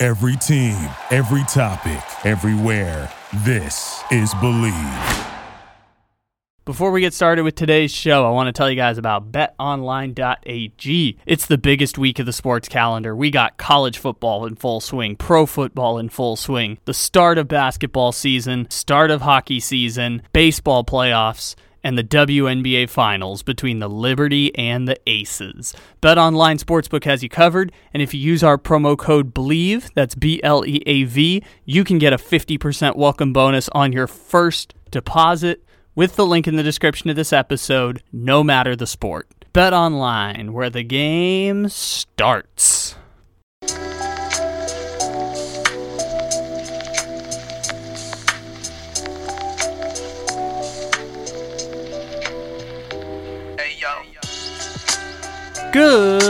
Every 0.00 0.36
team, 0.36 0.76
every 1.10 1.42
topic, 1.48 2.00
everywhere. 2.24 3.12
This 3.38 4.00
is 4.12 4.32
Bleav. 4.34 5.26
Before 6.64 6.92
we 6.92 7.00
get 7.00 7.14
started 7.14 7.42
with 7.42 7.56
today's 7.56 7.90
show, 7.90 8.24
I 8.24 8.30
want 8.30 8.46
to 8.46 8.52
tell 8.52 8.70
you 8.70 8.76
guys 8.76 8.96
about 8.96 9.32
betonline.ag. 9.32 11.18
It's 11.26 11.46
the 11.46 11.58
biggest 11.58 11.98
week 11.98 12.20
of 12.20 12.26
the 12.26 12.32
sports 12.32 12.68
calendar. 12.68 13.16
We 13.16 13.32
got 13.32 13.56
college 13.56 13.98
football 13.98 14.46
in 14.46 14.54
full 14.54 14.80
swing, 14.80 15.16
pro 15.16 15.46
football 15.46 15.98
in 15.98 16.10
full 16.10 16.36
swing, 16.36 16.78
the 16.84 16.94
start 16.94 17.36
of 17.36 17.48
basketball 17.48 18.12
season, 18.12 18.70
start 18.70 19.10
of 19.10 19.22
hockey 19.22 19.58
season, 19.58 20.22
baseball 20.32 20.84
playoffs 20.84 21.56
and 21.88 21.96
the 21.96 22.04
WNBA 22.04 22.86
Finals 22.86 23.42
between 23.42 23.78
the 23.78 23.88
Liberty 23.88 24.54
and 24.58 24.86
the 24.86 24.98
Aces. 25.06 25.74
BetOnline 26.02 26.62
Sportsbook 26.62 27.04
has 27.04 27.22
you 27.22 27.30
covered, 27.30 27.72
and 27.94 28.02
if 28.02 28.12
you 28.12 28.20
use 28.20 28.44
our 28.44 28.58
promo 28.58 28.94
code 28.94 29.32
BLEAV, 29.32 29.94
that's 29.94 30.14
B 30.14 30.38
L 30.44 30.66
E 30.66 30.82
A 30.84 31.04
V, 31.04 31.42
you 31.64 31.84
can 31.84 31.96
get 31.96 32.12
a 32.12 32.18
50% 32.18 32.96
welcome 32.96 33.32
bonus 33.32 33.70
on 33.70 33.92
your 33.92 34.06
first 34.06 34.74
deposit 34.90 35.64
with 35.94 36.16
the 36.16 36.26
link 36.26 36.46
in 36.46 36.56
the 36.56 36.62
description 36.62 37.08
of 37.08 37.16
this 37.16 37.32
episode, 37.32 38.02
no 38.12 38.44
matter 38.44 38.76
the 38.76 38.86
sport. 38.86 39.26
BetOnline, 39.54 40.50
where 40.50 40.68
the 40.68 40.82
game 40.82 41.70
starts. 41.70 42.96
Good 55.70 56.22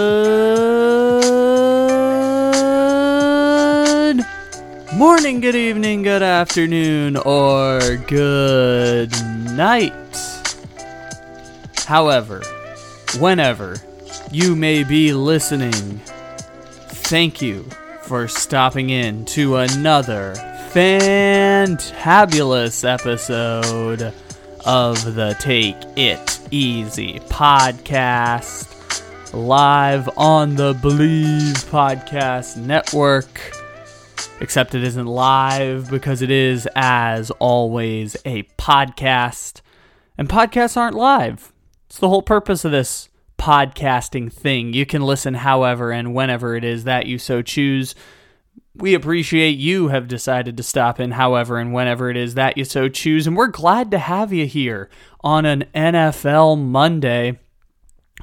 morning, 4.96 5.40
good 5.40 5.54
evening, 5.54 6.02
good 6.02 6.24
afternoon, 6.24 7.16
or 7.18 7.98
good 8.08 9.12
night. 9.52 9.92
However, 11.86 12.42
whenever 13.20 13.76
you 14.32 14.56
may 14.56 14.82
be 14.82 15.12
listening, 15.12 16.00
thank 16.88 17.40
you 17.40 17.62
for 18.02 18.26
stopping 18.26 18.90
in 18.90 19.24
to 19.26 19.58
another 19.58 20.34
fantabulous 20.72 22.84
episode 22.84 24.12
of 24.66 25.14
the 25.14 25.36
Take 25.38 25.76
It 25.96 26.40
Easy 26.50 27.20
podcast 27.20 28.77
live 29.34 30.08
on 30.16 30.56
the 30.56 30.74
Bleav 30.74 31.64
Podcast 31.66 32.56
Network. 32.56 33.52
Except 34.40 34.74
it 34.74 34.84
isn't 34.84 35.06
live 35.06 35.90
because 35.90 36.22
it 36.22 36.30
is, 36.30 36.68
as 36.74 37.30
always, 37.32 38.16
a 38.24 38.44
podcast. 38.58 39.60
And 40.16 40.28
podcasts 40.28 40.76
aren't 40.76 40.96
live. 40.96 41.52
It's 41.86 41.98
the 41.98 42.08
whole 42.08 42.22
purpose 42.22 42.64
of 42.64 42.72
this 42.72 43.08
podcasting 43.38 44.32
thing. 44.32 44.72
You 44.72 44.86
can 44.86 45.02
listen 45.02 45.34
however 45.34 45.92
and 45.92 46.14
whenever 46.14 46.56
it 46.56 46.64
is 46.64 46.84
that 46.84 47.06
you 47.06 47.18
so 47.18 47.42
choose. 47.42 47.94
We 48.74 48.94
appreciate 48.94 49.58
you 49.58 49.88
have 49.88 50.08
decided 50.08 50.56
to 50.56 50.62
stop 50.62 51.00
in 51.00 51.12
however 51.12 51.58
and 51.58 51.72
whenever 51.72 52.10
it 52.10 52.16
is 52.16 52.34
that 52.34 52.56
you 52.56 52.64
so 52.64 52.88
choose. 52.88 53.26
And 53.26 53.36
we're 53.36 53.48
glad 53.48 53.90
to 53.90 53.98
have 53.98 54.32
you 54.32 54.46
here 54.46 54.88
on 55.22 55.44
an 55.44 55.64
NFL 55.74 56.58
Monday. 56.62 57.38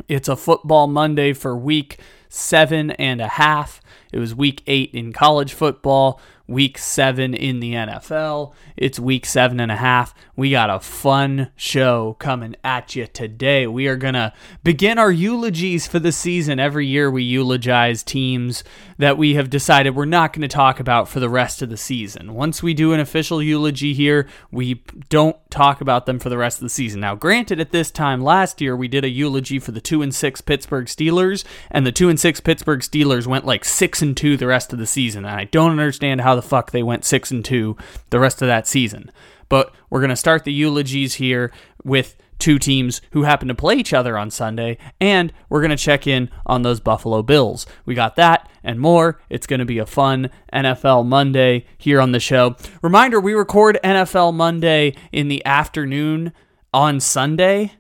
It's 0.08 0.28
a 0.28 0.36
football 0.36 0.88
Monday 0.88 1.34
for 1.34 1.56
week 1.56 2.00
seven 2.30 2.92
and 2.92 3.22
a 3.22 3.28
half. 3.28 3.82
It 4.12 4.20
was 4.20 4.36
week 4.36 4.62
eight 4.68 4.92
in 4.94 5.14
college 5.14 5.54
football, 5.54 6.20
week 6.48 6.78
seven 6.78 7.34
in 7.34 7.60
the 7.60 7.74
NFL. 7.74 8.54
It's 8.78 9.00
week 9.00 9.26
seven 9.26 9.60
and 9.60 9.72
a 9.72 9.78
half. 9.78 10.14
We 10.36 10.52
got 10.52 10.70
a 10.70 10.80
fun 10.80 11.52
show 11.56 12.16
coming 12.20 12.56
at 12.64 12.96
you 12.96 13.08
today. 13.08 13.68
We 13.68 13.88
are 13.88 13.96
going 13.96 14.14
to 14.14 14.34
begin 14.64 14.98
our 14.98 15.12
eulogies 15.12 15.88
for 15.88 16.00
the 16.00 16.12
season. 16.12 16.60
Every 16.60 16.86
year 16.86 17.10
we 17.10 17.24
eulogize 17.24 18.04
teams 18.04 18.64
that 18.98 19.18
we 19.18 19.36
have 19.36 19.50
decided 19.50 19.96
we're 19.96 20.06
not 20.06 20.34
going 20.34 20.42
to 20.42 20.48
talk 20.48 20.80
about 20.80 21.10
for 21.10 21.20
the 21.20 21.30
rest 21.30 21.62
of 21.62 21.70
the 21.70 21.78
season. 21.78 22.34
Once 22.34 22.64
we 22.64 22.74
do 22.74 22.94
an 22.94 23.00
official 23.00 23.42
eulogy 23.42 23.94
here, 23.94 24.28
we 24.52 24.82
don't 25.10 25.38
talk 25.52 25.82
about 25.82 26.06
them 26.06 26.20
for 26.20 26.30
the 26.30 26.38
rest 26.38 26.58
of 26.58 26.64
the 26.64 26.70
season. 26.70 27.02
Now, 27.02 27.16
granted, 27.16 27.60
at 27.60 27.72
this 27.72 27.92
time 27.92 28.22
last 28.22 28.62
year, 28.62 28.76
we 28.76 28.88
did 28.88 29.04
a 29.04 29.10
eulogy 29.10 29.60
for 29.60 29.72
the 29.72 29.82
2 29.82 30.02
and 30.02 30.16
6 30.16 30.42
Pittsburgh 30.42 30.86
Steelers, 30.86 31.44
and 31.70 31.86
the 31.86 31.92
2 31.92 32.10
and 32.10 32.20
6 32.20 32.40
Pittsburgh 32.40 32.80
Steelers 32.80 33.28
went 33.28 33.46
like 33.46 33.66
6 33.66 34.02
and 34.02 34.16
2 34.16 34.38
the 34.38 34.48
rest 34.48 34.72
of 34.72 34.80
the 34.80 34.88
season. 34.88 35.26
And 35.26 35.36
I 35.36 35.46
don't 35.46 35.72
understand 35.72 36.22
how 36.22 36.36
the 36.36 36.42
fuck 36.42 36.72
they 36.72 36.84
went 36.84 37.06
6 37.06 37.32
and 37.32 37.44
2 37.44 37.76
the 38.10 38.20
rest 38.20 38.42
of 38.42 38.48
that 38.48 38.68
season. 38.68 39.12
But 39.50 39.74
we're 39.90 40.00
going 40.00 40.10
to 40.10 40.16
start 40.16 40.44
the 40.44 40.54
eulogies 40.54 41.16
here 41.16 41.52
with 41.84 42.18
two 42.40 42.60
teams 42.60 43.02
who 43.12 43.24
happen 43.24 43.48
to 43.48 43.56
play 43.56 43.76
each 43.76 43.94
other 43.94 44.18
on 44.18 44.30
Sunday, 44.30 44.78
and 45.00 45.32
we're 45.50 45.62
going 45.62 45.72
to 45.72 45.78
check 45.78 46.08
in 46.08 46.30
on 46.46 46.62
those 46.62 46.80
Buffalo 46.80 47.24
Bills. 47.24 47.66
We 47.86 47.96
got 47.96 48.16
that 48.18 48.50
and 48.64 48.80
more. 48.80 49.22
It's 49.30 49.48
going 49.48 49.60
to 49.60 49.66
be 49.66 49.78
a 49.78 49.86
fun 49.86 50.30
NFL 50.54 51.06
Monday 51.06 51.66
here 51.78 52.02
on 52.02 52.12
the 52.12 52.20
show. 52.20 52.56
Reminder 52.82 53.20
we 53.20 53.34
record 53.34 53.80
NFL 53.84 54.34
Monday 54.34 54.96
in 55.12 55.28
the 55.28 55.46
afternoon 55.46 56.34
on 56.74 57.00
Sunday 57.00 57.74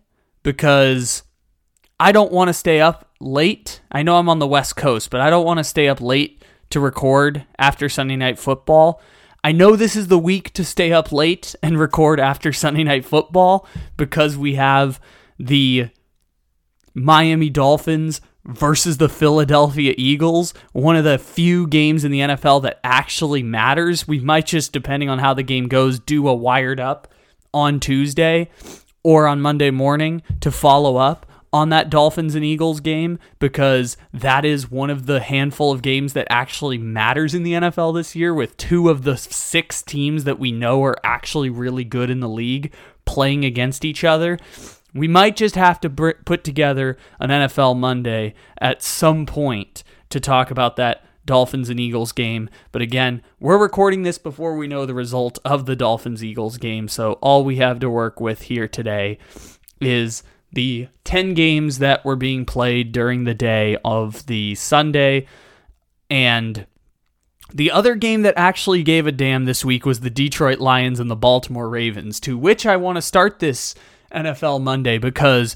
because 0.43 1.23
I 1.99 2.11
don't 2.11 2.31
want 2.31 2.49
to 2.49 2.53
stay 2.53 2.81
up 2.81 3.09
late. 3.19 3.81
I 3.91 4.03
know 4.03 4.17
I'm 4.17 4.29
on 4.29 4.39
the 4.39 4.47
West 4.47 4.75
Coast, 4.75 5.09
but 5.09 5.21
I 5.21 5.29
don't 5.29 5.45
want 5.45 5.57
to 5.57 5.63
stay 5.63 5.87
up 5.87 6.01
late 6.01 6.43
to 6.69 6.79
record 6.79 7.45
after 7.57 7.89
Sunday 7.89 8.15
Night 8.15 8.37
Football. 8.37 9.01
I 9.45 9.51
know 9.51 9.75
this 9.75 9.95
is 9.95 10.07
the 10.07 10.17
week 10.17 10.53
to 10.53 10.65
stay 10.65 10.91
up 10.91 11.11
late 11.11 11.53
and 11.61 11.79
record 11.79 12.19
after 12.19 12.51
Sunday 12.51 12.83
Night 12.83 13.05
Football 13.05 13.67
because 13.95 14.35
we 14.35 14.55
have 14.55 14.99
the 15.37 15.89
Miami 16.95 17.51
Dolphins 17.51 18.21
versus 18.43 18.97
the 18.97 19.07
Philadelphia 19.07 19.93
Eagles, 19.99 20.55
one 20.71 20.95
of 20.95 21.03
the 21.03 21.19
few 21.19 21.67
games 21.67 22.03
in 22.03 22.11
the 22.11 22.21
NFL 22.21 22.63
that 22.63 22.79
actually 22.83 23.43
matters. 23.43 24.07
We 24.07 24.19
might 24.19 24.47
just, 24.47 24.73
depending 24.73 25.09
on 25.09 25.19
how 25.19 25.35
the 25.35 25.43
game 25.43 25.67
goes, 25.67 25.99
do 25.99 26.27
a 26.27 26.33
wired 26.33 26.79
up 26.79 27.07
on 27.53 27.79
Tuesday 27.79 28.49
or 29.03 29.27
on 29.27 29.41
Monday 29.41 29.69
morning 29.69 30.23
to 30.39 30.49
follow 30.49 30.97
up 30.97 31.27
on 31.55 31.69
that 31.69 31.89
Dolphins 31.89 32.35
and 32.35 32.43
Eagles 32.43 32.81
game 32.81 33.17
because 33.39 33.95
that 34.13 34.43
is 34.43 34.69
one 34.69 34.89
of 34.89 35.05
the 35.05 35.21
handful 35.21 35.71
of 35.71 35.81
games 35.81 36.11
that 36.11 36.27
actually 36.29 36.77
matters 36.77 37.33
in 37.33 37.43
the 37.43 37.53
NFL 37.53 37.95
this 37.95 38.13
year 38.13 38.33
with 38.33 38.57
two 38.57 38.89
of 38.89 39.03
the 39.03 39.15
six 39.15 39.81
teams 39.81 40.25
that 40.25 40.37
we 40.37 40.51
know 40.51 40.83
are 40.83 40.97
actually 41.01 41.49
really 41.49 41.85
good 41.85 42.09
in 42.09 42.19
the 42.19 42.27
league 42.27 42.73
playing 43.05 43.45
against 43.45 43.85
each 43.85 44.03
other. 44.03 44.37
We 44.93 45.07
might 45.07 45.37
just 45.37 45.55
have 45.55 45.79
to 45.79 45.89
put 45.89 46.43
together 46.43 46.97
an 47.21 47.29
NFL 47.29 47.77
Monday 47.77 48.33
at 48.57 48.83
some 48.83 49.25
point 49.25 49.85
to 50.09 50.19
talk 50.19 50.51
about 50.51 50.75
that 50.75 51.05
Dolphins 51.25 51.69
and 51.69 51.79
Eagles 51.79 52.11
game. 52.11 52.49
But 52.73 52.81
again, 52.81 53.21
we're 53.39 53.57
recording 53.57 54.03
this 54.03 54.17
before 54.17 54.57
we 54.57 54.67
know 54.67 54.85
the 54.85 54.93
result 54.93 55.39
of 55.45 55.67
the 55.67 55.75
Dolphins 55.77 56.21
Eagles 56.21 56.57
game. 56.57 56.89
So 56.89 57.13
all 57.21 57.45
we 57.45 57.55
have 57.57 57.79
to 57.79 57.89
work 57.89 58.19
with 58.19 58.41
here 58.41 58.67
today 58.67 59.19
is 59.79 60.21
the 60.55 60.87
10 61.03 61.33
games 61.35 61.79
that 61.79 62.03
were 62.03 62.15
being 62.15 62.45
played 62.45 62.91
during 62.91 63.23
the 63.23 63.33
day 63.33 63.77
of 63.85 64.25
the 64.25 64.55
Sunday. 64.55 65.27
And 66.09 66.65
the 67.53 67.71
other 67.71 67.95
game 67.95 68.23
that 68.23 68.33
actually 68.37 68.81
gave 68.81 69.05
a 69.05 69.11
damn 69.11 69.45
this 69.45 69.63
week 69.63 69.85
was 69.85 69.99
the 69.99 70.09
Detroit 70.09 70.59
Lions 70.59 70.99
and 70.99 71.11
the 71.11 71.15
Baltimore 71.15 71.69
Ravens, 71.69 72.19
to 72.21 72.37
which 72.37 72.65
I 72.65 72.77
want 72.77 72.95
to 72.95 73.01
start 73.01 73.39
this 73.39 73.75
NFL 74.11 74.61
Monday 74.61 74.97
because 74.97 75.55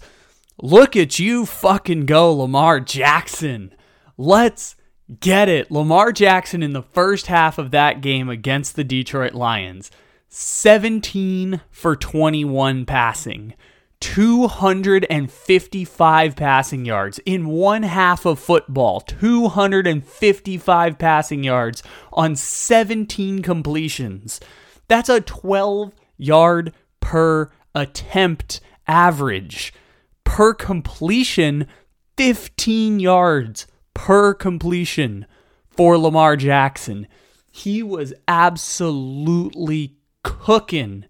look 0.62 0.96
at 0.96 1.18
you 1.18 1.46
fucking 1.46 2.06
go, 2.06 2.34
Lamar 2.34 2.80
Jackson. 2.80 3.74
Let's 4.18 4.76
get 5.20 5.50
it. 5.50 5.72
Lamar 5.72 6.12
Jackson 6.12 6.62
in 6.62 6.74
the 6.74 6.84
first 6.84 7.28
half 7.28 7.58
of 7.58 7.72
that 7.72 8.02
game 8.02 8.30
against 8.30 8.76
the 8.76 8.84
Detroit 8.84 9.34
Lions 9.34 9.90
17 10.30 11.62
for 11.72 11.96
21 11.96 12.86
passing. 12.86 13.56
255 14.02 16.36
passing 16.36 16.86
yards 16.86 17.20
in 17.26 17.48
one 17.48 17.84
half 17.84 18.26
of 18.26 18.40
football. 18.40 19.02
255 19.02 20.98
passing 20.98 21.44
yards 21.44 21.84
on 22.14 22.36
17 22.36 23.42
completions. 23.42 24.40
That's 24.88 25.10
a 25.10 25.22
12 25.22 25.94
yard 26.18 26.74
per 27.00 27.52
attempt 27.76 28.62
average. 28.88 29.74
Per 30.24 30.54
completion, 30.54 31.68
15 32.18 33.00
yards 33.00 33.68
per 33.94 34.34
completion 34.34 35.26
for 35.70 35.98
Lamar 35.98 36.36
Jackson. 36.36 37.08
He 37.52 37.84
was 37.84 38.14
absolutely 38.28 39.98
cooking 40.24 41.06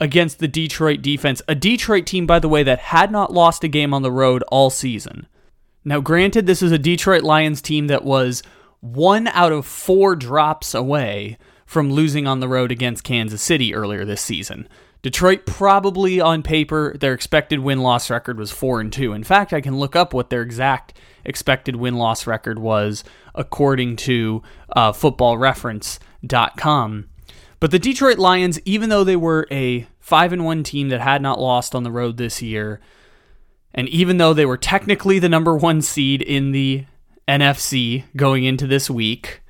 against 0.00 0.38
the 0.38 0.48
Detroit 0.48 1.02
defense, 1.02 1.42
a 1.48 1.54
Detroit 1.54 2.06
team, 2.06 2.26
by 2.26 2.38
the 2.38 2.48
way, 2.48 2.62
that 2.62 2.78
had 2.78 3.10
not 3.10 3.32
lost 3.32 3.64
a 3.64 3.68
game 3.68 3.92
on 3.92 4.02
the 4.02 4.12
road 4.12 4.42
all 4.48 4.70
season. 4.70 5.26
Now, 5.84 6.00
granted, 6.00 6.46
this 6.46 6.62
is 6.62 6.72
a 6.72 6.78
Detroit 6.78 7.22
Lions 7.22 7.62
team 7.62 7.86
that 7.88 8.04
was 8.04 8.42
one 8.80 9.26
out 9.28 9.52
of 9.52 9.66
four 9.66 10.14
drops 10.14 10.74
away 10.74 11.38
from 11.66 11.92
losing 11.92 12.26
on 12.26 12.40
the 12.40 12.48
road 12.48 12.72
against 12.72 13.04
Kansas 13.04 13.42
City 13.42 13.74
earlier 13.74 14.04
this 14.04 14.22
season. 14.22 14.68
Detroit 15.02 15.46
probably 15.46 16.20
on 16.20 16.42
paper 16.42 16.96
their 16.98 17.12
expected 17.12 17.60
win 17.60 17.80
loss 17.80 18.10
record 18.10 18.36
was 18.38 18.50
4 18.50 18.80
and 18.80 18.92
2. 18.92 19.12
In 19.12 19.22
fact, 19.22 19.52
I 19.52 19.60
can 19.60 19.78
look 19.78 19.94
up 19.94 20.12
what 20.12 20.30
their 20.30 20.42
exact 20.42 20.94
expected 21.24 21.76
win 21.76 21.94
loss 21.96 22.26
record 22.26 22.58
was 22.58 23.04
according 23.34 23.94
to 23.96 24.42
uh, 24.74 24.90
footballreference.com. 24.92 27.08
But 27.60 27.70
the 27.70 27.78
Detroit 27.78 28.18
Lions, 28.18 28.60
even 28.64 28.88
though 28.88 29.04
they 29.04 29.16
were 29.16 29.46
a 29.50 29.86
5 30.00 30.32
and 30.32 30.44
1 30.44 30.62
team 30.62 30.88
that 30.90 31.00
had 31.00 31.22
not 31.22 31.40
lost 31.40 31.74
on 31.74 31.82
the 31.82 31.90
road 31.90 32.16
this 32.16 32.40
year, 32.40 32.80
and 33.74 33.88
even 33.88 34.18
though 34.18 34.32
they 34.32 34.46
were 34.46 34.56
technically 34.56 35.18
the 35.18 35.28
number 35.28 35.56
1 35.56 35.82
seed 35.82 36.22
in 36.22 36.52
the 36.52 36.84
NFC 37.26 38.04
going 38.16 38.44
into 38.44 38.66
this 38.66 38.88
week, 38.88 39.42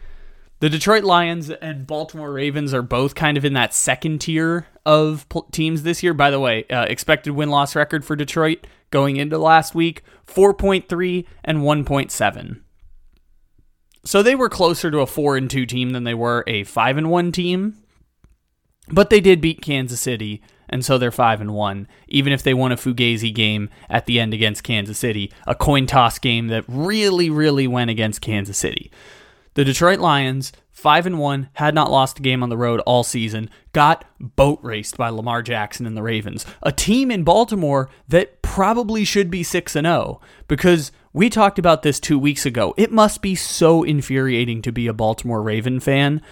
the 0.60 0.68
Detroit 0.68 1.04
Lions 1.04 1.50
and 1.50 1.86
Baltimore 1.86 2.32
Ravens 2.32 2.74
are 2.74 2.82
both 2.82 3.14
kind 3.14 3.36
of 3.36 3.44
in 3.44 3.52
that 3.52 3.72
second 3.72 4.20
tier 4.20 4.66
of 4.84 5.26
teams 5.52 5.82
this 5.82 6.02
year. 6.02 6.14
By 6.14 6.30
the 6.30 6.40
way, 6.40 6.64
uh, 6.64 6.86
expected 6.88 7.32
win 7.32 7.50
loss 7.50 7.76
record 7.76 8.04
for 8.04 8.16
Detroit 8.16 8.66
going 8.90 9.16
into 9.16 9.38
last 9.38 9.74
week 9.74 10.02
4.3 10.26 11.26
and 11.44 11.58
1.7. 11.58 12.60
So 14.04 14.22
they 14.22 14.34
were 14.34 14.48
closer 14.48 14.90
to 14.90 15.00
a 15.00 15.06
4 15.06 15.36
and 15.36 15.50
2 15.50 15.66
team 15.66 15.90
than 15.90 16.04
they 16.04 16.14
were 16.14 16.42
a 16.46 16.64
5 16.64 16.96
and 16.96 17.10
1 17.10 17.32
team. 17.32 17.76
But 18.90 19.10
they 19.10 19.20
did 19.20 19.40
beat 19.40 19.60
Kansas 19.60 20.00
City, 20.00 20.42
and 20.68 20.84
so 20.84 20.98
they're 20.98 21.10
5 21.10 21.40
and 21.40 21.54
1, 21.54 21.88
even 22.08 22.32
if 22.32 22.42
they 22.42 22.54
won 22.54 22.72
a 22.72 22.76
Fugazi 22.76 23.34
game 23.34 23.70
at 23.88 24.06
the 24.06 24.20
end 24.20 24.34
against 24.34 24.64
Kansas 24.64 24.98
City, 24.98 25.32
a 25.46 25.54
coin 25.54 25.86
toss 25.86 26.18
game 26.18 26.48
that 26.48 26.64
really 26.68 27.30
really 27.30 27.66
went 27.66 27.90
against 27.90 28.20
Kansas 28.20 28.58
City. 28.58 28.90
The 29.54 29.64
Detroit 29.64 29.98
Lions, 29.98 30.52
5 30.70 31.06
and 31.06 31.18
1, 31.18 31.48
had 31.54 31.74
not 31.74 31.90
lost 31.90 32.20
a 32.20 32.22
game 32.22 32.42
on 32.42 32.48
the 32.48 32.56
road 32.56 32.80
all 32.80 33.02
season, 33.02 33.50
got 33.72 34.04
boat 34.20 34.60
raced 34.62 34.96
by 34.96 35.08
Lamar 35.08 35.42
Jackson 35.42 35.84
and 35.84 35.96
the 35.96 36.02
Ravens. 36.02 36.46
A 36.62 36.70
team 36.70 37.10
in 37.10 37.24
Baltimore 37.24 37.90
that 38.06 38.40
probably 38.42 39.04
should 39.04 39.30
be 39.30 39.42
6 39.42 39.74
and 39.74 39.86
0 39.86 40.20
because 40.46 40.92
we 41.12 41.28
talked 41.28 41.58
about 41.58 41.82
this 41.82 41.98
2 41.98 42.18
weeks 42.18 42.46
ago. 42.46 42.74
It 42.76 42.92
must 42.92 43.22
be 43.22 43.34
so 43.34 43.82
infuriating 43.82 44.62
to 44.62 44.70
be 44.70 44.86
a 44.86 44.92
Baltimore 44.92 45.42
Raven 45.42 45.80
fan 45.80 46.22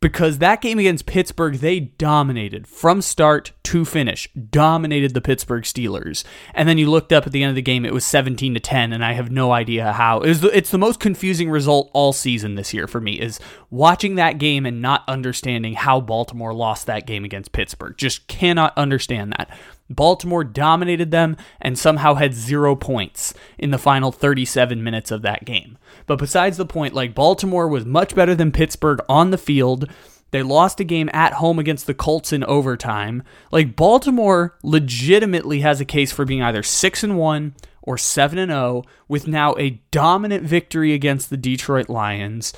because 0.00 0.38
that 0.38 0.60
game 0.60 0.78
against 0.78 1.06
Pittsburgh, 1.06 1.56
they 1.56 1.80
dominated 1.80 2.66
from 2.66 3.02
start 3.02 3.52
to 3.64 3.84
finish, 3.84 4.28
dominated 4.34 5.12
the 5.12 5.20
Pittsburgh 5.20 5.64
Steelers. 5.64 6.24
And 6.54 6.68
then 6.68 6.78
you 6.78 6.88
looked 6.88 7.12
up 7.12 7.26
at 7.26 7.32
the 7.32 7.42
end 7.42 7.50
of 7.50 7.56
the 7.56 7.62
game, 7.62 7.84
it 7.84 7.92
was 7.92 8.04
17 8.04 8.54
to 8.54 8.60
10, 8.60 8.92
and 8.92 9.04
I 9.04 9.12
have 9.12 9.30
no 9.30 9.52
idea 9.52 9.92
how. 9.92 10.20
It 10.20 10.34
the, 10.34 10.56
it's 10.56 10.70
the 10.70 10.78
most 10.78 11.00
confusing 11.00 11.50
result 11.50 11.90
all 11.92 12.12
season 12.12 12.54
this 12.54 12.72
year 12.72 12.86
for 12.86 13.00
me 13.00 13.20
is 13.20 13.40
watching 13.70 14.14
that 14.14 14.38
game 14.38 14.64
and 14.64 14.80
not 14.80 15.04
understanding 15.08 15.74
how 15.74 16.00
Baltimore 16.00 16.54
lost 16.54 16.86
that 16.86 17.06
game 17.06 17.24
against 17.24 17.52
Pittsburgh. 17.52 17.96
Just 17.96 18.28
cannot 18.28 18.76
understand 18.78 19.32
that. 19.32 19.50
Baltimore 19.90 20.44
dominated 20.44 21.10
them 21.10 21.36
and 21.60 21.78
somehow 21.78 22.14
had 22.14 22.34
zero 22.34 22.76
points 22.76 23.34
in 23.58 23.70
the 23.70 23.78
final 23.78 24.12
37 24.12 24.82
minutes 24.82 25.10
of 25.10 25.22
that 25.22 25.44
game. 25.44 25.78
But 26.08 26.18
besides 26.18 26.56
the 26.56 26.66
point, 26.66 26.94
like 26.94 27.14
Baltimore 27.14 27.68
was 27.68 27.86
much 27.86 28.14
better 28.14 28.34
than 28.34 28.50
Pittsburgh 28.50 28.98
on 29.08 29.30
the 29.30 29.38
field. 29.38 29.88
They 30.30 30.42
lost 30.42 30.80
a 30.80 30.84
game 30.84 31.08
at 31.12 31.34
home 31.34 31.58
against 31.58 31.86
the 31.86 31.94
Colts 31.94 32.32
in 32.32 32.42
overtime. 32.44 33.22
Like 33.52 33.76
Baltimore 33.76 34.58
legitimately 34.62 35.60
has 35.60 35.80
a 35.80 35.84
case 35.84 36.10
for 36.10 36.24
being 36.24 36.42
either 36.42 36.62
6 36.62 37.04
and 37.04 37.16
1 37.16 37.54
or 37.82 37.96
7 37.96 38.38
and 38.38 38.50
0 38.50 38.82
with 39.06 39.28
now 39.28 39.54
a 39.58 39.80
dominant 39.90 40.44
victory 40.44 40.92
against 40.92 41.30
the 41.30 41.36
Detroit 41.36 41.88
Lions 41.88 42.52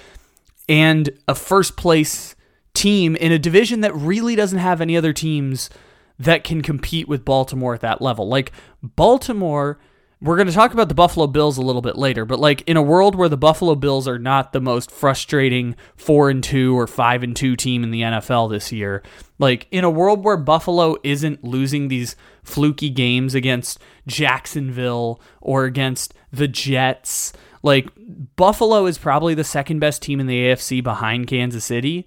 and 0.68 1.10
a 1.28 1.34
first 1.34 1.76
place 1.76 2.34
team 2.74 3.16
in 3.16 3.32
a 3.32 3.38
division 3.38 3.80
that 3.80 3.94
really 3.94 4.36
doesn't 4.36 4.58
have 4.58 4.80
any 4.80 4.96
other 4.96 5.12
teams 5.12 5.70
that 6.18 6.44
can 6.44 6.62
compete 6.62 7.08
with 7.08 7.24
Baltimore 7.24 7.74
at 7.74 7.80
that 7.80 8.02
level. 8.02 8.28
Like 8.28 8.52
Baltimore, 8.82 9.78
we're 10.22 10.36
going 10.36 10.48
to 10.48 10.52
talk 10.52 10.74
about 10.74 10.88
the 10.88 10.94
Buffalo 10.94 11.26
Bills 11.26 11.56
a 11.56 11.62
little 11.62 11.80
bit 11.80 11.96
later, 11.96 12.26
but 12.26 12.38
like 12.38 12.62
in 12.62 12.76
a 12.76 12.82
world 12.82 13.14
where 13.14 13.28
the 13.28 13.38
Buffalo 13.38 13.74
Bills 13.74 14.06
are 14.06 14.18
not 14.18 14.52
the 14.52 14.60
most 14.60 14.90
frustrating 14.90 15.76
4 15.96 16.28
and 16.28 16.44
2 16.44 16.78
or 16.78 16.86
5 16.86 17.22
and 17.22 17.34
2 17.34 17.56
team 17.56 17.82
in 17.82 17.90
the 17.90 18.02
NFL 18.02 18.50
this 18.50 18.70
year, 18.70 19.02
like 19.38 19.66
in 19.70 19.82
a 19.82 19.90
world 19.90 20.22
where 20.22 20.36
Buffalo 20.36 20.96
isn't 21.02 21.42
losing 21.42 21.88
these 21.88 22.16
fluky 22.42 22.90
games 22.90 23.34
against 23.34 23.78
Jacksonville 24.06 25.22
or 25.40 25.64
against 25.64 26.12
the 26.30 26.48
Jets, 26.48 27.32
like 27.62 27.88
Buffalo 28.36 28.84
is 28.84 28.98
probably 28.98 29.34
the 29.34 29.44
second 29.44 29.78
best 29.78 30.02
team 30.02 30.20
in 30.20 30.26
the 30.26 30.48
AFC 30.48 30.82
behind 30.82 31.28
Kansas 31.28 31.64
City. 31.64 32.06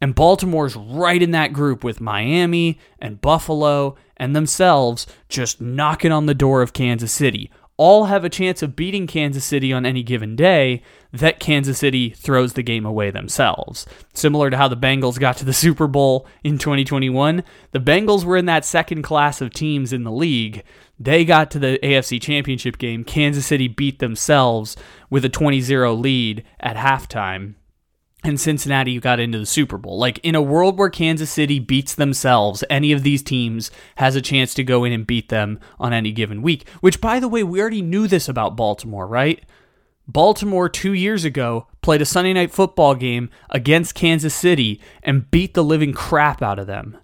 And 0.00 0.14
Baltimore's 0.14 0.76
right 0.76 1.22
in 1.22 1.32
that 1.32 1.52
group 1.52 1.82
with 1.82 2.00
Miami 2.00 2.78
and 2.98 3.20
Buffalo 3.20 3.96
and 4.16 4.34
themselves 4.34 5.06
just 5.28 5.60
knocking 5.60 6.12
on 6.12 6.26
the 6.26 6.34
door 6.34 6.62
of 6.62 6.72
Kansas 6.72 7.12
City. 7.12 7.50
All 7.76 8.06
have 8.06 8.24
a 8.24 8.28
chance 8.28 8.60
of 8.60 8.74
beating 8.74 9.06
Kansas 9.06 9.44
City 9.44 9.72
on 9.72 9.86
any 9.86 10.02
given 10.02 10.34
day 10.34 10.82
that 11.12 11.38
Kansas 11.38 11.78
City 11.78 12.10
throws 12.10 12.54
the 12.54 12.62
game 12.64 12.84
away 12.84 13.12
themselves. 13.12 13.86
Similar 14.14 14.50
to 14.50 14.56
how 14.56 14.66
the 14.66 14.76
Bengals 14.76 15.20
got 15.20 15.36
to 15.36 15.44
the 15.44 15.52
Super 15.52 15.86
Bowl 15.86 16.26
in 16.42 16.58
2021, 16.58 17.44
the 17.70 17.78
Bengals 17.78 18.24
were 18.24 18.36
in 18.36 18.46
that 18.46 18.64
second 18.64 19.02
class 19.02 19.40
of 19.40 19.54
teams 19.54 19.92
in 19.92 20.02
the 20.02 20.10
league. 20.10 20.64
They 20.98 21.24
got 21.24 21.52
to 21.52 21.60
the 21.60 21.78
AFC 21.80 22.20
Championship 22.20 22.78
game. 22.78 23.04
Kansas 23.04 23.46
City 23.46 23.68
beat 23.68 24.00
themselves 24.00 24.76
with 25.08 25.24
a 25.24 25.28
20 25.28 25.60
0 25.60 25.94
lead 25.94 26.44
at 26.58 26.74
halftime 26.74 27.54
and 28.24 28.40
Cincinnati 28.40 28.98
got 28.98 29.20
into 29.20 29.38
the 29.38 29.46
Super 29.46 29.78
Bowl. 29.78 29.98
Like 29.98 30.18
in 30.24 30.34
a 30.34 30.42
world 30.42 30.78
where 30.78 30.90
Kansas 30.90 31.30
City 31.30 31.60
beats 31.60 31.94
themselves, 31.94 32.64
any 32.68 32.92
of 32.92 33.02
these 33.02 33.22
teams 33.22 33.70
has 33.96 34.16
a 34.16 34.22
chance 34.22 34.54
to 34.54 34.64
go 34.64 34.84
in 34.84 34.92
and 34.92 35.06
beat 35.06 35.28
them 35.28 35.60
on 35.78 35.92
any 35.92 36.10
given 36.10 36.42
week. 36.42 36.68
Which, 36.80 37.00
by 37.00 37.20
the 37.20 37.28
way, 37.28 37.44
we 37.44 37.60
already 37.60 37.82
knew 37.82 38.08
this 38.08 38.28
about 38.28 38.56
Baltimore, 38.56 39.06
right? 39.06 39.44
Baltimore 40.08 40.68
two 40.68 40.94
years 40.94 41.24
ago 41.24 41.68
played 41.82 42.02
a 42.02 42.06
Sunday 42.06 42.32
night 42.32 42.50
football 42.50 42.94
game 42.94 43.30
against 43.50 43.94
Kansas 43.94 44.34
City 44.34 44.80
and 45.02 45.30
beat 45.30 45.54
the 45.54 45.62
living 45.62 45.92
crap 45.92 46.42
out 46.42 46.58
of 46.58 46.66
them. 46.66 46.96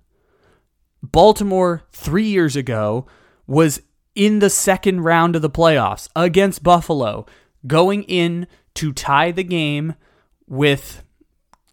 Baltimore 1.03 1.83
three 1.93 2.27
years 2.27 2.57
ago 2.57 3.07
was 3.47 3.83
in 4.15 4.39
the 4.39 4.51
second 4.51 5.03
round 5.03 5.37
of 5.37 5.43
the 5.43 5.51
playoffs 5.51 6.09
against 6.17 6.63
Buffalo, 6.63 7.27
going 7.67 8.05
in 8.05 8.47
to 8.75 8.93
tie 8.93 9.31
the 9.31 9.45
game 9.45 9.95
with 10.47 11.04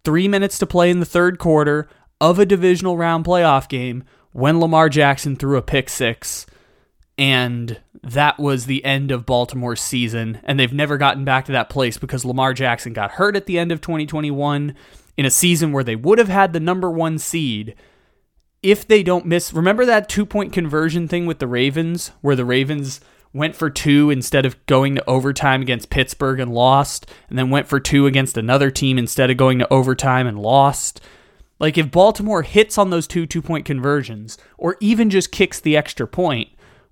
three 0.04 0.28
minutes 0.28 0.58
to 0.58 0.66
play 0.66 0.90
in 0.90 1.00
the 1.00 1.06
third 1.06 1.38
quarter 1.38 1.88
of 2.20 2.38
a 2.38 2.46
divisional 2.46 2.96
round 2.96 3.24
playoff 3.24 3.68
game 3.68 4.04
when 4.32 4.60
Lamar 4.60 4.88
Jackson 4.88 5.36
threw 5.36 5.56
a 5.56 5.62
pick 5.62 5.88
six. 5.88 6.46
And 7.18 7.80
that 8.02 8.38
was 8.38 8.66
the 8.66 8.84
end 8.84 9.10
of 9.10 9.26
Baltimore's 9.26 9.80
season. 9.80 10.40
And 10.44 10.58
they've 10.58 10.72
never 10.72 10.96
gotten 10.96 11.24
back 11.24 11.44
to 11.46 11.52
that 11.52 11.68
place 11.68 11.98
because 11.98 12.24
Lamar 12.24 12.54
Jackson 12.54 12.92
got 12.92 13.12
hurt 13.12 13.36
at 13.36 13.46
the 13.46 13.58
end 13.58 13.70
of 13.70 13.80
2021 13.80 14.74
in 15.16 15.26
a 15.26 15.30
season 15.30 15.72
where 15.72 15.84
they 15.84 15.96
would 15.96 16.18
have 16.18 16.28
had 16.28 16.52
the 16.52 16.60
number 16.60 16.90
one 16.90 17.18
seed 17.18 17.74
if 18.62 18.86
they 18.86 19.02
don't 19.02 19.26
miss. 19.26 19.52
Remember 19.52 19.84
that 19.84 20.08
two 20.08 20.24
point 20.24 20.52
conversion 20.52 21.06
thing 21.06 21.26
with 21.26 21.38
the 21.38 21.46
Ravens, 21.46 22.12
where 22.20 22.36
the 22.36 22.44
Ravens 22.44 23.00
went 23.32 23.56
for 23.56 23.70
two 23.70 24.10
instead 24.10 24.44
of 24.44 24.64
going 24.66 24.94
to 24.94 25.08
overtime 25.08 25.62
against 25.62 25.90
Pittsburgh 25.90 26.40
and 26.40 26.52
lost, 26.52 27.10
and 27.28 27.38
then 27.38 27.50
went 27.50 27.66
for 27.66 27.80
two 27.80 28.06
against 28.06 28.36
another 28.36 28.70
team 28.70 28.98
instead 28.98 29.30
of 29.30 29.36
going 29.36 29.58
to 29.58 29.72
overtime 29.72 30.26
and 30.26 30.38
lost. 30.38 31.00
Like 31.58 31.78
if 31.78 31.90
Baltimore 31.90 32.42
hits 32.42 32.76
on 32.76 32.90
those 32.90 33.06
two 33.06 33.26
two 33.26 33.42
point 33.42 33.64
conversions, 33.64 34.36
or 34.58 34.76
even 34.80 35.10
just 35.10 35.32
kicks 35.32 35.60
the 35.60 35.76
extra 35.76 36.06
point, 36.06 36.48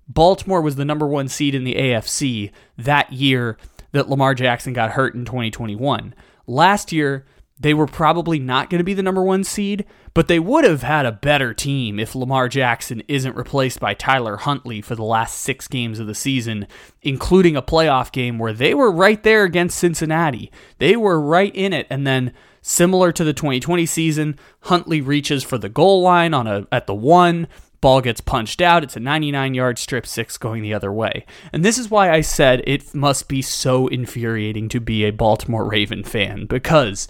Baltimore 0.07 0.61
was 0.61 0.75
the 0.75 0.85
number 0.85 1.07
one 1.07 1.27
seed 1.27 1.55
in 1.55 1.63
the 1.63 1.75
AFC 1.75 2.51
that 2.77 3.11
year 3.13 3.57
that 3.91 4.09
Lamar 4.09 4.33
Jackson 4.33 4.73
got 4.73 4.91
hurt 4.91 5.13
in 5.13 5.25
2021. 5.25 6.13
Last 6.47 6.91
year, 6.91 7.25
they 7.59 7.73
were 7.73 7.87
probably 7.87 8.39
not 8.39 8.69
going 8.69 8.79
to 8.79 8.85
be 8.85 8.93
the 8.93 9.03
number 9.03 9.23
one 9.23 9.43
seed, 9.43 9.85
but 10.13 10.27
they 10.27 10.39
would 10.39 10.63
have 10.63 10.83
had 10.83 11.05
a 11.05 11.11
better 11.11 11.53
team 11.53 11.99
if 11.99 12.15
Lamar 12.15 12.49
Jackson 12.49 13.01
isn't 13.07 13.35
replaced 13.35 13.79
by 13.79 13.93
Tyler 13.93 14.37
Huntley 14.37 14.81
for 14.81 14.95
the 14.95 15.03
last 15.03 15.39
six 15.39 15.67
games 15.67 15.99
of 15.99 16.07
the 16.07 16.15
season, 16.15 16.67
including 17.01 17.55
a 17.55 17.61
playoff 17.61 18.11
game 18.11 18.37
where 18.37 18.53
they 18.53 18.73
were 18.73 18.91
right 18.91 19.21
there 19.23 19.43
against 19.43 19.77
Cincinnati. 19.77 20.51
They 20.79 20.95
were 20.95 21.19
right 21.19 21.55
in 21.55 21.71
it. 21.71 21.87
And 21.89 22.05
then, 22.05 22.33
similar 22.61 23.11
to 23.13 23.23
the 23.23 23.33
2020 23.33 23.85
season, 23.85 24.37
Huntley 24.61 24.99
reaches 24.99 25.43
for 25.43 25.57
the 25.57 25.69
goal 25.69 26.01
line 26.01 26.33
on 26.33 26.47
a 26.47 26.67
at 26.71 26.87
the 26.87 26.95
one. 26.95 27.47
Ball 27.79 28.01
gets 28.01 28.21
punched 28.21 28.61
out. 28.61 28.83
It's 28.83 28.95
a 28.95 28.99
99 28.99 29.55
yard 29.55 29.79
strip 29.79 30.05
six 30.05 30.37
going 30.37 30.61
the 30.61 30.73
other 30.73 30.91
way. 30.91 31.25
And 31.51 31.65
this 31.65 31.79
is 31.79 31.89
why 31.89 32.11
I 32.11 32.21
said 32.21 32.63
it 32.67 32.93
must 32.93 33.27
be 33.27 33.41
so 33.41 33.87
infuriating 33.87 34.69
to 34.69 34.79
be 34.79 35.03
a 35.03 35.11
Baltimore 35.11 35.67
Raven 35.67 36.03
fan 36.03 36.45
because 36.45 37.07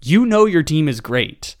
you 0.00 0.24
know 0.24 0.46
your 0.46 0.62
team 0.62 0.88
is 0.88 1.02
great. 1.02 1.56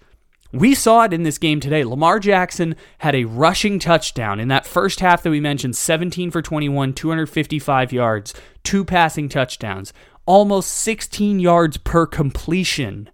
We 0.54 0.76
saw 0.76 1.02
it 1.02 1.12
in 1.12 1.24
this 1.24 1.38
game 1.38 1.58
today. 1.58 1.82
Lamar 1.82 2.20
Jackson 2.20 2.76
had 2.98 3.16
a 3.16 3.24
rushing 3.24 3.80
touchdown 3.80 4.38
in 4.38 4.46
that 4.48 4.68
first 4.68 5.00
half 5.00 5.24
that 5.24 5.30
we 5.30 5.40
mentioned 5.40 5.74
17 5.74 6.30
for 6.30 6.40
21, 6.40 6.94
255 6.94 7.92
yards, 7.92 8.34
two 8.62 8.84
passing 8.84 9.28
touchdowns, 9.28 9.92
almost 10.26 10.70
16 10.70 11.40
yards 11.40 11.76
per 11.78 12.06
completion 12.06 13.10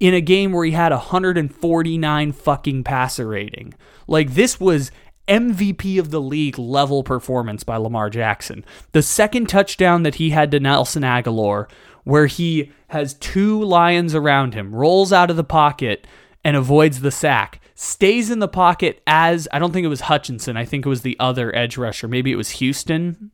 in 0.00 0.14
a 0.14 0.22
game 0.22 0.52
where 0.52 0.64
he 0.64 0.70
had 0.70 0.92
149 0.92 2.32
fucking 2.32 2.84
passer 2.84 3.28
rating. 3.28 3.74
Like 4.06 4.32
this 4.32 4.58
was 4.58 4.90
MVP 5.28 6.00
of 6.00 6.10
the 6.10 6.22
league 6.22 6.58
level 6.58 7.02
performance 7.02 7.64
by 7.64 7.76
Lamar 7.76 8.08
Jackson. 8.08 8.64
The 8.92 9.02
second 9.02 9.50
touchdown 9.50 10.04
that 10.04 10.14
he 10.14 10.30
had 10.30 10.50
to 10.52 10.58
Nelson 10.58 11.02
Agholor 11.02 11.68
where 12.04 12.26
he 12.26 12.72
has 12.88 13.14
two 13.14 13.62
lions 13.62 14.14
around 14.14 14.54
him, 14.54 14.74
rolls 14.74 15.12
out 15.12 15.30
of 15.30 15.36
the 15.36 15.44
pocket 15.44 16.06
and 16.44 16.56
avoids 16.56 17.00
the 17.00 17.10
sack, 17.10 17.60
stays 17.74 18.30
in 18.30 18.38
the 18.38 18.48
pocket 18.48 19.02
as 19.06 19.48
I 19.52 19.58
don't 19.58 19.72
think 19.72 19.84
it 19.84 19.88
was 19.88 20.02
Hutchinson, 20.02 20.56
I 20.56 20.64
think 20.64 20.84
it 20.84 20.88
was 20.88 21.02
the 21.02 21.16
other 21.18 21.54
edge 21.54 21.76
rusher, 21.76 22.08
maybe 22.08 22.32
it 22.32 22.36
was 22.36 22.50
Houston. 22.50 23.30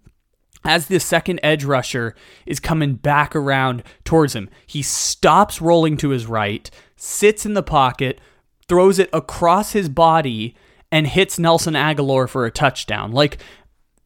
As 0.65 0.87
the 0.87 0.99
second 0.99 1.41
edge 1.43 1.65
rusher 1.65 2.15
is 2.45 2.61
coming 2.61 2.95
back 2.95 3.37
around 3.37 3.83
towards 4.05 4.35
him, 4.35 4.51
he 4.67 4.83
stops 4.83 5.61
rolling 5.61 5.97
to 5.99 6.11
his 6.11 6.27
right, 6.27 6.69
sits 6.97 7.47
in 7.47 7.55
the 7.55 7.63
pocket, 7.63 8.21
throws 8.69 8.99
it 8.99 9.09
across 9.13 9.73
his 9.73 9.89
body, 9.89 10.57
and 10.91 11.07
hits 11.07 11.39
Nelson 11.39 11.75
Agholor 11.75 12.29
for 12.29 12.45
a 12.45 12.51
touchdown. 12.51 13.13
Like 13.13 13.39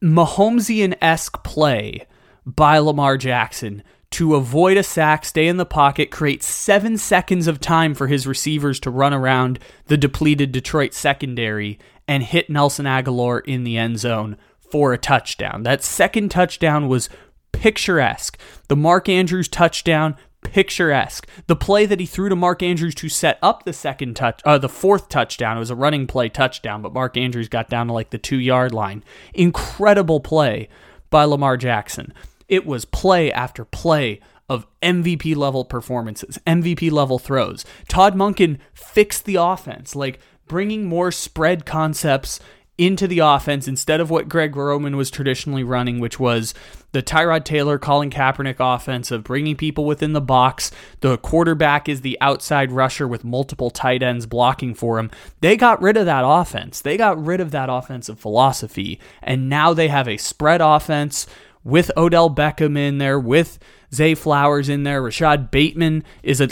Mahomesian 0.01 0.95
esque 1.01 1.43
play 1.43 2.05
by 2.45 2.77
Lamar 2.77 3.17
Jackson 3.17 3.83
to 4.13 4.35
avoid 4.35 4.77
a 4.77 4.83
sack, 4.83 5.25
stay 5.25 5.47
in 5.47 5.57
the 5.57 5.65
pocket, 5.65 6.11
create 6.11 6.43
seven 6.43 6.97
seconds 6.97 7.47
of 7.47 7.59
time 7.59 7.93
for 7.95 8.07
his 8.07 8.27
receivers 8.27 8.79
to 8.81 8.91
run 8.91 9.13
around 9.13 9.59
the 9.87 9.97
depleted 9.97 10.51
Detroit 10.51 10.93
secondary 10.93 11.79
and 12.07 12.21
hit 12.21 12.49
Nelson 12.49 12.85
Agholor 12.85 13.43
in 13.45 13.63
the 13.63 13.77
end 13.77 13.99
zone 13.99 14.37
for 14.59 14.93
a 14.93 14.97
touchdown. 14.97 15.63
That 15.63 15.83
second 15.83 16.29
touchdown 16.29 16.87
was 16.87 17.09
picturesque. 17.53 18.37
The 18.67 18.75
Mark 18.75 19.09
Andrews 19.09 19.47
touchdown, 19.47 20.15
picturesque. 20.43 21.27
The 21.47 21.55
play 21.55 21.87
that 21.87 21.99
he 21.99 22.05
threw 22.05 22.29
to 22.29 22.35
Mark 22.35 22.61
Andrews 22.61 22.93
to 22.95 23.09
set 23.09 23.39
up 23.41 23.63
the 23.63 23.73
second 23.73 24.15
touch, 24.15 24.41
uh, 24.45 24.59
the 24.59 24.69
fourth 24.69 25.09
touchdown, 25.09 25.57
it 25.57 25.59
was 25.59 25.71
a 25.71 25.75
running 25.75 26.05
play 26.05 26.29
touchdown, 26.29 26.83
but 26.83 26.93
Mark 26.93 27.17
Andrews 27.17 27.49
got 27.49 27.69
down 27.69 27.87
to 27.87 27.93
like 27.93 28.11
the 28.11 28.19
two 28.19 28.39
yard 28.39 28.73
line. 28.73 29.03
Incredible 29.33 30.19
play 30.19 30.69
by 31.09 31.23
Lamar 31.25 31.57
Jackson. 31.57 32.13
It 32.53 32.67
was 32.67 32.85
play 32.85 33.31
after 33.31 33.65
play 33.65 34.19
of 34.47 34.67
MVP 34.83 35.35
level 35.35 35.65
performances, 35.65 36.37
MVP 36.45 36.91
level 36.91 37.17
throws. 37.17 37.65
Todd 37.87 38.13
Monken 38.13 38.59
fixed 38.75 39.25
the 39.25 39.37
offense, 39.37 39.95
like 39.95 40.19
bringing 40.47 40.85
more 40.85 41.11
spread 41.11 41.65
concepts 41.65 42.39
into 42.77 43.07
the 43.07 43.17
offense 43.17 43.67
instead 43.67 43.99
of 43.99 44.11
what 44.11 44.29
Greg 44.29 44.55
Roman 44.55 44.97
was 44.97 45.09
traditionally 45.09 45.63
running, 45.63 45.99
which 45.99 46.19
was 46.19 46.53
the 46.91 47.01
Tyrod 47.01 47.43
Taylor, 47.43 47.79
Colin 47.79 48.11
Kaepernick 48.11 48.57
offense 48.59 49.09
of 49.09 49.23
bringing 49.23 49.55
people 49.55 49.85
within 49.85 50.13
the 50.13 50.21
box. 50.21 50.69
The 51.01 51.17
quarterback 51.17 51.89
is 51.89 52.01
the 52.01 52.19
outside 52.21 52.71
rusher 52.71 53.07
with 53.07 53.23
multiple 53.23 53.71
tight 53.71 54.03
ends 54.03 54.27
blocking 54.27 54.75
for 54.75 54.99
him. 54.99 55.09
They 55.41 55.57
got 55.57 55.81
rid 55.81 55.97
of 55.97 56.05
that 56.05 56.23
offense. 56.23 56.81
They 56.81 56.97
got 56.97 57.23
rid 57.23 57.39
of 57.41 57.49
that 57.49 57.69
offensive 57.69 58.19
philosophy. 58.19 58.99
And 59.23 59.49
now 59.49 59.73
they 59.73 59.87
have 59.87 60.07
a 60.07 60.17
spread 60.17 60.61
offense 60.61 61.25
with 61.63 61.91
Odell 61.95 62.29
Beckham 62.29 62.77
in 62.77 62.97
there, 62.97 63.19
with 63.19 63.59
Zay 63.93 64.15
Flowers 64.15 64.69
in 64.69 64.83
there. 64.83 65.01
Rashod 65.01 65.51
Bateman 65.51 66.03
is 66.21 66.41
a. 66.41 66.49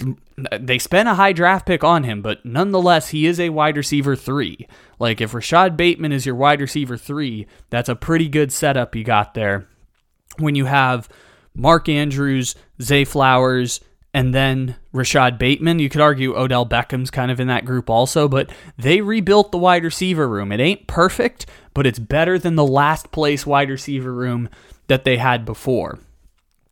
They 0.60 0.80
spent 0.80 1.10
a 1.10 1.16
high 1.16 1.34
draft 1.34 1.66
pick 1.66 1.84
on 1.84 2.04
him, 2.04 2.22
but 2.22 2.46
nonetheless, 2.46 3.10
he 3.10 3.26
is 3.26 3.40
a 3.40 3.50
wide 3.50 3.78
receiver 3.78 4.16
three. 4.16 4.68
Like, 4.98 5.22
if 5.22 5.34
Rashod 5.34 5.78
Bateman 5.78 6.12
is 6.12 6.26
your 6.26 6.36
wide 6.36 6.62
receiver 6.62 6.98
three, 6.98 7.48
that's 7.70 7.90
a 7.90 7.96
pretty 7.96 8.28
good 8.28 8.52
setup 8.52 8.96
you 8.96 9.04
got 9.04 9.34
there. 9.34 9.68
When 10.38 10.56
you 10.56 10.66
have 10.66 11.10
Mark 11.54 11.90
Andrews, 11.90 12.56
Zay 12.82 13.04
Flowers, 13.04 13.82
and 14.14 14.34
then 14.34 14.76
Rashod 14.92 15.38
Bateman. 15.38 15.80
You 15.80 15.90
could 15.90 16.02
argue 16.02 16.36
Odell 16.36 16.66
Beckham's 16.66 17.12
kind 17.12 17.32
of 17.32 17.40
in 17.40 17.48
that 17.48 17.66
group 17.66 17.90
also, 17.90 18.28
but 18.28 18.50
they 18.78 19.02
rebuilt 19.02 19.52
the 19.52 19.58
wide 19.58 19.84
receiver 19.84 20.28
room. 20.28 20.52
It 20.52 20.60
ain't 20.60 20.88
perfect, 20.88 21.46
but 21.74 21.88
it's 21.88 22.00
better 22.00 22.38
than 22.38 22.56
the 22.56 22.66
last 22.66 23.12
place 23.12 23.46
wide 23.46 23.70
receiver 23.70 24.14
room 24.14 24.50
that 24.92 25.06
they 25.06 25.16
had 25.16 25.46
before. 25.46 26.00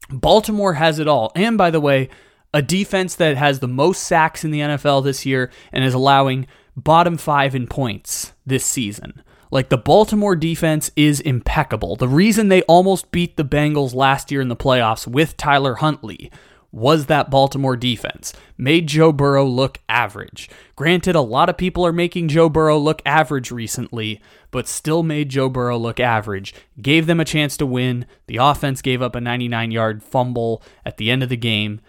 Baltimore 0.10 0.74
has 0.74 1.00
it 1.00 1.08
all. 1.08 1.32
And 1.36 1.58
by 1.58 1.72
the 1.72 1.80
way, 1.80 2.10
a 2.54 2.62
defense 2.62 3.16
that 3.16 3.38
has 3.38 3.60
the 3.60 3.68
most 3.68 4.04
sacks 4.04 4.44
in 4.44 4.52
the 4.52 4.60
NFL 4.60 5.06
this 5.06 5.26
year 5.26 5.50
and 5.72 5.86
is 5.86 5.94
allowing 5.94 6.46
bottom 6.76 7.16
five 7.16 7.56
in 7.56 7.66
points 7.66 8.34
this 8.46 8.66
season. 8.66 9.24
Like 9.52 9.70
the 9.70 9.78
Baltimore 9.78 10.36
defense 10.36 10.92
is 10.98 11.22
impeccable. 11.22 11.96
The 11.96 12.10
reason 12.10 12.50
they 12.50 12.62
almost 12.64 13.10
beat 13.12 13.38
the 13.38 13.46
Bengals 13.46 13.96
last 13.96 14.32
year 14.32 14.42
in 14.42 14.50
the 14.50 14.56
playoffs 14.56 15.08
with 15.08 15.38
Tyler 15.38 15.76
Huntley 15.76 16.30
was 16.72 17.08
that 17.08 17.30
Baltimore 17.30 17.76
defense. 17.76 18.34
Made 18.58 18.88
Joe 18.88 19.12
Burrow 19.12 19.46
look 19.46 19.80
average. 19.90 20.50
Granted, 20.76 21.16
a 21.16 21.22
lot 21.22 21.50
of 21.50 21.58
people 21.58 21.86
are 21.86 21.94
making 21.94 22.28
Joe 22.28 22.50
Burrow 22.50 22.78
look 22.78 23.02
average 23.06 23.52
recently, 23.52 24.22
but 24.52 24.68
still 24.68 25.04
made 25.04 25.30
Joe 25.30 25.50
Burrow 25.50 25.78
look 25.78 26.00
average. 26.00 26.54
Gave 26.82 27.08
them 27.08 27.20
a 27.20 27.26
chance 27.26 27.58
to 27.58 27.66
win. 27.66 28.06
The 28.28 28.38
offense 28.38 28.82
gave 28.82 29.02
up 29.02 29.16
a 29.16 29.22
99 29.22 29.72
yard 29.72 30.04
fumble 30.04 30.64
at 30.86 30.98
the 30.98 31.10
end 31.10 31.24
of 31.24 31.30
the 31.30 31.38
game. 31.38 31.82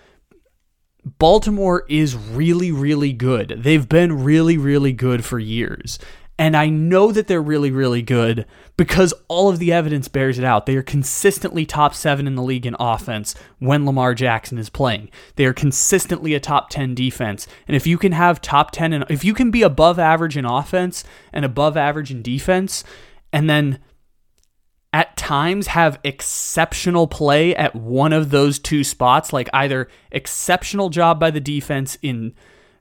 Baltimore 1.05 1.85
is 1.89 2.15
really, 2.15 2.71
really 2.71 3.13
good. 3.13 3.61
They've 3.63 3.89
been 3.89 4.23
really, 4.23 4.59
really 4.59 4.93
good 4.93 5.25
for 5.25 5.39
years. 5.39 5.99
And 6.41 6.57
I 6.57 6.71
know 6.71 7.13
that 7.13 7.27
they're 7.27 7.43
really, 7.43 7.71
really 7.71 8.01
good 8.01 8.47
because 8.79 9.13
all 9.29 9.51
of 9.51 9.59
the 9.59 9.75
evidence 9.75 10.09
bears 10.09 10.39
it 10.39 10.45
out. 10.45 10.65
They 10.65 10.75
are 10.77 10.83
consistently 10.83 11.67
top 11.67 11.95
seven 11.95 12.27
in 12.27 12.35
the 12.35 12.43
league 12.43 12.65
in 12.65 12.75
offense 12.81 13.35
when 13.59 13.85
Lamar 13.85 14.15
Jackson 14.15 14.57
is 14.57 14.71
playing. 14.71 15.11
They 15.37 15.45
are 15.45 15.53
consistently 15.53 16.33
a 16.33 16.41
top 16.41 16.71
10 16.71 16.95
defense. 16.95 17.47
And 17.69 17.77
if 17.77 17.87
you 17.87 17.99
can 17.99 18.13
have 18.13 18.41
top 18.41 18.71
10, 18.71 18.95
and 18.95 19.05
if 19.11 19.23
you 19.23 19.35
can 19.35 19.51
be 19.51 19.61
above 19.61 19.99
average 19.99 20.35
in 20.35 20.47
offense 20.47 21.05
and 21.31 21.45
above 21.45 21.77
average 21.77 22.11
in 22.11 22.23
defense, 22.23 22.85
and 23.35 23.51
then 23.51 23.79
at 24.95 25.19
times 25.19 25.67
have 25.67 26.01
exceptional 26.05 27.07
play 27.07 27.55
at 27.55 27.77
one 27.77 28.15
of 28.15 28.31
those 28.31 28.59
two 28.59 28.83
spots, 28.83 29.35
like 29.35 29.51
either 29.53 29.89
exceptional 30.11 30.89
job 30.89 31.21
by 31.21 31.31
the 31.31 31.39
defense 31.39 31.99
in 32.01 32.33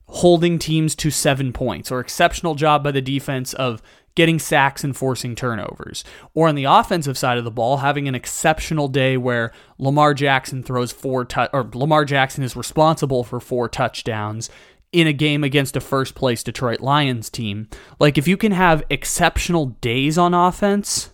holding 0.10 0.60
teams 0.60 0.96
to 0.96 1.12
seven 1.12 1.54
points, 1.54 1.92
or 1.92 2.00
exceptional 2.00 2.56
job 2.56 2.84
by 2.84 2.92
the 2.92 3.01
defense 3.01 3.54
of 3.54 3.82
getting 4.16 4.39
sacks 4.39 4.84
and 4.84 4.98
forcing 4.98 5.36
turnovers. 5.36 6.04
Or 6.34 6.50
on 6.50 6.56
the 6.56 6.66
offensive 6.66 7.18
side 7.18 7.38
of 7.38 7.44
the 7.44 7.51
ball, 7.51 7.78
having 7.78 8.08
an 8.08 8.16
exceptional 8.16 8.88
day 8.88 9.16
where 9.18 9.51
Lamar 9.78 10.13
Jackson 10.13 10.62
throws 10.62 10.92
four 10.92 11.25
tu- 11.25 11.48
or 11.54 11.70
Lamar 11.74 12.06
Jackson 12.06 12.44
is 12.44 12.56
responsible 12.56 13.24
for 13.24 13.39
four 13.39 13.70
touchdowns 13.70 14.50
in 14.92 15.08
a 15.08 15.13
game 15.13 15.44
against 15.44 15.75
a 15.75 15.80
first 15.80 16.16
place 16.16 16.44
Detroit 16.44 16.82
Lions 16.82 17.30
team. 17.30 17.70
Like 18.00 18.18
if 18.18 18.28
you 18.28 18.36
can 18.36 18.51
have 18.51 18.84
exceptional 18.89 19.68
days 19.82 20.18
on 20.18 20.34
offense 20.34 21.12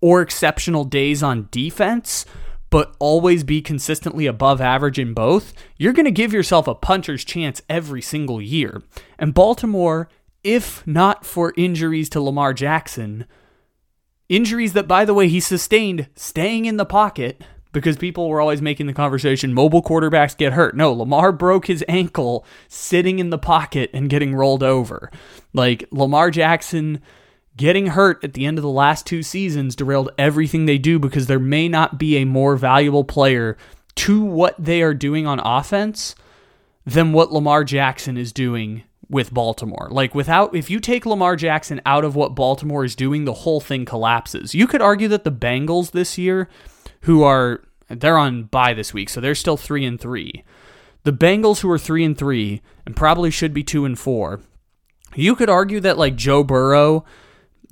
or 0.00 0.22
exceptional 0.22 0.84
days 0.84 1.22
on 1.22 1.48
defense, 1.50 2.24
but 2.74 2.96
always 2.98 3.44
be 3.44 3.62
consistently 3.62 4.26
above 4.26 4.60
average 4.60 4.98
in 4.98 5.14
both, 5.14 5.52
you're 5.76 5.92
going 5.92 6.04
to 6.06 6.10
give 6.10 6.32
yourself 6.32 6.66
a 6.66 6.74
puncher's 6.74 7.24
chance 7.24 7.62
every 7.68 8.02
single 8.02 8.42
year. 8.42 8.82
And 9.16 9.32
Baltimore, 9.32 10.08
if 10.42 10.84
not 10.84 11.24
for 11.24 11.54
injuries 11.56 12.08
to 12.08 12.20
Lamar 12.20 12.52
Jackson, 12.52 13.26
injuries 14.28 14.72
that, 14.72 14.88
by 14.88 15.04
the 15.04 15.14
way, 15.14 15.28
he 15.28 15.38
sustained 15.38 16.08
staying 16.16 16.64
in 16.64 16.76
the 16.76 16.84
pocket 16.84 17.44
because 17.70 17.96
people 17.96 18.28
were 18.28 18.40
always 18.40 18.60
making 18.60 18.88
the 18.88 18.92
conversation 18.92 19.54
mobile 19.54 19.80
quarterbacks 19.80 20.36
get 20.36 20.54
hurt. 20.54 20.76
No, 20.76 20.92
Lamar 20.92 21.30
broke 21.30 21.68
his 21.68 21.84
ankle 21.86 22.44
sitting 22.66 23.20
in 23.20 23.30
the 23.30 23.38
pocket 23.38 23.88
and 23.94 24.10
getting 24.10 24.34
rolled 24.34 24.64
over. 24.64 25.12
Like 25.52 25.86
Lamar 25.92 26.32
Jackson 26.32 27.00
Getting 27.56 27.88
hurt 27.88 28.22
at 28.24 28.32
the 28.32 28.46
end 28.46 28.58
of 28.58 28.62
the 28.62 28.68
last 28.68 29.06
two 29.06 29.22
seasons 29.22 29.76
derailed 29.76 30.10
everything 30.18 30.66
they 30.66 30.78
do 30.78 30.98
because 30.98 31.26
there 31.26 31.38
may 31.38 31.68
not 31.68 31.98
be 31.98 32.16
a 32.16 32.24
more 32.24 32.56
valuable 32.56 33.04
player 33.04 33.56
to 33.96 34.22
what 34.24 34.56
they 34.58 34.82
are 34.82 34.94
doing 34.94 35.26
on 35.26 35.38
offense 35.38 36.16
than 36.84 37.12
what 37.12 37.32
Lamar 37.32 37.62
Jackson 37.62 38.16
is 38.16 38.32
doing 38.32 38.82
with 39.08 39.32
Baltimore. 39.32 39.88
Like 39.90 40.14
without 40.14 40.54
if 40.56 40.68
you 40.68 40.80
take 40.80 41.06
Lamar 41.06 41.36
Jackson 41.36 41.80
out 41.86 42.04
of 42.04 42.16
what 42.16 42.34
Baltimore 42.34 42.84
is 42.84 42.96
doing, 42.96 43.24
the 43.24 43.32
whole 43.32 43.60
thing 43.60 43.84
collapses. 43.84 44.54
You 44.54 44.66
could 44.66 44.82
argue 44.82 45.08
that 45.08 45.22
the 45.22 45.32
Bengals 45.32 45.92
this 45.92 46.18
year 46.18 46.48
who 47.02 47.22
are 47.22 47.62
they're 47.88 48.18
on 48.18 48.44
bye 48.44 48.74
this 48.74 48.92
week, 48.92 49.08
so 49.08 49.20
they're 49.20 49.34
still 49.34 49.56
3 49.56 49.84
and 49.84 50.00
3. 50.00 50.42
The 51.04 51.12
Bengals 51.12 51.60
who 51.60 51.70
are 51.70 51.78
3 51.78 52.04
and 52.04 52.18
3 52.18 52.62
and 52.86 52.96
probably 52.96 53.30
should 53.30 53.54
be 53.54 53.62
2 53.62 53.84
and 53.84 53.98
4. 53.98 54.40
You 55.14 55.36
could 55.36 55.50
argue 55.50 55.80
that 55.80 55.98
like 55.98 56.16
Joe 56.16 56.42
Burrow 56.42 57.04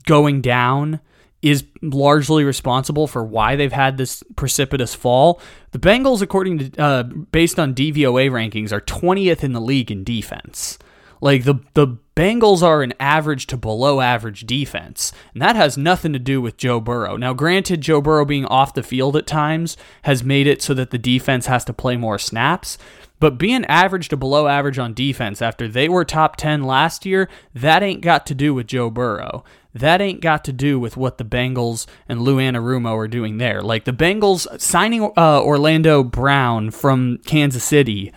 going 0.04 0.40
down 0.40 1.00
is 1.42 1.64
largely 1.82 2.44
responsible 2.44 3.08
for 3.08 3.24
why 3.24 3.56
they've 3.56 3.72
had 3.72 3.96
this 3.96 4.22
precipitous 4.36 4.94
fall. 4.94 5.40
The 5.72 5.78
Bengals, 5.78 6.22
according 6.22 6.70
to 6.70 6.82
uh, 6.82 7.02
based 7.02 7.58
on 7.58 7.74
DVOA 7.74 8.30
rankings, 8.30 8.72
are 8.72 8.80
20th 8.80 9.42
in 9.42 9.52
the 9.52 9.60
league 9.60 9.90
in 9.90 10.04
defense. 10.04 10.78
Like 11.20 11.44
the 11.44 11.54
the 11.74 11.98
Bengals 12.14 12.62
are 12.62 12.82
an 12.82 12.94
average 13.00 13.46
to 13.48 13.56
below 13.56 14.00
average 14.00 14.46
defense, 14.46 15.12
and 15.32 15.40
that 15.40 15.56
has 15.56 15.78
nothing 15.78 16.12
to 16.12 16.18
do 16.18 16.40
with 16.40 16.58
Joe 16.58 16.78
Burrow. 16.78 17.16
Now, 17.16 17.32
granted, 17.32 17.80
Joe 17.80 18.00
Burrow 18.00 18.24
being 18.24 18.44
off 18.44 18.74
the 18.74 18.82
field 18.82 19.16
at 19.16 19.26
times 19.26 19.76
has 20.02 20.22
made 20.22 20.46
it 20.46 20.62
so 20.62 20.74
that 20.74 20.90
the 20.90 20.98
defense 20.98 21.46
has 21.46 21.64
to 21.64 21.72
play 21.72 21.96
more 21.96 22.18
snaps, 22.18 22.76
but 23.18 23.38
being 23.38 23.64
average 23.66 24.08
to 24.08 24.16
below 24.16 24.48
average 24.48 24.80
on 24.80 24.94
defense 24.94 25.40
after 25.40 25.68
they 25.68 25.88
were 25.88 26.04
top 26.04 26.34
10 26.34 26.64
last 26.64 27.06
year, 27.06 27.28
that 27.54 27.80
ain't 27.80 28.00
got 28.00 28.26
to 28.26 28.34
do 28.34 28.52
with 28.52 28.66
Joe 28.66 28.90
Burrow. 28.90 29.44
That 29.74 30.00
ain't 30.00 30.20
got 30.20 30.44
to 30.44 30.52
do 30.52 30.78
with 30.78 30.96
what 30.96 31.18
the 31.18 31.24
Bengals 31.24 31.86
and 32.08 32.20
Lou 32.20 32.36
Anarumo 32.36 32.94
are 32.96 33.08
doing 33.08 33.38
there. 33.38 33.62
Like 33.62 33.84
the 33.84 33.92
Bengals 33.92 34.60
signing 34.60 35.02
uh, 35.16 35.42
Orlando 35.42 36.04
Brown 36.04 36.70
from 36.70 37.18
Kansas 37.24 37.64
City 37.64 38.12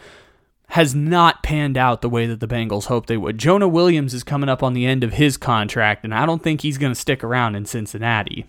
has 0.69 0.93
not 0.93 1.43
panned 1.43 1.77
out 1.77 2.01
the 2.01 2.09
way 2.09 2.25
that 2.25 2.39
the 2.39 2.47
Bengals 2.47 2.85
hoped 2.85 3.07
they 3.07 3.17
would. 3.17 3.37
Jonah 3.37 3.67
Williams 3.67 4.13
is 4.13 4.23
coming 4.23 4.49
up 4.49 4.63
on 4.63 4.73
the 4.73 4.85
end 4.85 5.03
of 5.03 5.13
his 5.13 5.37
contract, 5.37 6.03
and 6.03 6.13
I 6.13 6.25
don't 6.25 6.43
think 6.43 6.61
he's 6.61 6.77
going 6.77 6.91
to 6.91 6.99
stick 6.99 7.23
around 7.23 7.55
in 7.55 7.65
Cincinnati. 7.65 8.45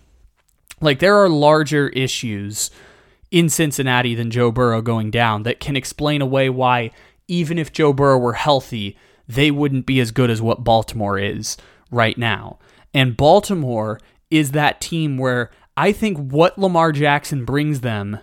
Like, 0.81 0.99
there 0.99 1.15
are 1.15 1.29
larger 1.29 1.89
issues 1.89 2.71
in 3.31 3.49
Cincinnati 3.49 4.15
than 4.15 4.31
Joe 4.31 4.51
Burrow 4.51 4.81
going 4.81 5.11
down 5.11 5.43
that 5.43 5.59
can 5.59 5.75
explain 5.75 6.21
away 6.21 6.49
why, 6.49 6.91
even 7.27 7.57
if 7.57 7.71
Joe 7.71 7.93
Burrow 7.93 8.17
were 8.17 8.33
healthy, 8.33 8.97
they 9.27 9.51
wouldn't 9.51 9.85
be 9.85 9.99
as 9.99 10.11
good 10.11 10.29
as 10.29 10.41
what 10.41 10.63
Baltimore 10.63 11.19
is 11.19 11.55
right 11.91 12.17
now. 12.17 12.57
And 12.93 13.17
Baltimore 13.17 13.99
is 14.29 14.51
that 14.51 14.81
team 14.81 15.17
where 15.17 15.51
I 15.75 15.91
think 15.91 16.17
what 16.17 16.57
Lamar 16.57 16.91
Jackson 16.91 17.45
brings 17.45 17.81
them 17.81 18.19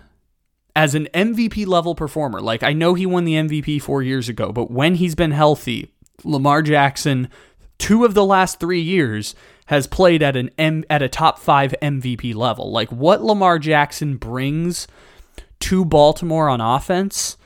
as 0.75 0.93
an 0.93 1.07
MVP 1.13 1.65
level 1.65 1.95
performer, 1.95 2.41
like 2.41 2.63
I 2.63 2.73
know 2.73 2.93
he 2.93 3.05
won 3.05 3.23
the 3.23 3.35
MVP 3.35 3.81
four 3.81 4.03
years 4.03 4.27
ago, 4.27 4.51
but 4.51 4.69
when 4.69 4.95
he's 4.95 5.15
been 5.15 5.31
healthy, 5.31 5.93
Lamar 6.23 6.61
Jackson, 6.61 7.29
two 7.77 8.03
of 8.03 8.13
the 8.13 8.25
last 8.25 8.59
three 8.59 8.81
years, 8.81 9.35
has 9.67 9.87
played 9.87 10.21
at 10.21 10.35
an 10.35 10.49
M, 10.57 10.83
at 10.89 11.01
a 11.01 11.07
top 11.07 11.39
five 11.39 11.73
MVP 11.81 12.35
level. 12.35 12.71
Like 12.71 12.91
what 12.91 13.23
Lamar 13.23 13.57
Jackson 13.57 14.17
brings 14.17 14.87
to 15.61 15.85
Baltimore 15.85 16.49
on 16.49 16.61
offense 16.61 17.37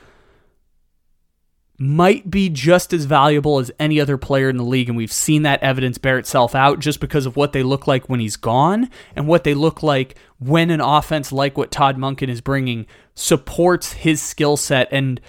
might 1.82 2.30
be 2.30 2.50
just 2.50 2.92
as 2.92 3.06
valuable 3.06 3.58
as 3.58 3.72
any 3.78 3.98
other 3.98 4.18
player 4.18 4.50
in 4.50 4.58
the 4.58 4.62
league. 4.62 4.88
And 4.88 4.98
we've 4.98 5.10
seen 5.10 5.44
that 5.44 5.62
evidence 5.62 5.96
bear 5.96 6.18
itself 6.18 6.54
out 6.54 6.78
just 6.78 7.00
because 7.00 7.24
of 7.24 7.36
what 7.36 7.54
they 7.54 7.62
look 7.62 7.86
like 7.86 8.06
when 8.06 8.20
he's 8.20 8.36
gone 8.36 8.90
and 9.16 9.26
what 9.26 9.44
they 9.44 9.54
look 9.54 9.82
like 9.82 10.14
when 10.38 10.70
an 10.70 10.82
offense 10.82 11.32
like 11.32 11.56
what 11.56 11.70
Todd 11.70 11.96
Monken 11.96 12.28
is 12.28 12.42
bringing 12.42 12.86
supports 13.14 13.94
his 13.94 14.20
skill 14.20 14.58
set. 14.58 14.88
And 14.92 15.22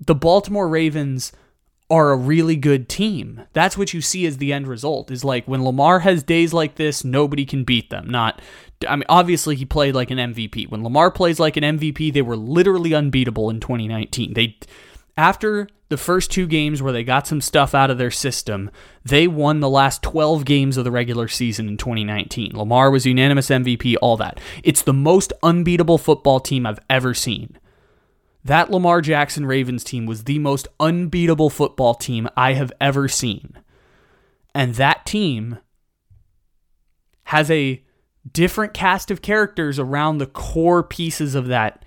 the 0.00 0.14
Baltimore 0.14 0.66
Ravens 0.66 1.30
are 1.90 2.12
a 2.12 2.16
really 2.16 2.56
good 2.56 2.88
team. 2.88 3.42
That's 3.52 3.76
what 3.76 3.92
you 3.92 4.00
see 4.00 4.24
as 4.24 4.38
the 4.38 4.50
end 4.50 4.66
result 4.66 5.10
is 5.10 5.26
like 5.26 5.46
when 5.46 5.62
Lamar 5.62 5.98
has 6.00 6.22
days 6.22 6.54
like 6.54 6.76
this, 6.76 7.04
nobody 7.04 7.44
can 7.44 7.64
beat 7.64 7.90
them. 7.90 8.08
Not 8.08 8.40
I 8.88 8.96
mean 8.96 9.04
obviously 9.10 9.56
he 9.56 9.66
played 9.66 9.94
like 9.94 10.10
an 10.10 10.16
MVP. 10.16 10.70
When 10.70 10.82
Lamar 10.82 11.10
plays 11.10 11.38
like 11.38 11.58
an 11.58 11.78
MVP, 11.78 12.14
they 12.14 12.22
were 12.22 12.36
literally 12.36 12.94
unbeatable 12.94 13.50
in 13.50 13.60
2019. 13.60 14.32
They 14.32 14.56
after 15.16 15.68
the 15.88 15.96
first 15.96 16.30
two 16.30 16.46
games 16.46 16.82
where 16.82 16.92
they 16.92 17.04
got 17.04 17.26
some 17.26 17.40
stuff 17.40 17.74
out 17.74 17.90
of 17.90 17.98
their 17.98 18.10
system, 18.10 18.70
they 19.04 19.28
won 19.28 19.60
the 19.60 19.68
last 19.68 20.02
12 20.02 20.44
games 20.44 20.76
of 20.76 20.84
the 20.84 20.90
regular 20.90 21.28
season 21.28 21.68
in 21.68 21.76
2019. 21.76 22.56
Lamar 22.56 22.90
was 22.90 23.06
unanimous 23.06 23.48
MVP, 23.48 23.96
all 24.02 24.16
that. 24.16 24.40
It's 24.62 24.82
the 24.82 24.92
most 24.92 25.32
unbeatable 25.42 25.98
football 25.98 26.40
team 26.40 26.66
I've 26.66 26.80
ever 26.90 27.14
seen. 27.14 27.58
That 28.44 28.70
Lamar 28.70 29.00
Jackson 29.00 29.46
Ravens 29.46 29.84
team 29.84 30.04
was 30.04 30.24
the 30.24 30.38
most 30.38 30.68
unbeatable 30.80 31.48
football 31.48 31.94
team 31.94 32.28
I 32.36 32.54
have 32.54 32.72
ever 32.80 33.08
seen. 33.08 33.58
And 34.54 34.74
that 34.74 35.06
team 35.06 35.58
has 37.24 37.50
a 37.50 37.82
different 38.30 38.74
cast 38.74 39.10
of 39.10 39.22
characters 39.22 39.78
around 39.78 40.18
the 40.18 40.26
core 40.26 40.82
pieces 40.82 41.34
of 41.34 41.46
that 41.46 41.83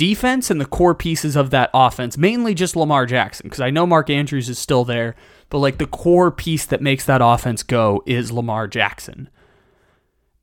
defense 0.00 0.50
and 0.50 0.58
the 0.58 0.64
core 0.64 0.94
pieces 0.94 1.36
of 1.36 1.50
that 1.50 1.68
offense, 1.74 2.16
mainly 2.16 2.54
just 2.54 2.74
Lamar 2.74 3.04
Jackson, 3.04 3.44
because 3.44 3.60
I 3.60 3.68
know 3.68 3.86
Mark 3.86 4.08
Andrews 4.08 4.48
is 4.48 4.58
still 4.58 4.82
there, 4.82 5.14
but 5.50 5.58
like 5.58 5.76
the 5.76 5.84
core 5.84 6.30
piece 6.30 6.64
that 6.64 6.80
makes 6.80 7.04
that 7.04 7.20
offense 7.22 7.62
go 7.62 8.02
is 8.06 8.32
Lamar 8.32 8.66
Jackson. 8.66 9.28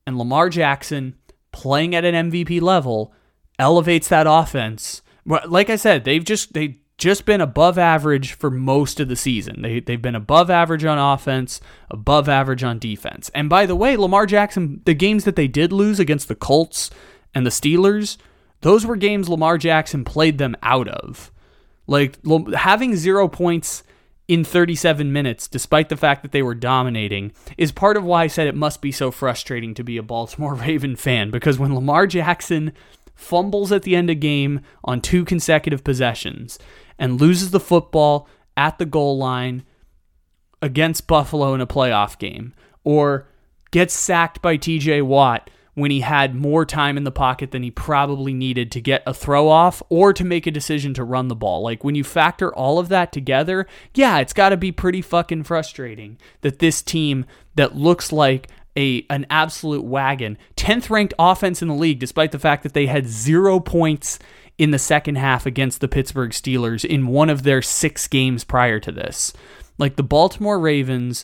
And 0.05 0.15
Lamar 0.15 0.49
Jackson 0.49 1.15
playing 1.51 1.95
at 1.95 2.05
an 2.05 2.29
MVP 2.29 2.61
level 2.61 3.15
elevates 3.57 4.07
that 4.09 4.27
offense. 4.29 5.01
Like 5.25 5.71
I 5.71 5.75
said, 5.75 6.03
they've 6.03 6.23
just 6.23 6.53
they 6.53 6.77
just 6.99 7.25
been 7.25 7.41
above 7.41 7.79
average 7.79 8.33
for 8.33 8.51
most 8.51 8.99
of 8.99 9.07
the 9.07 9.15
season. 9.15 9.63
They 9.63 9.79
they've 9.79 9.99
been 9.99 10.13
above 10.13 10.51
average 10.51 10.85
on 10.85 10.99
offense, 10.99 11.59
above 11.89 12.29
average 12.29 12.63
on 12.63 12.77
defense. 12.77 13.31
And 13.33 13.49
by 13.49 13.65
the 13.65 13.75
way, 13.75 13.97
Lamar 13.97 14.27
Jackson, 14.27 14.83
the 14.85 14.93
games 14.93 15.23
that 15.23 15.35
they 15.35 15.47
did 15.47 15.73
lose 15.73 15.99
against 15.99 16.27
the 16.27 16.35
Colts 16.35 16.91
and 17.33 17.43
the 17.43 17.49
Steelers, 17.49 18.17
those 18.61 18.85
were 18.85 18.95
games 18.95 19.29
Lamar 19.29 19.57
Jackson 19.57 20.03
played 20.03 20.37
them 20.37 20.55
out 20.63 20.87
of. 20.87 21.31
Like 21.85 22.23
having 22.53 22.95
zero 22.95 23.27
points 23.27 23.83
in 24.27 24.43
37 24.43 25.11
minutes, 25.13 25.47
despite 25.47 25.89
the 25.89 25.95
fact 25.95 26.21
that 26.21 26.31
they 26.31 26.41
were 26.41 26.55
dominating, 26.55 27.31
is 27.57 27.71
part 27.71 27.95
of 27.95 28.03
why 28.03 28.23
I 28.23 28.27
said 28.27 28.47
it 28.47 28.55
must 28.55 28.81
be 28.81 28.91
so 28.91 29.09
frustrating 29.09 29.73
to 29.75 29.83
be 29.83 29.97
a 29.97 30.03
Baltimore 30.03 30.53
Raven 30.55 30.95
fan. 30.95 31.31
Because 31.31 31.57
when 31.57 31.73
Lamar 31.73 32.07
Jackson 32.07 32.73
fumbles 33.15 33.71
at 33.71 33.83
the 33.83 33.95
end 33.95 34.09
of 34.09 34.19
game 34.19 34.61
on 34.83 35.01
two 35.01 35.23
consecutive 35.25 35.83
possessions 35.83 36.59
and 36.99 37.21
loses 37.21 37.51
the 37.51 37.59
football 37.59 38.27
at 38.55 38.77
the 38.79 38.85
goal 38.85 39.17
line 39.17 39.63
against 40.61 41.07
Buffalo 41.07 41.53
in 41.53 41.61
a 41.61 41.67
playoff 41.67 42.17
game, 42.17 42.53
or 42.83 43.27
gets 43.71 43.93
sacked 43.93 44.41
by 44.41 44.57
TJ 44.57 45.03
Watt 45.03 45.49
when 45.77 45.91
he 45.91 45.99
had 45.99 46.33
more 46.33 46.65
time 46.65 46.97
in 46.97 47.03
the 47.03 47.11
pocket 47.11 47.51
than 47.51 47.61
he 47.61 47.69
probably 47.69 48.33
needed 48.33 48.71
to 48.71 48.81
get 48.81 49.03
a 49.05 49.13
throw 49.13 49.47
off 49.47 49.83
or 49.89 50.11
to 50.11 50.23
make 50.23 50.47
a 50.47 50.51
decision 50.51 50.91
to 50.91 51.03
run 51.03 51.27
the 51.27 51.35
ball. 51.35 51.61
Like 51.61 51.83
when 51.83 51.93
you 51.93 52.03
factor 52.03 52.51
all 52.51 52.79
of 52.79 52.89
that 52.89 53.11
together, 53.11 53.67
yeah, 53.93 54.17
it's 54.17 54.33
got 54.33 54.49
to 54.49 54.57
be 54.57 54.71
pretty 54.71 55.03
fucking 55.03 55.43
frustrating 55.43 56.17
that 56.41 56.57
this 56.57 56.81
team 56.81 57.27
that 57.53 57.75
looks 57.75 58.11
like 58.11 58.47
a 58.75 59.05
an 59.11 59.27
absolute 59.29 59.83
wagon, 59.83 60.39
10th 60.55 60.89
ranked 60.89 61.13
offense 61.19 61.61
in 61.61 61.67
the 61.67 61.75
league 61.75 61.99
despite 61.99 62.31
the 62.31 62.39
fact 62.39 62.63
that 62.63 62.73
they 62.73 62.87
had 62.87 63.05
0 63.05 63.59
points 63.59 64.17
in 64.57 64.71
the 64.71 64.79
second 64.79 65.17
half 65.17 65.45
against 65.45 65.79
the 65.79 65.87
Pittsburgh 65.87 66.31
Steelers 66.31 66.83
in 66.83 67.05
one 67.05 67.29
of 67.29 67.43
their 67.43 67.61
6 67.61 68.07
games 68.07 68.43
prior 68.43 68.79
to 68.79 68.91
this. 68.91 69.31
Like 69.77 69.95
the 69.95 70.01
Baltimore 70.01 70.59
Ravens 70.59 71.23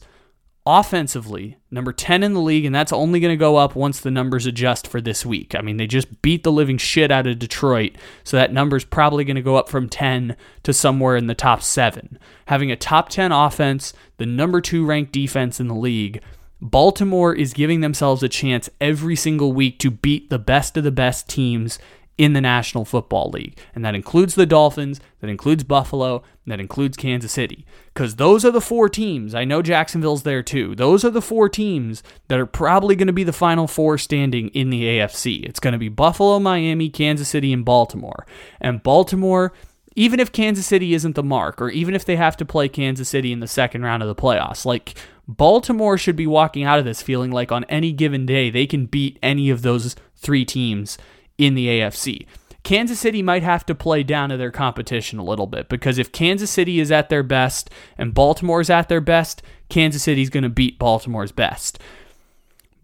offensively, 0.65 1.58
number 1.69 1.91
10 1.91 2.23
in 2.23 2.34
the 2.34 2.39
league, 2.39 2.65
and 2.65 2.73
that's 2.73 2.93
only 2.93 3.19
going 3.19 3.34
to 3.34 3.38
go 3.38 3.58
up 3.58 3.76
once 3.76 3.99
the 3.99 4.12
numbers 4.12 4.45
adjust 4.45 4.88
for 4.88 5.02
this 5.02 5.26
week. 5.26 5.56
I 5.56 5.62
mean, 5.62 5.78
they 5.78 5.88
just 5.88 6.21
beat 6.21 6.43
the 6.43 6.52
living 6.52 6.78
shit 6.78 7.12
out 7.12 7.28
of 7.28 7.39
Detroit, 7.39 7.95
so 8.23 8.38
that 8.38 8.54
number's 8.54 8.86
probably 8.86 9.26
going 9.26 9.36
to 9.36 9.41
go 9.41 9.58
up 9.58 9.67
from 9.67 9.89
10 9.89 10.36
to 10.63 10.73
somewhere 10.73 11.17
in 11.17 11.28
the 11.28 11.36
top 11.36 11.62
seven. 11.62 12.17
Having 12.45 12.71
a 12.71 12.78
top 12.78 13.10
10 13.10 13.32
offense, 13.32 13.93
the 14.17 14.26
number 14.26 14.62
two 14.62 14.86
ranked 14.86 15.12
defense 15.12 15.60
in 15.60 15.67
the 15.67 15.76
league, 15.76 16.21
Baltimore 16.62 17.36
is 17.36 17.52
giving 17.52 17.82
themselves 17.82 18.23
a 18.23 18.30
chance 18.30 18.69
every 18.80 19.17
single 19.17 19.52
week 19.52 19.80
to 19.80 19.91
beat 19.91 20.30
the 20.30 20.39
best 20.39 20.78
of 20.78 20.86
the 20.86 20.91
best 20.91 21.28
teams 21.28 21.78
in 22.17 22.34
the 22.34 22.41
National 22.41 22.86
Football 22.86 23.30
League. 23.32 23.58
And 23.73 23.84
that 23.84 23.95
includes 23.95 24.36
the 24.36 24.45
Dolphins, 24.45 24.99
that 25.19 25.30
includes 25.30 25.63
Buffalo, 25.63 26.23
that 26.45 26.60
includes 26.60 26.97
Kansas 26.97 27.32
City. 27.32 27.65
Because 27.93 28.15
those 28.15 28.45
are 28.45 28.52
the 28.52 28.62
four 28.62 28.89
teams. 28.89 29.34
I 29.34 29.45
know 29.45 29.62
Jacksonville's 29.62 30.23
there 30.23 30.43
too. 30.43 30.76
Those 30.76 31.04
are 31.04 31.10
the 31.10 31.21
four 31.21 31.49
teams 31.49 32.04
that 32.28 32.39
are 32.39 32.45
probably 32.45 32.95
going 32.95 33.08
to 33.08 33.13
be 33.13 33.23
the 33.23 33.34
final 33.34 33.67
four 33.67 33.97
standing 33.97 34.49
in 34.49 34.69
the 34.69 34.84
AFC. 34.84 35.43
It's 35.43 35.60
going 35.60 35.73
to 35.73 35.80
be 35.80 35.89
Buffalo, 35.89 36.39
Miami, 36.39 36.89
Kansas 36.89 37.30
City, 37.30 37.52
and 37.54 37.65
Baltimore. 37.65 38.26
And 38.62 38.84
Baltimore. 38.84 39.54
Even 39.95 40.19
if 40.19 40.32
Kansas 40.32 40.65
City 40.65 40.95
isn't 40.95 41.13
the 41.13 41.21
mark, 41.21 41.62
or 41.62 41.69
even 41.69 41.93
if 41.93 42.04
they 42.04 42.15
have 42.15 42.36
to 42.38 42.45
play 42.45 42.67
Kansas 42.67 43.08
City 43.08 43.32
in 43.32 43.41
the 43.41 43.47
second 43.47 43.84
round 43.84 44.02
of 44.02 44.08
the 44.08 44.19
playoffs, 44.19 44.65
like 44.65 44.95
Baltimore 45.28 45.99
should 45.99 46.15
be 46.15 46.26
walking 46.26 46.63
out 46.63 46.80
of 46.80 46.86
this 46.86 47.04
feeling 47.04 47.30
like 47.30 47.52
on 47.52 47.63
any 47.65 47.91
given 47.91 48.26
day 48.26 48.49
they 48.49 48.65
can 48.65 48.88
beat 48.88 49.19
any 49.21 49.52
of 49.52 49.62
those 49.62 49.95
three 50.15 50.45
teams 50.45 50.97
in 51.38 51.56
the 51.56 51.67
AFC. 51.67 52.26
Kansas 52.63 53.00
City 53.00 53.22
might 53.22 53.43
have 53.43 53.65
to 53.65 53.76
play 53.76 54.04
down 54.04 54.30
to 54.30 54.38
their 54.38 54.52
competition 54.52 55.19
a 55.19 55.24
little 55.24 55.48
bit 55.48 55.67
because 55.67 55.98
if 55.98 56.13
Kansas 56.13 56.50
City 56.50 56.80
is 56.80 56.91
at 56.91 57.10
their 57.10 57.24
best 57.24 57.69
and 57.98 58.13
Baltimore 58.13 58.62
is 58.62 58.69
at 58.69 58.88
their 58.88 59.02
best, 59.02 59.41
Kansas 59.69 60.04
City's 60.04 60.30
going 60.30 60.43
to 60.43 60.50
beat 60.50 60.80
Baltimore's 60.80 61.34
best. 61.34 61.78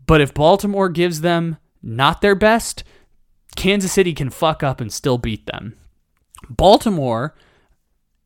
But 0.05 0.19
if 0.19 0.33
Baltimore 0.33 0.89
gives 0.89 1.21
them 1.21 1.57
not 1.81 2.19
their 2.19 2.35
best, 2.35 2.83
Kansas 3.55 3.93
City 3.93 4.13
can 4.13 4.29
fuck 4.29 4.63
up 4.63 4.81
and 4.81 4.91
still 4.91 5.17
beat 5.17 5.45
them. 5.45 5.77
Baltimore 6.49 7.35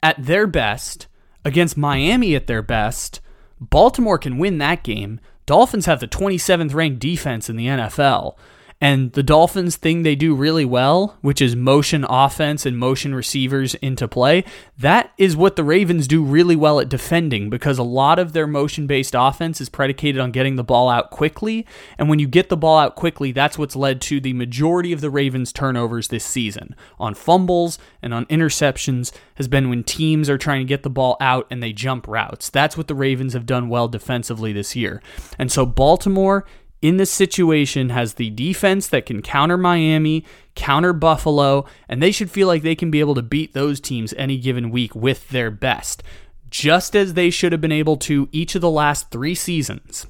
at 0.01 0.23
their 0.23 0.47
best 0.47 1.07
against 1.45 1.77
Miami 1.77 2.35
at 2.35 2.47
their 2.47 2.61
best, 2.61 3.21
Baltimore 3.59 4.17
can 4.17 4.37
win 4.37 4.57
that 4.57 4.83
game. 4.83 5.19
Dolphins 5.45 5.85
have 5.85 5.99
the 5.99 6.07
27th 6.07 6.73
ranked 6.73 6.99
defense 6.99 7.49
in 7.49 7.57
the 7.57 7.67
NFL. 7.67 8.35
And 8.83 9.13
the 9.13 9.23
Dolphins 9.23 9.77
thing 9.77 10.03
they 10.03 10.13
do 10.13 10.35
really 10.35 10.65
well, 10.65 11.17
which 11.21 11.41
is 11.41 11.55
motion 11.55 12.05
offense 12.09 12.65
and 12.65 12.77
motion 12.77 13.15
receivers 13.15 13.75
into 13.75 14.09
play, 14.09 14.43
that 14.77 15.13
is 15.17 15.37
what 15.37 15.55
the 15.55 15.63
Ravens 15.63 16.05
do 16.05 16.21
really 16.21 16.57
well 16.57 16.81
at 16.81 16.89
defending 16.89 17.49
because 17.49 17.77
a 17.77 17.83
lot 17.83 18.19
of 18.19 18.33
their 18.33 18.45
motion 18.45 18.85
based 18.85 19.15
offense 19.17 19.61
is 19.61 19.69
predicated 19.69 20.19
on 20.19 20.31
getting 20.31 20.57
the 20.57 20.65
ball 20.65 20.89
out 20.89 21.11
quickly. 21.11 21.65
And 21.97 22.09
when 22.09 22.19
you 22.19 22.27
get 22.27 22.49
the 22.49 22.57
ball 22.57 22.77
out 22.77 22.97
quickly, 22.97 23.31
that's 23.31 23.57
what's 23.57 23.77
led 23.77 24.01
to 24.01 24.19
the 24.19 24.33
majority 24.33 24.91
of 24.91 24.99
the 24.99 25.09
Ravens' 25.09 25.53
turnovers 25.53 26.09
this 26.09 26.25
season 26.25 26.75
on 26.99 27.13
fumbles 27.13 27.79
and 28.01 28.13
on 28.13 28.25
interceptions, 28.25 29.13
has 29.35 29.47
been 29.47 29.69
when 29.69 29.85
teams 29.85 30.29
are 30.29 30.37
trying 30.37 30.59
to 30.59 30.67
get 30.67 30.83
the 30.83 30.89
ball 30.89 31.15
out 31.21 31.47
and 31.49 31.63
they 31.63 31.71
jump 31.71 32.05
routes. 32.05 32.49
That's 32.49 32.75
what 32.75 32.89
the 32.89 32.95
Ravens 32.95 33.31
have 33.31 33.45
done 33.45 33.69
well 33.69 33.87
defensively 33.87 34.51
this 34.51 34.75
year. 34.75 35.01
And 35.39 35.49
so 35.49 35.65
Baltimore 35.65 36.45
in 36.83 36.97
this 36.97 37.09
situation 37.09 37.89
has 37.89 38.15
the 38.15 38.29
defense 38.29 38.87
that 38.89 39.05
can 39.05 39.21
counter 39.21 39.57
Miami, 39.57 40.25
counter 40.53 40.91
Buffalo, 40.91 41.65
and 41.87 42.03
they 42.03 42.11
should 42.11 42.29
feel 42.29 42.45
like 42.45 42.61
they 42.61 42.75
can 42.75 42.91
be 42.91 42.99
able 42.99 43.15
to 43.15 43.21
beat 43.21 43.53
those 43.53 43.79
teams 43.79 44.13
any 44.17 44.37
given 44.37 44.69
week 44.69 44.93
with 44.93 45.29
their 45.29 45.49
best, 45.49 46.03
just 46.49 46.93
as 46.93 47.13
they 47.13 47.29
should 47.29 47.53
have 47.53 47.61
been 47.61 47.71
able 47.71 47.95
to 47.95 48.27
each 48.33 48.53
of 48.53 48.61
the 48.61 48.69
last 48.69 49.09
three 49.11 49.33
seasons. 49.33 50.05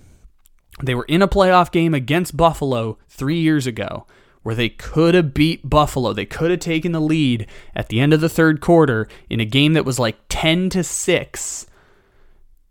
They 0.82 0.96
were 0.96 1.06
in 1.06 1.22
a 1.22 1.28
playoff 1.28 1.72
game 1.72 1.94
against 1.94 2.36
Buffalo 2.36 2.98
three 3.08 3.40
years 3.40 3.68
ago 3.68 4.08
where 4.42 4.56
they 4.56 4.70
could 4.70 5.14
have 5.14 5.32
beat 5.34 5.70
Buffalo. 5.70 6.12
They 6.12 6.26
could 6.26 6.50
have 6.50 6.60
taken 6.60 6.92
the 6.92 7.00
lead 7.00 7.46
at 7.76 7.90
the 7.90 8.00
end 8.00 8.14
of 8.14 8.20
the 8.20 8.28
third 8.28 8.62
quarter 8.62 9.08
in 9.30 9.40
a 9.40 9.46
game 9.46 9.74
that 9.74 9.86
was 9.86 10.00
like 10.00 10.18
10 10.30 10.72
to 10.72 10.84
6 10.84 11.68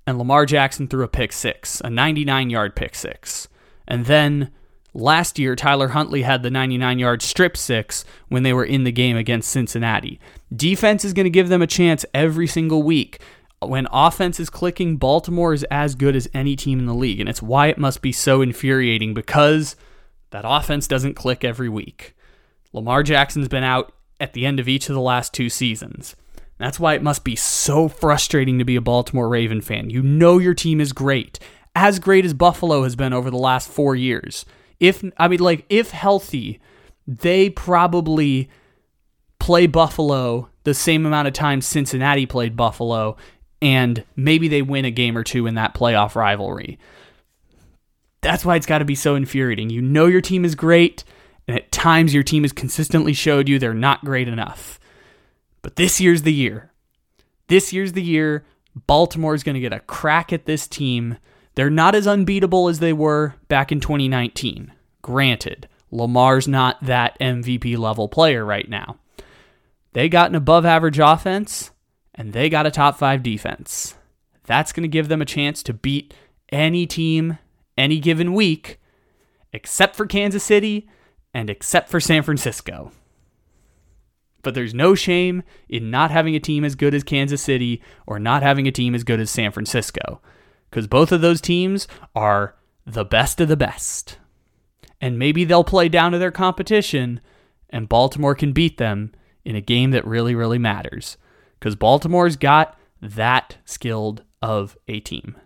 and 0.09 0.19
Lamar 0.19 0.45
Jackson 0.45 0.89
threw 0.89 1.05
a 1.05 1.09
pick 1.09 1.33
6, 1.33 1.81
a 1.83 1.85
99-yard 1.85 2.75
pick 2.75 2.97
6. 2.97 3.47
And 3.87 4.07
then 4.07 4.51
last 4.95 5.39
year, 5.39 5.57
Tyler 5.57 5.89
Huntley 5.89 6.23
had 6.23 6.43
the 6.43 6.51
99 6.51 6.99
yard 6.99 7.23
strip 7.23 7.57
six 7.57 8.05
when 8.29 8.43
they 8.43 8.53
were 8.53 8.65
in 8.65 8.85
the 8.85 8.93
game 8.93 9.17
against 9.17 9.51
Cincinnati. 9.51 10.21
Defense 10.55 11.05
is 11.05 11.13
going 11.13 11.25
to 11.25 11.31
give 11.31 11.49
them 11.49 11.63
a 11.63 11.67
chance 11.67 12.05
every 12.15 12.47
single 12.47 12.83
week. 12.83 13.21
When 13.61 13.87
offense 13.93 14.41
is 14.41 14.51
clicking, 14.51 14.97
Baltimore 14.97 15.55
is 15.55 15.65
as 15.71 15.95
good 15.95 16.17
as 16.17 16.29
any 16.35 16.57
team 16.57 16.81
in 16.81 16.87
the 16.87 16.95
league. 16.95 17.21
And 17.21 17.29
it's 17.29 17.43
why 17.43 17.69
it 17.69 17.79
must 17.79 18.03
be 18.03 18.13
so 18.13 18.43
infuriating 18.43 19.15
because 19.15 19.77
that 20.31 20.45
offense 20.47 20.89
doesn't 20.89 21.15
click 21.15 21.45
every 21.45 21.69
week. 21.69 22.17
Lamar 22.73 23.03
Jackson's 23.03 23.49
been 23.49 23.63
out 23.63 23.93
at 24.19 24.33
the 24.33 24.47
end 24.47 24.59
of 24.59 24.69
each 24.69 24.89
of 24.89 24.95
the 24.95 25.01
last 25.01 25.33
two 25.33 25.49
seasons. 25.49 26.17
That's 26.59 26.81
why 26.81 26.95
it 26.95 27.03
must 27.03 27.25
be 27.25 27.37
so 27.37 27.89
frustrating 27.89 28.59
to 28.59 28.65
be 28.65 28.77
a 28.77 28.81
Baltimore 28.81 29.29
Raven 29.29 29.61
fan. 29.61 29.91
You 29.91 30.03
know 30.03 30.39
your 30.39 30.55
team 30.55 30.81
is 30.81 30.93
great 30.93 31.39
as 31.75 31.99
great 31.99 32.25
as 32.25 32.35
Buffalo 32.35 32.83
has 32.85 32.97
been 32.97 33.13
over 33.13 33.31
the 33.31 33.39
last 33.39 33.69
four 33.69 33.97
years. 33.97 34.45
If 34.81 35.05
I 35.17 35.29
mean, 35.29 35.41
like, 35.41 35.65
if 35.69 35.91
healthy, 35.91 36.61
they 37.07 37.51
probably 37.51 38.51
play 39.39 39.67
Buffalo 39.67 40.49
the 40.65 40.75
same 40.75 41.07
amount 41.07 41.29
of 41.29 41.35
times 41.35 41.67
Cincinnati 41.67 42.27
played 42.27 42.57
Buffalo, 42.57 43.17
and 43.61 44.05
maybe 44.17 44.49
they 44.49 44.63
win 44.63 44.85
a 44.85 44.91
game 44.91 45.17
or 45.17 45.25
two 45.25 45.47
in 45.47 45.55
that 45.55 45.75
playoff 45.75 46.15
rivalry. 46.15 46.79
That's 48.21 48.45
why 48.45 48.57
it's 48.57 48.67
got 48.67 48.79
to 48.79 48.85
be 48.85 48.95
so 48.95 49.15
infuriating. 49.17 49.71
You 49.71 49.83
know 49.83 50.07
your 50.07 50.21
team 50.21 50.45
is 50.45 50.55
great, 50.55 51.03
and 51.49 51.57
at 51.57 51.73
times 51.73 52.15
your 52.15 52.23
team 52.23 52.45
has 52.45 52.53
consistently 52.53 53.13
showed 53.13 53.49
you 53.49 53.59
they're 53.59 53.75
not 53.75 54.05
great 54.05 54.29
enough. 54.29 54.79
But 55.63 55.77
this 55.77 56.01
year's 56.01 56.23
the 56.23 56.33
year. 56.33 56.71
This 57.49 57.73
year's 57.73 57.93
the 57.93 58.03
year 58.03 58.45
Baltimore's 58.87 59.43
going 59.43 59.55
to 59.55 59.61
get 59.61 59.73
a 59.73 59.81
crack 59.81 60.33
at 60.33 60.47
this 60.47 60.67
team 60.67 61.19
they're 61.55 61.71
not 61.71 61.95
as 61.95 62.07
unbeatable 62.07 62.69
as 62.69 62.79
they 62.79 62.93
were 62.93 63.35
back 63.49 63.71
in 63.73 63.81
2019. 63.81 64.73
Granted, 65.03 65.69
Lamar's 65.91 66.49
not 66.49 66.83
that 66.83 67.19
MVP 67.21 67.77
level 67.77 68.09
player 68.09 68.45
right 68.45 68.69
now. 68.69 68.99
They 69.93 70.09
got 70.09 70.31
an 70.31 70.37
above 70.37 70.65
average 70.65 70.99
offense 70.99 71.71
and 72.15 72.33
they 72.33 72.49
got 72.49 72.67
a 72.67 72.71
top 72.71 72.97
five 72.97 73.23
defense. 73.23 73.95
That's 74.45 74.73
going 74.73 74.83
to 74.83 74.89
give 74.89 75.09
them 75.09 75.23
a 75.23 75.27
chance 75.27 75.63
to 75.65 75.75
beat 75.75 76.15
any 76.51 76.87
team 76.87 77.39
any 77.77 77.99
given 78.01 78.35
week, 78.35 78.81
except 79.53 79.97
for 79.97 80.07
Kansas 80.07 80.45
City 80.45 80.89
and 81.35 81.49
except 81.49 81.89
for 81.89 82.01
San 82.01 82.23
Francisco. 82.23 82.93
But 84.43 84.55
there's 84.55 84.75
no 84.75 84.95
shame 84.95 85.43
in 85.69 85.91
not 85.91 86.11
having 86.11 86.35
a 86.35 86.41
team 86.41 86.65
as 86.65 86.75
good 86.75 86.95
as 86.95 87.05
Kansas 87.05 87.43
City 87.43 87.83
or 88.07 88.19
not 88.19 88.43
having 88.43 88.67
a 88.67 88.73
team 88.73 88.95
as 88.95 89.05
good 89.05 89.21
as 89.21 89.31
San 89.31 89.53
Francisco 89.53 90.21
because 90.73 90.87
both 90.87 91.13
of 91.13 91.21
those 91.21 91.43
teams 91.43 91.87
are 92.17 92.57
the 92.87 93.05
best 93.05 93.43
of 93.43 93.49
the 93.49 93.59
best. 93.59 94.17
And 95.03 95.19
maybe 95.19 95.45
they'll 95.45 95.65
play 95.65 95.91
down 95.91 96.13
to 96.13 96.19
their 96.19 96.31
competition 96.31 97.21
and 97.69 97.91
Baltimore 97.91 98.35
can 98.35 98.53
beat 98.53 98.79
them 98.79 99.13
in 99.45 99.55
a 99.55 99.61
game 99.61 99.91
that 99.91 100.07
really, 100.07 100.35
really 100.35 100.57
matters. 100.59 101.19
Because 101.59 101.77
Baltimore's 101.77 102.37
got 102.37 102.79
that 103.03 103.59
skilled 103.67 104.25
of 104.41 104.79
a 104.89 105.01
team 105.01 105.37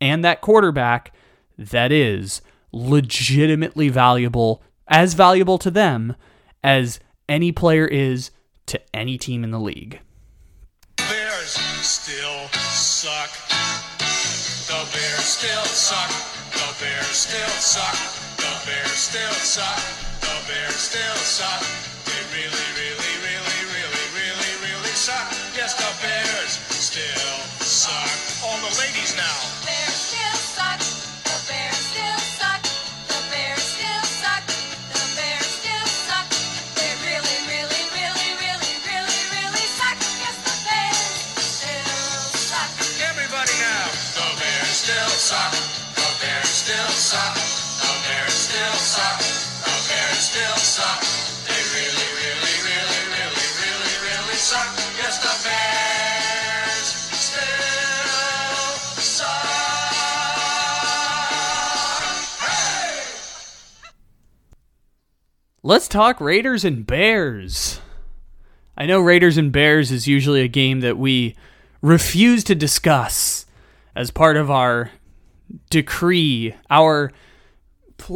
and 0.00 0.24
that 0.24 0.42
quarterback 0.42 1.12
that 1.58 1.90
is 1.90 2.40
legitimately 2.70 3.88
valuable, 3.88 4.62
as 4.86 5.14
valuable 5.14 5.58
to 5.58 5.72
them 5.72 6.14
as 6.62 7.00
any 7.28 7.50
player 7.50 7.86
is 7.86 8.30
to 8.66 8.80
any 8.94 9.18
team 9.18 9.42
in 9.42 9.50
the 9.50 9.58
league. 9.58 9.98
Bears 10.96 11.58
still 11.82 12.67
still 15.28 15.64
suck. 15.64 16.08
The 16.52 16.72
Bears 16.80 17.28
still 17.28 17.54
suck. 17.60 17.98
The 18.38 18.48
Bears 18.64 18.96
still 18.96 19.32
suck. 19.32 19.76
The 20.22 20.36
Bears 20.48 20.74
still 20.74 21.16
suck. 21.16 21.97
Let's 65.68 65.86
talk 65.86 66.18
Raiders 66.18 66.64
and 66.64 66.86
Bears. 66.86 67.82
I 68.74 68.86
know 68.86 69.00
Raiders 69.00 69.36
and 69.36 69.52
Bears 69.52 69.92
is 69.92 70.08
usually 70.08 70.40
a 70.40 70.48
game 70.48 70.80
that 70.80 70.96
we 70.96 71.36
refuse 71.82 72.42
to 72.44 72.54
discuss 72.54 73.44
as 73.94 74.10
part 74.10 74.38
of 74.38 74.50
our 74.50 74.92
decree, 75.68 76.54
our 76.70 77.12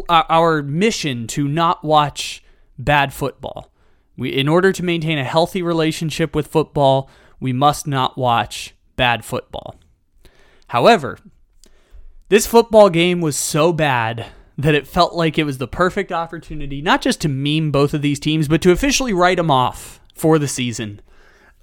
uh, 0.09 0.23
our 0.31 0.63
mission 0.63 1.27
to 1.27 1.47
not 1.47 1.85
watch 1.85 2.43
bad 2.79 3.13
football. 3.13 3.71
We, 4.17 4.31
in 4.31 4.49
order 4.49 4.73
to 4.73 4.83
maintain 4.83 5.19
a 5.19 5.25
healthy 5.25 5.61
relationship 5.61 6.35
with 6.35 6.47
football, 6.47 7.11
we 7.39 7.53
must 7.53 7.87
not 7.87 8.17
watch 8.17 8.75
bad 8.97 9.27
football. 9.27 9.75
However, 10.69 11.19
this 12.31 12.47
football 12.47 12.89
game 12.89 13.21
was 13.21 13.37
so 13.37 13.75
bad 13.75 14.33
that 14.59 14.75
it 14.75 14.87
felt 14.87 15.15
like 15.15 15.39
it 15.39 15.45
was 15.45 15.59
the 15.59 15.69
perfect 15.69 16.13
opportunity 16.13 16.83
not 16.83 17.01
just 17.03 17.21
to 17.23 17.29
meme 17.29 17.71
both 17.71 17.95
of 17.95 18.03
these 18.03 18.21
teams, 18.21 18.49
but 18.49 18.63
to 18.63 18.71
officially 18.71 19.13
write 19.13 19.37
them 19.37 19.51
off 19.51 20.01
for 20.15 20.39
the 20.39 20.49
season. 20.49 21.01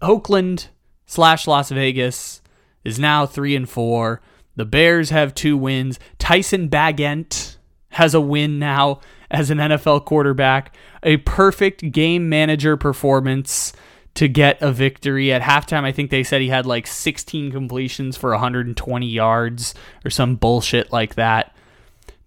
Oakland 0.02 0.70
slash 1.06 1.48
Las 1.48 1.70
Vegas 1.70 2.42
is 2.84 3.00
now 3.00 3.26
three 3.26 3.56
and 3.56 3.70
four. 3.70 4.22
The 4.56 4.66
Bears 4.66 5.10
have 5.10 5.36
two 5.36 5.58
wins. 5.58 6.00
Tyson 6.18 6.70
Bagent 6.70 7.58
has 7.90 8.14
a 8.14 8.22
win 8.22 8.60
now 8.60 9.00
as 9.32 9.50
an 9.50 9.58
NFL 9.58 10.06
quarterback, 10.06 10.76
a 11.04 11.18
perfect 11.18 11.92
game 11.92 12.30
manager 12.30 12.78
performance 12.78 13.74
to 14.16 14.28
get 14.28 14.62
a 14.62 14.72
victory. 14.72 15.32
At 15.32 15.42
halftime, 15.42 15.84
I 15.84 15.92
think 15.92 16.10
they 16.10 16.24
said 16.24 16.42
he 16.42 16.50
had 16.50 16.66
like 16.66 16.88
16 16.88 17.52
completions 17.52 18.18
for 18.18 18.32
120 18.32 19.08
yards 19.08 19.76
or 20.04 20.10
some 20.10 20.36
bullshit 20.36 20.92
like 20.92 21.16
that. 21.16 21.56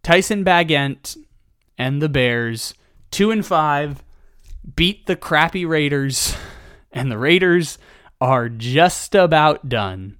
Tyson 0.03 0.45
Bagent 0.45 1.17
and 1.79 2.03
the 2.03 2.09
Bears, 2.09 2.75
2 3.13 3.31
and 3.31 3.47
5, 3.47 4.03
beat 4.75 5.07
the 5.07 5.17
crappy 5.17 5.65
Raiders, 5.65 6.37
and 6.93 7.11
the 7.11 7.19
Raiders 7.19 7.79
are 8.21 8.49
just 8.49 9.15
about 9.15 9.69
done. 9.69 10.17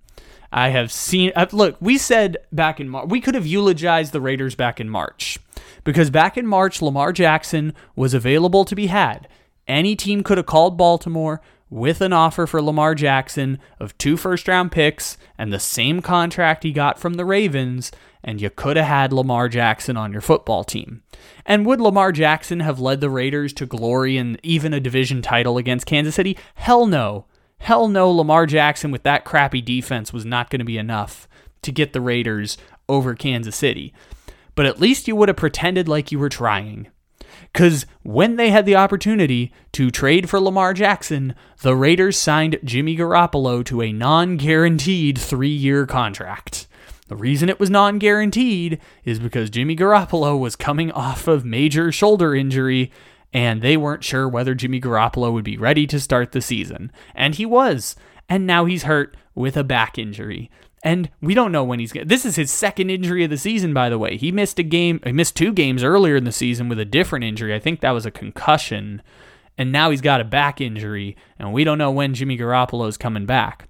I 0.53 0.69
have 0.69 0.93
seen. 0.93 1.33
Uh, 1.35 1.47
look, 1.53 1.77
we 1.81 1.97
said 1.97 2.37
back 2.53 2.79
in 2.79 2.89
March, 2.89 3.09
we 3.09 3.21
could 3.21 3.35
have 3.35 3.47
eulogized 3.47 4.13
the 4.13 4.21
Raiders 4.21 4.55
back 4.55 4.81
in 4.81 4.89
March 4.89 5.39
because 5.83 6.11
back 6.11 6.37
in 6.37 6.47
March, 6.47 6.83
Lamar 6.83 7.13
Jackson 7.13 7.73
was 7.97 8.13
available 8.13 8.65
to 8.67 8.75
be 8.75 8.89
had. 8.89 9.29
Any 9.67 9.97
team 9.97 10.23
could 10.23 10.37
have 10.37 10.47
called 10.47 10.77
Baltimore 10.77 11.41
with 11.71 12.03
an 12.03 12.13
offer 12.13 12.47
for 12.47 12.61
Lamar 12.61 12.95
Jackson 12.95 13.59
of 13.81 13.97
two 13.97 14.19
first 14.19 14.47
round 14.47 14.73
picks 14.73 15.17
and 15.39 15.51
the 15.51 15.59
same 15.59 16.03
contract 16.03 16.65
he 16.65 16.73
got 16.73 16.99
from 16.99 17.15
the 17.15 17.25
Ravens, 17.25 17.91
and 18.25 18.41
you 18.41 18.51
could 18.51 18.77
have 18.77 18.87
had 18.87 19.13
Lamar 19.13 19.49
Jackson 19.49 19.97
on 19.97 20.13
your 20.13 20.21
football 20.21 20.65
team. 20.65 21.03
And 21.45 21.67
would 21.67 21.81
Lamar 21.81 22.13
Jackson 22.13 22.61
have 22.61 22.81
led 22.81 23.01
the 23.01 23.11
Raiders 23.11 23.53
to 23.55 23.67
glory 23.67 24.17
and 24.17 24.39
even 24.43 24.73
a 24.73 24.81
division 24.81 25.23
title 25.23 25.59
against 25.59 25.87
Kansas 25.87 26.15
City? 26.15 26.37
Hell 26.55 26.87
no. 26.87 27.27
Hell 27.59 27.89
no, 27.89 28.11
Lamar 28.11 28.47
Jackson 28.47 28.91
with 28.91 29.03
that 29.05 29.25
crappy 29.25 29.61
defense 29.61 30.13
was 30.13 30.25
not 30.25 30.51
going 30.51 30.59
to 30.59 30.65
be 30.65 30.79
enough 30.79 31.29
to 31.63 31.73
get 31.73 31.93
the 31.93 32.01
Raiders 32.01 32.59
over 32.89 33.15
Kansas 33.15 33.57
City. 33.57 33.95
But 34.55 34.67
at 34.67 34.81
least 34.81 35.09
you 35.09 35.17
would 35.17 35.29
have 35.29 35.37
pretended 35.37 35.89
like 35.89 36.11
you 36.11 36.19
were 36.19 36.29
trying. 36.29 36.89
Because 37.53 37.87
when 38.03 38.37
they 38.37 38.51
had 38.51 38.67
the 38.67 38.77
opportunity 38.77 39.53
to 39.73 39.91
trade 39.91 40.29
for 40.29 40.41
Lamar 40.41 40.75
Jackson, 40.75 41.35
the 41.61 41.77
Raiders 41.77 42.19
signed 42.19 42.59
Jimmy 42.65 42.97
Garoppolo 42.97 43.65
to 43.67 43.83
a 43.83 43.93
non 43.93 44.37
guaranteed 44.37 45.19
three 45.19 45.49
year 45.49 45.87
contract. 45.87 46.67
The 47.13 47.17
reason 47.17 47.51
it 47.51 47.61
was 47.61 47.69
non 47.69 47.99
guaranteed 47.99 48.81
is 49.05 49.19
because 49.19 49.51
Jimmy 49.51 49.77
Garoppolo 49.77 50.41
was 50.41 50.57
coming 50.57 50.91
off 50.93 51.29
of 51.29 51.45
major 51.45 51.93
shoulder 51.93 52.35
injury 52.35 52.91
and 53.35 53.61
they 53.61 53.77
weren't 53.77 54.03
sure 54.03 54.27
whether 54.27 54.55
Jimmy 54.55 54.81
Garoppolo 54.81 55.31
would 55.31 55.45
be 55.45 55.59
ready 55.59 55.87
to 55.89 56.01
start 56.01 56.33
the 56.33 56.41
season. 56.41 56.91
And 57.15 57.35
he 57.35 57.45
was. 57.45 57.97
And 58.31 58.47
now 58.47 58.65
he's 58.65 58.85
hurt 58.85 59.15
with 59.35 59.59
a 59.59 59.63
back 59.63 59.99
injury. 59.99 60.51
And 60.83 61.11
we 61.21 61.35
don't 61.35 61.53
know 61.53 61.65
when 61.65 61.81
he's 61.81 61.93
going 61.93 62.09
This 62.09 62.25
is 62.25 62.37
his 62.37 62.51
second 62.51 62.89
injury 62.89 63.25
of 63.25 63.31
the 63.31 63.37
season, 63.37 63.75
by 63.75 63.91
the 63.91 63.99
way. 63.99 64.17
He 64.17 64.33
missed 64.33 64.59
a 64.59 64.63
game, 64.63 64.99
he 65.05 65.13
missed 65.13 65.37
two 65.37 65.53
games 65.53 65.85
earlier 65.85 66.17
in 66.17 66.25
the 66.25 66.33
season 66.33 66.71
with 66.71 66.81
a 66.81 66.87
different 66.87 67.27
injury. 67.27 67.55
I 67.55 67.59
think 67.59 67.81
that 67.81 67.91
was 67.91 68.07
a 68.07 68.11
concussion. 68.11 69.03
And 69.59 69.71
now 69.71 69.91
he's 69.91 70.01
got 70.01 70.23
a 70.23 70.25
back 70.25 70.63
injury, 70.63 71.15
and 71.39 71.53
we 71.53 71.63
don't 71.63 71.77
know 71.77 71.91
when 71.91 72.15
Jimmy 72.15 72.39
Garoppolo 72.39 72.89
is 72.89 72.97
coming 72.97 73.27
back. 73.27 73.69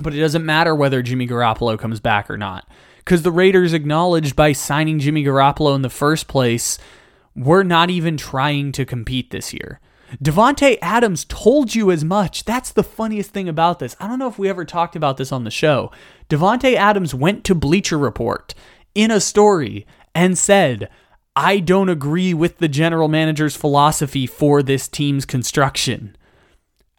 But 0.00 0.14
it 0.14 0.20
doesn't 0.20 0.44
matter 0.44 0.74
whether 0.74 1.02
Jimmy 1.02 1.26
Garoppolo 1.26 1.78
comes 1.78 2.00
back 2.00 2.30
or 2.30 2.36
not. 2.36 2.68
Because 2.98 3.22
the 3.22 3.32
Raiders 3.32 3.72
acknowledged 3.72 4.36
by 4.36 4.52
signing 4.52 4.98
Jimmy 4.98 5.24
Garoppolo 5.24 5.74
in 5.74 5.82
the 5.82 5.90
first 5.90 6.28
place 6.28 6.78
we're 7.34 7.62
not 7.62 7.90
even 7.90 8.16
trying 8.16 8.72
to 8.72 8.84
compete 8.84 9.30
this 9.30 9.52
year. 9.52 9.80
Davante 10.22 10.76
Adams 10.82 11.24
told 11.24 11.74
you 11.74 11.90
as 11.90 12.04
much. 12.04 12.44
That's 12.44 12.72
the 12.72 12.82
funniest 12.82 13.30
thing 13.30 13.48
about 13.48 13.78
this. 13.78 13.94
I 14.00 14.08
don't 14.08 14.18
know 14.18 14.28
if 14.28 14.38
we 14.38 14.48
ever 14.48 14.64
talked 14.64 14.96
about 14.96 15.16
this 15.16 15.30
on 15.30 15.44
the 15.44 15.50
show. 15.50 15.92
Davante 16.28 16.74
Adams 16.74 17.14
went 17.14 17.44
to 17.44 17.54
Bleacher 17.54 17.96
Report 17.98 18.54
in 18.94 19.10
a 19.12 19.20
story 19.20 19.86
and 20.14 20.36
said, 20.36 20.90
"I 21.36 21.60
don't 21.60 21.88
agree 21.88 22.34
with 22.34 22.58
the 22.58 22.68
general 22.68 23.06
manager's 23.06 23.56
philosophy 23.56 24.26
for 24.26 24.62
this 24.62 24.88
team's 24.88 25.24
construction." 25.24 26.16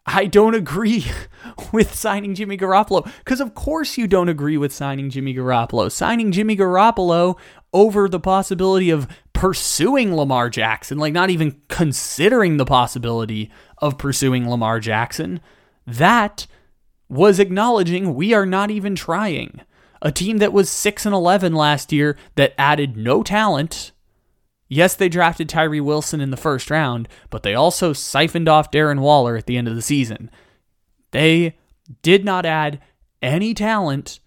I 0.06 0.26
don't 0.26 0.54
agree 0.54 1.04
with 1.72 1.94
signing 1.94 2.34
Jimmy 2.34 2.56
Garoppolo. 2.56 3.10
Because, 3.18 3.40
of 3.40 3.54
course, 3.54 3.96
you 3.96 4.06
don't 4.06 4.28
agree 4.28 4.56
with 4.56 4.72
signing 4.72 5.10
Jimmy 5.10 5.34
Garoppolo. 5.34 5.90
Signing 5.90 6.32
Jimmy 6.32 6.56
Garoppolo 6.56 7.38
over 7.72 8.08
the 8.08 8.20
possibility 8.20 8.90
of 8.90 9.08
pursuing 9.32 10.14
Lamar 10.14 10.50
Jackson, 10.50 10.98
like 10.98 11.12
not 11.12 11.30
even 11.30 11.60
considering 11.68 12.56
the 12.56 12.64
possibility 12.64 13.50
of 13.78 13.98
pursuing 13.98 14.48
Lamar 14.48 14.78
Jackson, 14.80 15.40
that 15.86 16.46
was 17.08 17.38
acknowledging 17.38 18.14
we 18.14 18.32
are 18.32 18.46
not 18.46 18.70
even 18.70 18.94
trying. 18.94 19.60
A 20.00 20.10
team 20.10 20.38
that 20.38 20.52
was 20.52 20.68
6 20.68 21.06
and 21.06 21.14
11 21.14 21.54
last 21.54 21.92
year 21.92 22.16
that 22.34 22.54
added 22.58 22.96
no 22.96 23.22
talent. 23.22 23.91
Yes, 24.72 24.94
they 24.94 25.10
drafted 25.10 25.50
Tyree 25.50 25.82
Wilson 25.82 26.22
in 26.22 26.30
the 26.30 26.36
first 26.38 26.70
round, 26.70 27.06
but 27.28 27.42
they 27.42 27.54
also 27.54 27.92
siphoned 27.92 28.48
off 28.48 28.70
Darren 28.70 29.00
Waller 29.00 29.36
at 29.36 29.44
the 29.44 29.58
end 29.58 29.68
of 29.68 29.74
the 29.74 29.82
season. 29.82 30.30
They 31.10 31.58
did 32.00 32.24
not 32.24 32.46
add 32.46 32.80
any 33.20 33.52
talent 33.52 34.18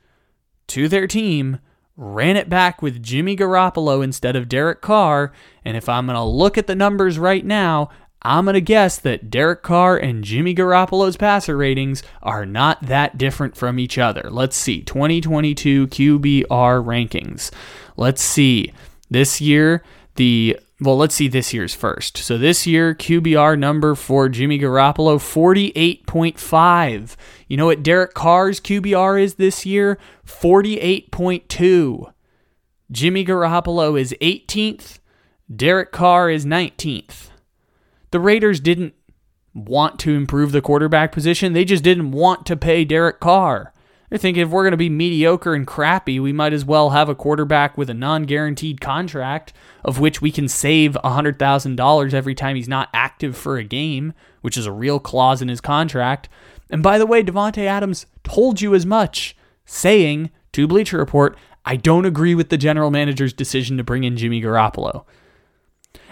to 0.67 0.87
their 0.87 1.07
team 1.07 1.57
ran 1.97 2.37
it 2.37 2.47
back 2.47 2.83
with 2.83 3.01
Jimmy 3.01 3.35
Garoppolo 3.35 4.03
instead 4.03 4.35
of 4.35 4.47
Derek 4.47 4.81
Carr. 4.81 5.33
And 5.63 5.75
if 5.75 5.89
I'm 5.89 6.05
going 6.05 6.15
to 6.15 6.23
look 6.23 6.59
at 6.59 6.67
the 6.67 6.75
numbers 6.75 7.17
right 7.17 7.43
now, 7.43 7.89
I'm 8.21 8.45
going 8.45 8.53
to 8.53 8.61
guess 8.61 8.99
that 8.99 9.31
Derek 9.31 9.63
Carr 9.63 9.97
and 9.97 10.23
Jimmy 10.23 10.53
Garoppolo's 10.53 11.17
passer 11.17 11.57
ratings 11.57 12.03
are 12.21 12.45
not 12.45 12.83
that 12.83 13.17
different 13.17 13.57
from 13.57 13.79
each 13.79 13.97
other. 13.97 14.29
Let's 14.29 14.57
see 14.57 14.83
2022 14.83 15.87
QBR 15.87 16.45
rankings. 16.45 17.49
Let's 17.97 18.21
see. 18.21 18.73
This 19.09 19.41
year, 19.41 19.83
the 20.15 20.59
well, 20.81 20.97
let's 20.97 21.15
see 21.15 21.29
this 21.29 21.53
year's 21.53 21.73
first. 21.73 22.17
So 22.17 22.37
this 22.37 22.67
year, 22.67 22.93
QBR 22.93 23.57
number 23.57 23.95
for 23.95 24.27
Jimmy 24.27 24.59
Garoppolo, 24.59 25.17
48.5. 25.17 27.15
You 27.47 27.55
know 27.55 27.67
what 27.67 27.81
Derek 27.81 28.13
Carr's 28.13 28.59
QBR 28.59 29.21
is 29.21 29.35
this 29.35 29.65
year? 29.65 29.97
48.2. 30.25 32.11
Jimmy 32.91 33.25
Garoppolo 33.25 33.99
is 33.99 34.13
18th. 34.19 34.99
Derek 35.53 35.93
Carr 35.93 36.29
is 36.29 36.45
19th. 36.45 37.29
The 38.11 38.19
Raiders 38.19 38.59
didn't 38.59 38.95
want 39.53 39.97
to 39.99 40.13
improve 40.13 40.51
the 40.51 40.61
quarterback 40.61 41.13
position. 41.13 41.53
They 41.53 41.63
just 41.63 41.83
didn't 41.83 42.11
want 42.11 42.45
to 42.47 42.57
pay 42.57 42.83
Derek 42.83 43.21
Carr. 43.21 43.71
They're 44.09 44.19
thinking 44.19 44.43
if 44.43 44.49
we're 44.49 44.63
going 44.63 44.71
to 44.71 44.77
be 44.77 44.89
mediocre 44.89 45.55
and 45.55 45.65
crappy, 45.65 46.19
we 46.19 46.31
might 46.31 46.53
as 46.53 46.63
well 46.63 46.91
have 46.91 47.09
a 47.09 47.15
quarterback 47.15 47.77
with 47.77 47.89
a 47.89 47.93
non 47.93 48.23
guaranteed 48.23 48.79
contract, 48.79 49.53
of 49.83 49.99
which 49.99 50.21
we 50.21 50.31
can 50.31 50.47
save 50.47 50.97
$100,000 51.03 52.13
every 52.13 52.35
time 52.35 52.55
he's 52.55 52.67
not 52.67 52.89
active 52.93 53.35
for 53.35 53.57
a 53.57 53.63
game, 53.63 54.13
which 54.41 54.57
is 54.57 54.65
a 54.65 54.71
real 54.71 54.99
clause 54.99 55.41
in 55.41 55.47
his 55.47 55.61
contract. 55.61 56.29
And 56.69 56.83
by 56.83 56.97
the 56.97 57.05
way, 57.05 57.23
Davante 57.23 57.65
Adams 57.65 58.05
told 58.23 58.61
you 58.61 58.75
as 58.75 58.85
much, 58.85 59.35
saying 59.65 60.29
to 60.53 60.67
Bleacher 60.67 60.97
Report, 60.97 61.37
I 61.65 61.75
don't 61.75 62.05
agree 62.05 62.35
with 62.35 62.49
the 62.49 62.57
general 62.57 62.91
manager's 62.91 63.33
decision 63.33 63.77
to 63.77 63.83
bring 63.83 64.03
in 64.03 64.17
Jimmy 64.17 64.41
Garoppolo. 64.41 65.05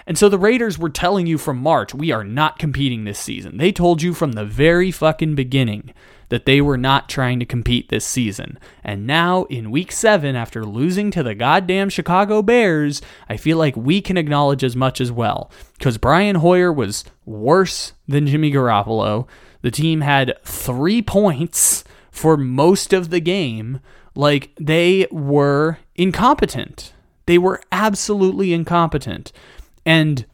And 0.05 0.17
so 0.17 0.27
the 0.27 0.39
Raiders 0.39 0.77
were 0.77 0.89
telling 0.89 1.27
you 1.27 1.37
from 1.37 1.57
March, 1.57 1.93
we 1.93 2.11
are 2.11 2.23
not 2.23 2.59
competing 2.59 3.03
this 3.03 3.19
season. 3.19 3.57
They 3.57 3.71
told 3.71 4.01
you 4.01 4.13
from 4.13 4.33
the 4.33 4.45
very 4.45 4.91
fucking 4.91 5.35
beginning 5.35 5.93
that 6.33 6.47
they 6.47 6.59
were 6.59 6.79
not 6.79 7.07
trying 7.07 7.39
to 7.39 7.45
compete 7.45 7.89
this 7.89 8.03
season. 8.03 8.57
And 8.83 9.05
now, 9.05 9.43
in 9.51 9.69
week 9.69 9.91
seven, 9.91 10.35
after 10.35 10.65
losing 10.65 11.11
to 11.11 11.21
the 11.21 11.35
goddamn 11.35 11.89
Chicago 11.89 12.41
Bears, 12.41 13.03
I 13.29 13.37
feel 13.37 13.59
like 13.59 13.77
we 13.77 14.01
can 14.01 14.17
acknowledge 14.17 14.63
as 14.63 14.75
much 14.75 14.99
as 14.99 15.11
well. 15.11 15.51
Because 15.77 15.99
Brian 15.99 16.37
Hoyer 16.37 16.73
was 16.73 17.05
worse 17.23 17.93
than 18.07 18.25
Jimmy 18.25 18.51
Garoppolo. 18.51 19.27
The 19.61 19.69
team 19.69 20.01
had 20.01 20.33
three 20.43 21.03
points 21.03 21.83
for 22.09 22.35
most 22.35 22.93
of 22.93 23.11
the 23.11 23.19
game. 23.19 23.79
Like, 24.15 24.55
they 24.59 25.05
were 25.11 25.77
incompetent. 25.93 26.93
They 27.27 27.37
were 27.37 27.61
absolutely 27.71 28.53
incompetent. 28.53 29.31
And 29.85 30.25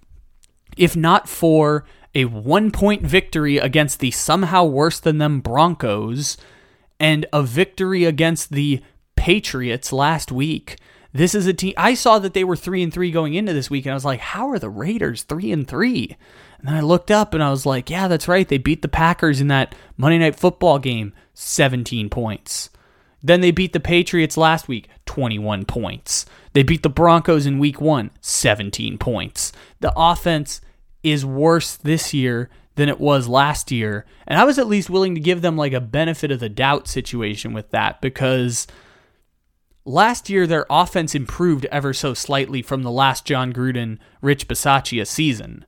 if 0.78 0.96
not 0.96 1.28
for 1.28 1.84
a 2.16 2.26
one 2.26 2.72
point 2.72 3.04
victory 3.04 3.58
against 3.58 4.00
the 4.00 4.12
somehow 4.12 4.64
worse 4.64 5.00
than 5.00 5.18
them 5.18 5.40
Broncos 5.40 6.38
and 7.00 7.26
a 7.32 7.44
victory 7.44 8.06
against 8.06 8.52
the 8.52 8.82
Patriots 9.16 9.94
last 9.94 10.32
week, 10.32 10.78
this 11.14 11.34
is 11.34 11.48
a 11.48 11.54
team. 11.54 11.74
I 11.76 11.94
saw 11.94 12.20
that 12.20 12.34
they 12.34 12.44
were 12.44 12.56
three 12.56 12.84
and 12.84 12.94
three 12.94 13.12
going 13.12 13.34
into 13.34 13.54
this 13.54 13.70
week, 13.70 13.86
and 13.86 13.92
I 13.92 13.96
was 13.96 14.06
like, 14.06 14.20
how 14.20 14.50
are 14.50 14.60
the 14.60 14.70
Raiders 14.70 15.24
three 15.24 15.52
and 15.52 15.68
three? 15.68 16.16
And 16.60 16.68
then 16.68 16.76
I 16.76 16.82
looked 16.82 17.10
up 17.10 17.34
and 17.34 17.42
I 17.42 17.50
was 17.50 17.66
like, 17.66 17.90
yeah, 17.90 18.08
that's 18.08 18.28
right. 18.28 18.48
They 18.48 18.58
beat 18.58 18.82
the 18.82 18.88
Packers 18.88 19.42
in 19.42 19.48
that 19.48 19.74
Monday 19.98 20.20
Night 20.20 20.36
Football 20.36 20.78
game, 20.80 21.14
17 21.34 22.10
points. 22.10 22.70
Then 23.24 23.42
they 23.42 23.52
beat 23.52 23.74
the 23.74 23.80
Patriots 23.80 24.38
last 24.38 24.68
week, 24.68 24.88
21 25.06 25.66
points. 25.66 26.26
They 26.54 26.64
beat 26.64 26.84
the 26.84 26.90
Broncos 26.90 27.46
in 27.46 27.60
week 27.60 27.82
one, 27.82 28.12
17 28.22 28.98
points. 28.98 29.52
The 29.80 29.94
offense 29.96 30.62
is 31.04 31.26
worse 31.26 31.76
this 31.76 32.14
year 32.14 32.50
than 32.76 32.90
it 32.90 33.00
was 33.00 33.28
last 33.28 33.72
year. 33.72 34.06
And 34.26 34.40
I 34.40 34.46
was 34.46 34.58
at 34.58 34.68
least 34.68 34.90
willing 34.90 35.16
to 35.16 35.22
give 35.22 35.42
them 35.42 35.58
like 35.58 35.74
a 35.74 35.82
benefit 35.82 36.32
of 36.32 36.40
the 36.40 36.50
doubt 36.50 36.88
situation 36.88 37.54
with 37.54 37.72
that 37.72 38.00
because 38.02 38.68
last 39.86 40.30
year 40.30 40.48
their 40.48 40.66
offense 40.70 41.16
improved 41.16 41.66
ever 41.66 41.94
so 41.94 42.14
slightly 42.14 42.62
from 42.62 42.84
the 42.84 42.92
last 42.92 43.26
Jon 43.26 43.52
Gruden, 43.52 43.98
Rich 44.22 44.48
Bisaccia 44.48 45.06
season. 45.06 45.66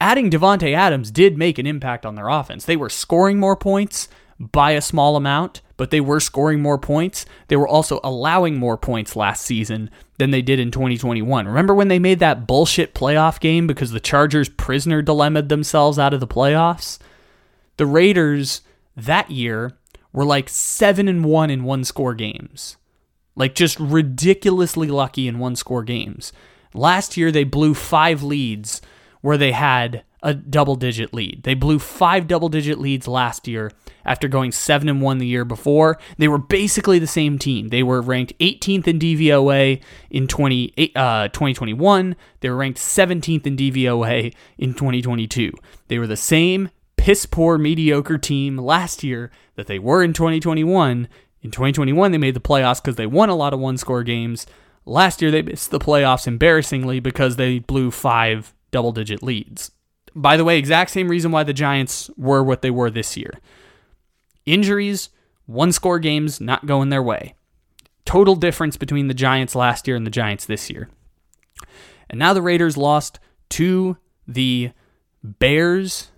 Adding 0.00 0.30
Davante 0.30 0.74
Adams 0.74 1.10
did 1.10 1.38
make 1.38 1.56
an 1.58 1.66
impact 1.66 2.04
on 2.04 2.14
their 2.14 2.28
offense. 2.28 2.64
They 2.64 2.76
were 2.76 2.90
scoring 2.90 3.38
more 3.38 3.56
points 3.56 4.08
by 4.38 4.72
a 4.72 4.80
small 4.80 5.16
amount, 5.16 5.62
but 5.76 5.90
they 5.90 6.00
were 6.00 6.20
scoring 6.20 6.60
more 6.60 6.78
points. 6.78 7.26
They 7.48 7.56
were 7.56 7.68
also 7.68 8.00
allowing 8.02 8.56
more 8.56 8.76
points 8.76 9.16
last 9.16 9.44
season 9.44 9.90
than 10.18 10.30
they 10.30 10.42
did 10.42 10.60
in 10.60 10.70
2021. 10.70 11.46
Remember 11.46 11.74
when 11.74 11.88
they 11.88 11.98
made 11.98 12.18
that 12.20 12.46
bullshit 12.46 12.94
playoff 12.94 13.40
game 13.40 13.66
because 13.66 13.90
the 13.90 14.00
Chargers 14.00 14.48
prisoner 14.48 15.02
dilemmaed 15.02 15.48
themselves 15.48 15.98
out 15.98 16.14
of 16.14 16.20
the 16.20 16.26
playoffs? 16.26 16.98
The 17.76 17.86
Raiders 17.86 18.62
that 18.96 19.30
year 19.30 19.72
were 20.12 20.24
like 20.24 20.48
7 20.48 21.08
and 21.08 21.24
1 21.24 21.50
in 21.50 21.64
one 21.64 21.84
score 21.84 22.14
games. 22.14 22.76
Like 23.36 23.54
just 23.56 23.80
ridiculously 23.80 24.86
lucky 24.86 25.26
in 25.26 25.40
one 25.40 25.56
score 25.56 25.82
games. 25.82 26.32
Last 26.72 27.16
year 27.16 27.32
they 27.32 27.44
blew 27.44 27.74
5 27.74 28.22
leads 28.22 28.80
where 29.20 29.36
they 29.36 29.52
had 29.52 30.04
a 30.24 30.32
double 30.32 30.74
digit 30.74 31.12
lead. 31.12 31.42
They 31.44 31.54
blew 31.54 31.78
5 31.78 32.26
double 32.26 32.48
digit 32.48 32.80
leads 32.80 33.06
last 33.06 33.46
year 33.46 33.70
after 34.06 34.26
going 34.26 34.52
7 34.52 34.88
and 34.88 35.02
1 35.02 35.18
the 35.18 35.26
year 35.26 35.44
before. 35.44 35.98
They 36.16 36.28
were 36.28 36.38
basically 36.38 36.98
the 36.98 37.06
same 37.06 37.38
team. 37.38 37.68
They 37.68 37.82
were 37.82 38.00
ranked 38.00 38.36
18th 38.38 38.88
in 38.88 38.98
DVOA 38.98 39.82
in 40.10 40.26
20, 40.26 40.92
uh, 40.96 41.28
2021. 41.28 42.16
They 42.40 42.48
were 42.48 42.56
ranked 42.56 42.78
17th 42.78 43.46
in 43.46 43.56
DVOA 43.56 44.34
in 44.56 44.72
2022. 44.72 45.52
They 45.88 45.98
were 45.98 46.06
the 46.06 46.16
same 46.16 46.70
piss 46.96 47.26
poor 47.26 47.58
mediocre 47.58 48.16
team 48.16 48.56
last 48.56 49.04
year 49.04 49.30
that 49.56 49.66
they 49.66 49.78
were 49.78 50.02
in 50.02 50.14
2021. 50.14 51.06
In 51.42 51.50
2021, 51.50 52.12
they 52.12 52.18
made 52.18 52.34
the 52.34 52.40
playoffs 52.40 52.82
because 52.82 52.96
they 52.96 53.06
won 53.06 53.28
a 53.28 53.36
lot 53.36 53.52
of 53.52 53.60
one 53.60 53.76
score 53.76 54.02
games. 54.02 54.46
Last 54.86 55.20
year, 55.20 55.30
they 55.30 55.42
missed 55.42 55.70
the 55.70 55.78
playoffs 55.78 56.26
embarrassingly 56.26 57.00
because 57.00 57.36
they 57.36 57.58
blew 57.58 57.90
five 57.90 58.54
double 58.70 58.92
digit 58.92 59.22
leads. 59.22 59.70
By 60.14 60.36
the 60.36 60.44
way, 60.44 60.58
exact 60.58 60.90
same 60.90 61.08
reason 61.08 61.32
why 61.32 61.42
the 61.42 61.52
Giants 61.52 62.10
were 62.16 62.42
what 62.42 62.62
they 62.62 62.70
were 62.70 62.90
this 62.90 63.16
year. 63.16 63.40
Injuries, 64.46 65.10
one 65.46 65.72
score 65.72 65.98
games 65.98 66.40
not 66.40 66.66
going 66.66 66.90
their 66.90 67.02
way. 67.02 67.34
Total 68.04 68.36
difference 68.36 68.76
between 68.76 69.08
the 69.08 69.14
Giants 69.14 69.54
last 69.54 69.88
year 69.88 69.96
and 69.96 70.06
the 70.06 70.10
Giants 70.10 70.46
this 70.46 70.70
year. 70.70 70.88
And 72.08 72.18
now 72.18 72.32
the 72.32 72.42
Raiders 72.42 72.76
lost 72.76 73.18
to 73.50 73.96
the 74.28 74.70
Bears. 75.22 76.10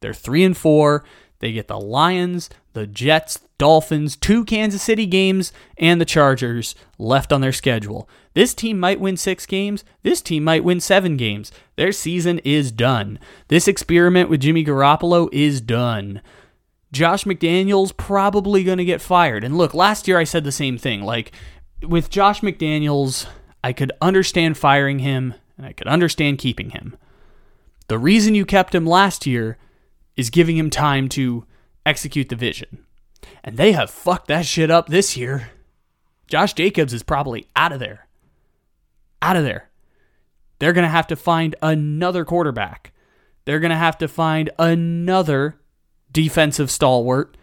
They're 0.00 0.14
3 0.14 0.44
and 0.44 0.56
4. 0.56 1.04
They 1.40 1.52
get 1.52 1.68
the 1.68 1.80
Lions, 1.80 2.50
the 2.72 2.86
Jets, 2.86 3.40
Dolphins, 3.58 4.16
two 4.16 4.44
Kansas 4.44 4.82
City 4.82 5.04
games, 5.04 5.52
and 5.76 6.00
the 6.00 6.04
Chargers 6.04 6.76
left 6.96 7.32
on 7.32 7.40
their 7.40 7.52
schedule. 7.52 8.08
This 8.34 8.54
team 8.54 8.78
might 8.78 9.00
win 9.00 9.16
six 9.16 9.46
games. 9.46 9.84
This 10.02 10.22
team 10.22 10.44
might 10.44 10.62
win 10.62 10.80
seven 10.80 11.16
games. 11.16 11.50
Their 11.76 11.90
season 11.90 12.38
is 12.40 12.70
done. 12.70 13.18
This 13.48 13.66
experiment 13.66 14.30
with 14.30 14.40
Jimmy 14.40 14.64
Garoppolo 14.64 15.28
is 15.32 15.60
done. 15.60 16.22
Josh 16.92 17.24
McDaniels 17.24 17.96
probably 17.96 18.64
going 18.64 18.78
to 18.78 18.84
get 18.84 19.02
fired. 19.02 19.44
And 19.44 19.58
look, 19.58 19.74
last 19.74 20.06
year 20.08 20.18
I 20.18 20.24
said 20.24 20.44
the 20.44 20.52
same 20.52 20.78
thing. 20.78 21.02
Like 21.02 21.32
with 21.82 22.10
Josh 22.10 22.40
McDaniels, 22.40 23.26
I 23.62 23.72
could 23.72 23.92
understand 24.00 24.56
firing 24.56 25.00
him 25.00 25.34
and 25.56 25.66
I 25.66 25.72
could 25.72 25.88
understand 25.88 26.38
keeping 26.38 26.70
him. 26.70 26.96
The 27.88 27.98
reason 27.98 28.34
you 28.34 28.46
kept 28.46 28.74
him 28.74 28.86
last 28.86 29.26
year 29.26 29.58
is 30.16 30.30
giving 30.30 30.56
him 30.56 30.70
time 30.70 31.08
to 31.10 31.44
execute 31.84 32.28
the 32.28 32.36
vision. 32.36 32.84
And 33.44 33.56
they 33.56 33.72
have 33.72 33.90
fucked 33.90 34.28
that 34.28 34.46
shit 34.46 34.70
up 34.70 34.88
this 34.88 35.16
year. 35.16 35.50
Josh 36.26 36.52
Jacobs 36.52 36.92
is 36.92 37.02
probably 37.02 37.46
out 37.56 37.72
of 37.72 37.80
there. 37.80 38.06
Out 39.22 39.36
of 39.36 39.44
there. 39.44 39.70
They're 40.58 40.72
going 40.72 40.84
to 40.84 40.88
have 40.88 41.06
to 41.08 41.16
find 41.16 41.56
another 41.62 42.24
quarterback. 42.24 42.92
They're 43.44 43.60
going 43.60 43.70
to 43.70 43.76
have 43.76 43.98
to 43.98 44.08
find 44.08 44.50
another 44.58 45.58
defensive 46.12 46.70
stalwart 46.70 47.36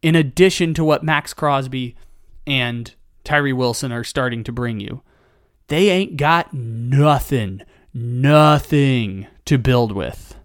in 0.00 0.16
addition 0.16 0.74
to 0.74 0.84
what 0.84 1.04
Maxx 1.04 1.32
Crosby 1.34 1.96
and 2.46 2.94
Tyree 3.24 3.52
Wilson 3.52 3.92
are 3.92 4.04
starting 4.04 4.42
to 4.44 4.52
bring 4.52 4.80
you. 4.80 5.02
They 5.68 5.88
ain't 5.90 6.16
got 6.16 6.52
nothing, 6.52 7.62
nothing 7.94 9.28
to 9.44 9.58
build 9.58 9.92
with. 9.92 10.36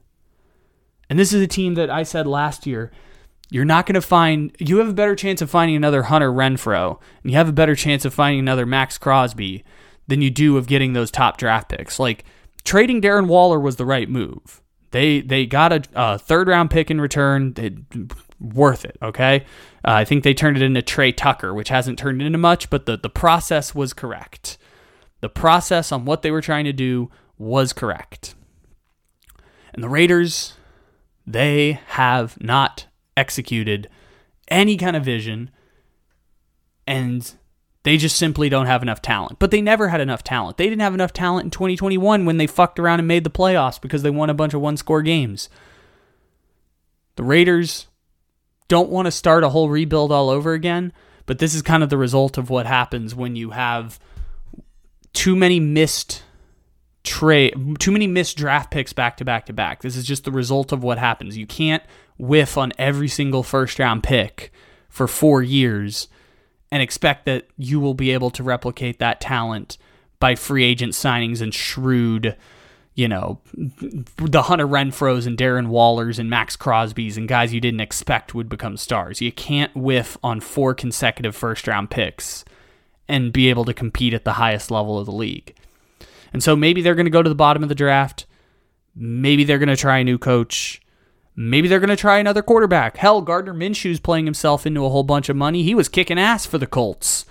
And 1.10 1.18
this 1.18 1.34
is 1.34 1.42
a 1.42 1.48
team 1.48 1.74
that 1.76 1.90
I 1.90 2.04
said 2.04 2.28
last 2.28 2.68
year 2.68 2.92
you're 3.50 3.66
not 3.66 3.86
going 3.86 3.96
to 3.96 4.02
find, 4.02 4.56
you 4.60 4.78
have 4.78 4.90
a 4.90 4.94
better 4.94 5.16
chance 5.16 5.42
of 5.42 5.50
finding 5.50 5.76
another 5.76 6.04
Hunter 6.04 6.32
Renfrow, 6.32 7.00
and 7.24 7.32
you 7.32 7.38
have 7.38 7.50
a 7.50 7.54
better 7.54 7.76
chance 7.76 8.04
of 8.06 8.14
finding 8.14 8.40
another 8.40 8.66
Maxx 8.66 8.98
Crosby 8.98 9.64
than 10.08 10.22
you 10.22 10.30
do 10.30 10.58
of 10.58 10.68
getting 10.68 10.94
those 10.94 11.12
top 11.12 11.38
draft 11.38 11.70
picks. 11.70 12.00
Like 12.00 12.26
trading 12.64 13.02
Darren 13.02 13.28
Waller 13.28 13.60
was 13.60 13.78
the 13.78 13.86
right 13.86 14.10
move. 14.10 14.62
They 14.92 15.22
they 15.22 15.46
got 15.46 15.74
a, 15.74 15.84
a 15.96 16.18
third 16.18 16.48
round 16.48 16.72
pick 16.72 16.90
in 16.90 17.02
return. 17.02 17.54
Worth 18.40 18.86
it. 18.86 18.98
Okay, 19.02 19.46
uh, 19.84 19.92
I 19.92 20.06
think 20.06 20.24
they 20.24 20.34
turned 20.34 20.58
it 20.58 20.64
into 20.64 20.82
Tre 20.82 21.12
Tucker, 21.12 21.54
which 21.54 21.70
hasn't 21.70 21.98
turned 21.98 22.22
into 22.22 22.38
much, 22.38 22.70
but 22.70 22.86
the 22.86 22.96
the 22.96 23.10
process 23.10 23.74
was 23.74 23.94
correct. 23.94 24.58
The 25.22 25.30
process 25.30 25.92
on 25.92 26.06
what 26.06 26.22
they 26.22 26.32
were 26.32 26.42
trying 26.42 26.66
to 26.66 26.74
do 26.74 27.10
was 27.38 27.74
correct. 27.74 28.36
And 29.74 29.84
the 29.84 29.90
Raiders, 29.90 30.54
they 31.26 31.80
have 31.88 32.40
not 32.42 32.86
executed 33.18 33.90
any 34.48 34.78
kind 34.78 34.96
of 34.96 35.04
vision, 35.04 35.50
and 36.86 37.34
they 37.84 37.98
just 37.98 38.16
simply 38.16 38.48
don't 38.48 38.66
have 38.66 38.82
enough 38.82 39.02
talent. 39.02 39.40
But 39.40 39.52
they 39.52 39.62
never 39.62 39.90
had 39.90 40.00
enough 40.00 40.24
talent. 40.24 40.58
They 40.58 40.66
didn't 40.66 40.82
have 40.82 40.94
enough 40.94 41.14
talent 41.14 41.46
in 41.46 41.52
2021 41.52 42.26
when 42.26 42.38
they 42.38 42.48
fucked 42.48 42.80
around 42.80 43.00
and 43.00 43.08
made 43.08 43.24
the 43.24 43.30
playoffs 43.30 43.82
because 43.82 44.04
they 44.04 44.10
won 44.10 44.30
a 44.30 44.34
bunch 44.34 44.54
of 44.54 44.62
one 44.62 44.78
score 44.78 45.02
games. 45.02 45.50
The 47.16 47.24
Raiders 47.24 47.88
don't 48.68 48.90
want 48.90 49.06
to 49.06 49.12
start 49.12 49.44
a 49.44 49.50
whole 49.50 49.70
rebuild 49.70 50.12
all 50.12 50.30
over 50.30 50.54
again, 50.54 50.94
but 51.26 51.40
this 51.40 51.56
is 51.56 51.62
kind 51.62 51.84
of 51.84 51.90
the 51.90 51.98
result 51.98 52.38
of 52.38 52.50
what 52.50 52.66
happens 52.66 53.16
when 53.16 53.36
you 53.36 53.52
have 53.52 54.00
too 55.14 55.36
many 55.36 55.60
missed 55.60 56.24
trade 57.04 57.56
too 57.80 57.92
many 57.92 58.06
missed 58.06 58.36
draft 58.36 58.70
picks 58.70 58.92
back 58.92 59.16
to 59.18 59.26
back 59.26 59.46
to 59.46 59.54
back. 59.54 59.82
This 59.82 59.96
is 59.96 60.06
just 60.06 60.26
the 60.26 60.32
result 60.32 60.74
of 60.74 60.84
what 60.84 60.98
happens. 60.98 61.38
You 61.38 61.48
can't 61.48 61.82
whiff 62.18 62.58
on 62.58 62.74
every 62.78 63.08
single 63.08 63.44
first 63.44 63.80
round 63.80 64.04
pick 64.04 64.52
for 64.90 65.08
4 65.08 65.42
years 65.44 66.08
and 66.72 66.82
expect 66.82 67.26
that 67.26 67.48
you 67.58 67.80
will 67.80 67.94
be 67.94 68.12
able 68.12 68.30
to 68.32 68.44
replicate 68.44 69.00
that 69.00 69.22
talent 69.22 69.78
by 70.20 70.36
free 70.36 70.64
agent 70.64 70.94
signings 70.94 71.42
and 71.42 71.54
shrewd, 71.54 72.36
you 72.96 73.08
know, 73.08 73.40
the 73.54 74.42
Hunter 74.44 74.68
Renfrows 74.68 75.28
and 75.28 75.38
Darren 75.38 75.68
Wallers 75.68 76.18
and 76.18 76.30
Maxx 76.30 76.56
Crosby's 76.56 77.16
and 77.16 77.28
guys 77.28 77.54
you 77.54 77.62
didn't 77.62 77.82
expect 77.82 78.34
would 78.34 78.50
become 78.50 78.76
stars. 78.76 79.22
You 79.22 79.32
can't 79.32 79.76
whiff 79.76 80.18
on 80.24 80.40
four 80.40 80.74
consecutive 80.74 81.36
first 81.36 81.68
round 81.68 81.92
picks 81.92 82.44
and 83.08 83.32
be 83.32 83.50
able 83.50 83.64
to 83.66 83.74
compete 83.74 84.14
at 84.14 84.26
the 84.26 84.34
highest 84.34 84.72
level 84.72 84.98
of 85.00 85.06
the 85.06 85.12
league. 85.12 85.54
And 86.34 86.44
so 86.44 86.56
maybe 86.56 86.82
they're 86.82 86.96
going 86.96 87.06
to 87.06 87.12
go 87.12 87.24
to 87.24 87.30
the 87.30 87.36
bottom 87.36 87.64
of 87.64 87.70
the 87.70 87.76
draft. 87.76 88.26
Maybe 88.96 89.44
they're 89.44 89.60
going 89.60 89.70
to 89.70 89.78
try 89.78 90.00
a 90.00 90.04
new 90.04 90.18
coach. 90.18 90.82
Maybe 91.40 91.68
they're 91.68 91.80
going 91.80 91.90
to 91.90 91.96
try 91.96 92.18
another 92.18 92.42
quarterback. 92.42 92.98
Hell, 92.98 93.22
Gardner 93.22 93.54
Minshew's 93.54 94.00
playing 94.00 94.26
himself 94.26 94.66
into 94.66 94.84
a 94.84 94.90
whole 94.90 95.04
bunch 95.04 95.30
of 95.30 95.36
money. 95.36 95.62
He 95.62 95.76
was 95.76 95.88
kicking 95.88 96.18
ass 96.18 96.48
for 96.48 96.58
the 96.58 96.66
Colts. 96.66 97.26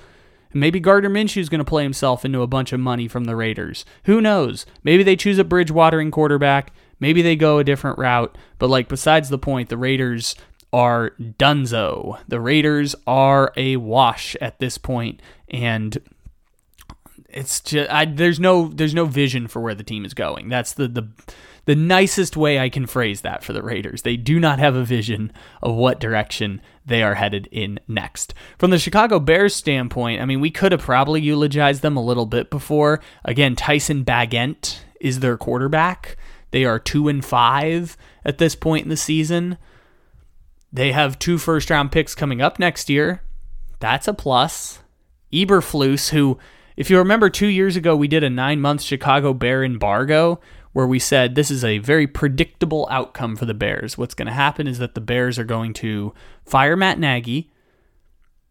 Maybe 0.55 0.79
Gardner 0.79 1.11
Minshew's 1.11 1.49
going 1.49 1.59
to 1.59 1.65
play 1.65 1.83
himself 1.83 2.25
into 2.25 2.41
a 2.41 2.47
bunch 2.47 2.73
of 2.73 2.79
money 2.79 3.09
from 3.09 3.25
the 3.25 3.35
Raiders. 3.35 3.85
Who 4.05 4.21
knows? 4.21 4.65
Maybe 4.85 5.03
they 5.03 5.17
choose 5.17 5.41
a 5.41 5.45
Bridgewatering 5.45 6.13
quarterback. 6.13 6.73
Maybe 7.01 7.21
they 7.21 7.35
go 7.35 7.59
a 7.59 7.65
different 7.65 7.99
route. 7.99 8.39
But 8.59 8.71
like 8.71 8.89
besides 8.89 9.29
the 9.29 9.39
point, 9.39 9.71
the 9.71 9.77
Raiders 9.77 10.37
are 10.73 11.11
dunzo. 11.19 12.21
The 12.29 12.41
Raiders 12.41 12.95
are 13.09 13.53
a 13.57 13.77
wash 13.77 14.37
at 14.41 14.61
this 14.61 14.79
point, 14.79 15.21
and 15.51 15.99
it's 17.29 17.61
just 17.61 17.91
I, 17.91 18.05
there's 18.05 18.41
no 18.41 18.69
there's 18.69 18.95
no 18.95 19.05
vision 19.05 19.49
for 19.49 19.61
where 19.61 19.75
the 19.75 19.83
team 19.83 20.05
is 20.05 20.15
going. 20.15 20.49
That's 20.49 20.73
the 20.73 20.89
the 20.89 21.09
the 21.67 21.77
nicest 21.77 22.37
way 22.37 22.59
I 22.59 22.69
can 22.69 22.87
phrase 22.87 23.21
that 23.21 23.45
for 23.45 23.53
the 23.53 23.63
Raiders. 23.63 24.03
They 24.03 24.17
do 24.17 24.41
not 24.41 24.59
have 24.59 24.75
a 24.75 24.85
vision 24.85 25.33
of 25.63 25.75
what 25.75 26.01
direction 26.01 26.63
they 26.85 27.03
are 27.03 27.17
headed 27.17 27.49
in 27.51 27.81
next. 27.89 28.35
From 28.57 28.71
the 28.71 28.79
Chicago 28.79 29.19
Bears 29.19 29.55
standpoint, 29.55 30.23
I 30.23 30.25
mean, 30.25 30.41
we 30.41 30.51
could 30.51 30.73
have 30.73 30.81
probably 30.81 31.21
eulogized 31.21 31.83
them 31.83 31.97
a 31.97 32.05
little 32.05 32.27
bit 32.27 32.51
before. 32.51 33.01
Again, 33.25 33.57
Tyson 33.57 34.05
Bagent 34.05 34.79
is 35.01 35.21
their 35.21 35.37
quarterback. 35.37 36.17
They 36.53 36.65
are 36.65 36.79
2 36.79 37.09
and 37.09 37.25
5 37.25 37.97
at 38.25 38.39
this 38.39 38.55
point 38.55 38.85
in 38.85 38.89
the 38.89 38.97
season. 38.97 39.59
They 40.73 40.93
have 40.93 41.19
two 41.19 41.37
first 41.39 41.69
round 41.69 41.91
picks 41.91 42.15
coming 42.15 42.41
up 42.41 42.59
next 42.59 42.89
year. 42.89 43.23
That's 43.81 44.07
a 44.07 44.15
plus. 44.15 44.81
Eberflus, 45.33 46.11
who, 46.11 46.39
if 46.77 46.91
you 46.91 46.99
remember 46.99 47.29
two 47.29 47.49
years 47.49 47.77
ago, 47.77 47.97
we 47.97 48.09
did 48.09 48.23
a 48.23 48.31
nine 48.31 48.61
month 48.61 48.83
Chicago 48.83 49.35
Bear 49.35 49.65
embargo 49.65 50.41
where 50.77 50.87
we 50.87 50.99
said 50.99 51.35
this 51.35 51.51
is 51.51 51.65
a 51.65 51.79
very 51.79 52.07
predictable 52.07 52.87
outcome 52.91 53.35
for 53.35 53.47
the 53.47 53.55
Bears. 53.55 53.97
What's 53.97 54.13
going 54.13 54.27
to 54.27 54.33
happen 54.35 54.67
is 54.67 54.79
that 54.79 54.95
the 54.95 55.01
Bears 55.01 55.39
are 55.39 55.45
going 55.45 55.73
to 55.73 56.13
fire 56.45 56.77
Matt 56.77 56.99
Nagy. 56.99 57.51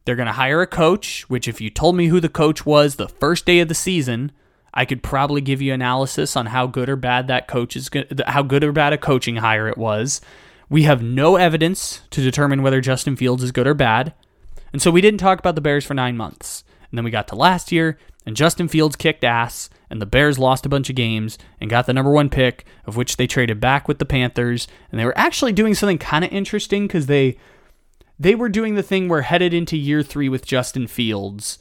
They're 0.06 0.16
going 0.16 0.26
to 0.26 0.32
hire 0.32 0.60
a 0.60 0.66
coach, 0.66 1.30
which, 1.30 1.48
if 1.48 1.62
you 1.62 1.70
told 1.70 1.96
me 1.96 2.08
who 2.08 2.20
the 2.20 2.28
coach 2.28 2.66
was 2.66 2.96
the 2.96 3.08
first 3.08 3.46
day 3.46 3.60
of 3.60 3.68
the 3.68 3.76
season, 3.76 4.32
I 4.74 4.86
could 4.86 5.04
probably 5.04 5.40
give 5.40 5.62
you 5.62 5.72
analysis 5.72 6.36
on 6.36 6.48
how 6.48 6.66
good 6.66 6.90
or 6.90 6.96
bad 6.96 7.28
that 7.28 7.48
coach 7.48 7.76
is, 7.76 7.92
how 8.26 8.42
good 8.42 8.64
or 8.64 8.72
bad 8.72 8.92
a 8.92 8.98
coaching 8.98 9.36
hire 9.36 9.68
it 9.68 9.78
was. 9.78 10.20
We 10.68 10.82
have 10.82 11.04
no 11.04 11.36
evidence 11.36 12.02
to 12.10 12.24
determine 12.24 12.64
whether 12.64 12.82
Justin 12.82 13.16
Fields 13.16 13.44
is 13.44 13.52
good 13.52 13.68
or 13.68 13.76
bad. 13.76 14.16
And 14.74 14.82
so 14.82 14.90
we 14.90 15.00
didn't 15.00 15.20
talk 15.20 15.38
about 15.38 15.54
the 15.54 15.62
Bears 15.62 15.86
for 15.86 15.94
nine 15.94 16.18
months. 16.18 16.64
And 16.96 16.98
then 16.98 17.04
we 17.04 17.12
got 17.12 17.28
to 17.28 17.36
last 17.36 17.74
year, 17.74 17.98
and 18.26 18.38
Justin 18.38 18.70
Fields 18.70 18.96
kicked 18.96 19.26
ass, 19.26 19.70
and 19.90 20.02
the 20.02 20.06
Bears 20.06 20.40
lost 20.40 20.66
a 20.66 20.70
bunch 20.70 20.90
of 20.90 20.96
games 20.96 21.38
and 21.60 21.70
got 21.70 21.88
the 21.88 21.94
number 21.94 22.10
one 22.10 22.30
pick, 22.30 22.66
of 22.86 22.96
which 22.96 23.18
they 23.18 23.28
traded 23.28 23.60
back 23.60 23.86
with 23.86 24.00
the 24.00 24.06
Panthers. 24.06 24.66
And 24.90 24.98
they 24.98 25.04
were 25.04 25.18
actually 25.18 25.52
doing 25.52 25.74
something 25.74 25.98
kind 25.98 26.24
of 26.24 26.32
interesting 26.32 26.88
because 26.88 27.08
they 27.08 27.38
they 28.18 28.34
were 28.34 28.48
doing 28.48 28.76
the 28.76 28.82
thing 28.82 29.10
where 29.10 29.24
headed 29.24 29.54
into 29.54 29.76
year 29.76 30.04
three 30.04 30.30
with 30.30 30.46
Justin 30.46 30.88
Fields. 30.88 31.60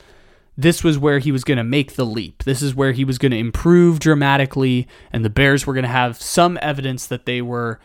This 0.57 0.85
was 0.85 1.01
where 1.01 1.18
he 1.18 1.32
was 1.32 1.43
going 1.43 1.59
to 1.59 1.64
make 1.64 1.97
the 1.97 2.07
leap. 2.07 2.45
This 2.45 2.62
is 2.62 2.76
where 2.76 2.93
he 2.93 3.05
was 3.05 3.18
going 3.18 3.32
to 3.32 3.39
improve 3.39 3.99
dramatically, 3.99 4.87
and 5.12 5.24
the 5.24 5.30
Bears 5.30 5.66
were 5.66 5.74
going 5.74 5.82
to 5.82 5.89
have 5.89 6.22
some 6.22 6.61
evidence 6.62 7.09
that 7.09 7.26
they 7.26 7.43
were 7.43 7.80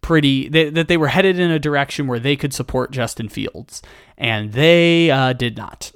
pretty 0.00 0.48
they, 0.48 0.68
that 0.68 0.88
they 0.88 0.96
were 0.96 1.06
headed 1.06 1.38
in 1.38 1.52
a 1.52 1.60
direction 1.60 2.08
where 2.08 2.18
they 2.18 2.34
could 2.34 2.52
support 2.52 2.90
Justin 2.90 3.28
Fields, 3.28 3.82
and 4.18 4.52
they 4.52 5.12
uh, 5.12 5.32
did 5.32 5.56
not. 5.56 5.92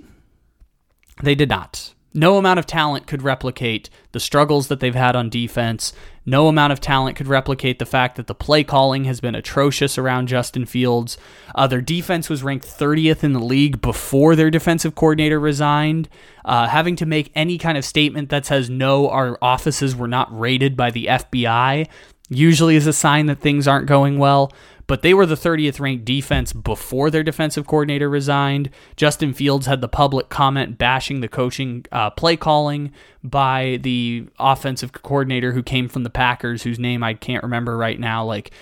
They 1.23 1.35
did 1.35 1.49
not. 1.49 1.95
No 2.17 2.39
amount 2.39 2.59
of 2.59 2.65
talent 2.65 3.07
could 3.07 3.21
replicate 3.21 3.91
the 4.13 4.21
struggles 4.21 4.69
that 4.69 4.81
they've 4.81 4.95
had 4.95 5.15
on 5.15 5.29
defense. 5.29 5.93
No 6.25 6.49
amount 6.49 6.73
of 6.73 6.81
talent 6.81 7.15
could 7.15 7.27
replicate 7.27 7.79
the 7.79 7.85
fact 7.85 8.17
that 8.17 8.27
the 8.27 8.35
play 8.35 8.65
calling 8.65 9.05
has 9.05 9.21
been 9.21 9.35
atrocious 9.35 9.99
around 9.99 10.29
Justin 10.29 10.65
Fields. 10.65 11.19
Uh, 11.55 11.67
their 11.67 11.83
defense 11.83 12.31
was 12.31 12.43
ranked 12.43 12.65
30th 12.65 13.23
in 13.23 13.35
the 13.35 13.39
league 13.39 13.83
before 13.83 14.35
their 14.35 14.51
defensive 14.51 14.95
coordinator 14.95 15.39
resigned. 15.39 16.09
Uh, 16.43 16.69
having 16.69 16.97
to 16.97 17.05
make 17.05 17.31
any 17.35 17.59
kind 17.59 17.77
of 17.77 17.85
statement 17.85 18.31
that 18.31 18.47
says, 18.47 18.71
no, 18.71 19.11
our 19.11 19.37
offices 19.43 19.95
were 19.95 20.09
not 20.09 20.37
raided 20.37 20.75
by 20.75 20.91
the 20.91 21.07
FBI 21.07 21.87
usually 22.29 22.77
is 22.77 22.87
a 22.87 22.93
sign 22.93 23.27
that 23.27 23.41
things 23.41 23.69
aren't 23.69 23.87
going 23.87 24.19
well 24.19 24.53
but 24.87 25.03
they 25.03 25.15
were 25.15 25.27
the 25.27 25.35
30th 25.35 25.81
ranked 25.81 26.05
defense 26.05 26.53
before 26.53 27.11
their 27.11 27.23
defensive 27.23 27.67
coordinator 27.67 28.09
resigned. 28.09 28.71
Justin 28.97 29.33
Fields 29.33 29.67
had 29.67 29.81
the 29.81 29.89
public 29.89 30.29
comment 30.29 30.79
bashing 30.79 31.21
the 31.21 31.29
coaching 31.29 31.85
uh, 31.93 32.11
play 32.11 32.37
calling 32.37 32.93
by 33.23 33.79
the 33.83 34.29
offensive 34.39 34.93
coordinator 34.93 35.53
who 35.53 35.63
came 35.63 35.89
from 35.89 36.05
the 36.05 36.11
Packers, 36.11 36.63
whose 36.63 36.79
name 36.79 37.03
I 37.03 37.15
can't 37.15 37.43
remember 37.43 37.77
right 37.77 37.99
now. 37.99 38.25
Like, 38.25 38.53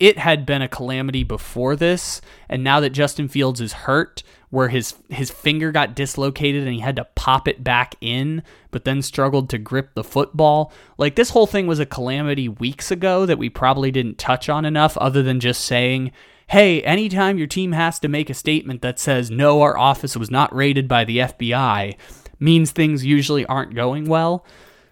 it 0.00 0.18
had 0.18 0.46
been 0.46 0.62
a 0.62 0.68
calamity 0.68 1.24
before 1.24 1.74
this, 1.74 2.20
and 2.48 2.62
now 2.62 2.78
that 2.80 2.90
Justin 2.90 3.28
Fields 3.28 3.60
is 3.60 3.72
hurt, 3.72 4.22
where 4.50 4.68
his 4.68 4.94
his 5.08 5.30
finger 5.30 5.70
got 5.72 5.94
dislocated 5.94 6.64
and 6.64 6.72
he 6.72 6.80
had 6.80 6.96
to 6.96 7.04
pop 7.14 7.46
it 7.46 7.62
back 7.62 7.94
in, 8.00 8.42
but 8.70 8.84
then 8.84 9.02
struggled 9.02 9.50
to 9.50 9.58
grip 9.58 9.94
the 9.94 10.04
football. 10.04 10.72
Like 10.96 11.16
this 11.16 11.30
whole 11.30 11.46
thing 11.46 11.66
was 11.66 11.78
a 11.78 11.86
calamity 11.86 12.48
weeks 12.48 12.90
ago 12.90 13.26
that 13.26 13.38
we 13.38 13.50
probably 13.50 13.90
didn't 13.90 14.18
touch 14.18 14.48
on 14.48 14.64
enough 14.64 14.96
other 14.98 15.22
than 15.22 15.40
just 15.40 15.64
saying, 15.64 16.12
"Hey, 16.46 16.82
anytime 16.82 17.38
your 17.38 17.46
team 17.46 17.72
has 17.72 17.98
to 18.00 18.08
make 18.08 18.30
a 18.30 18.34
statement 18.34 18.80
that 18.82 18.98
says 18.98 19.30
no, 19.30 19.60
our 19.60 19.76
office 19.76 20.16
was 20.16 20.30
not 20.30 20.54
raided 20.54 20.88
by 20.88 21.04
the 21.04 21.18
FBI," 21.18 21.96
means 22.40 22.70
things 22.70 23.04
usually 23.04 23.44
aren't 23.46 23.74
going 23.74 24.06
well. 24.06 24.44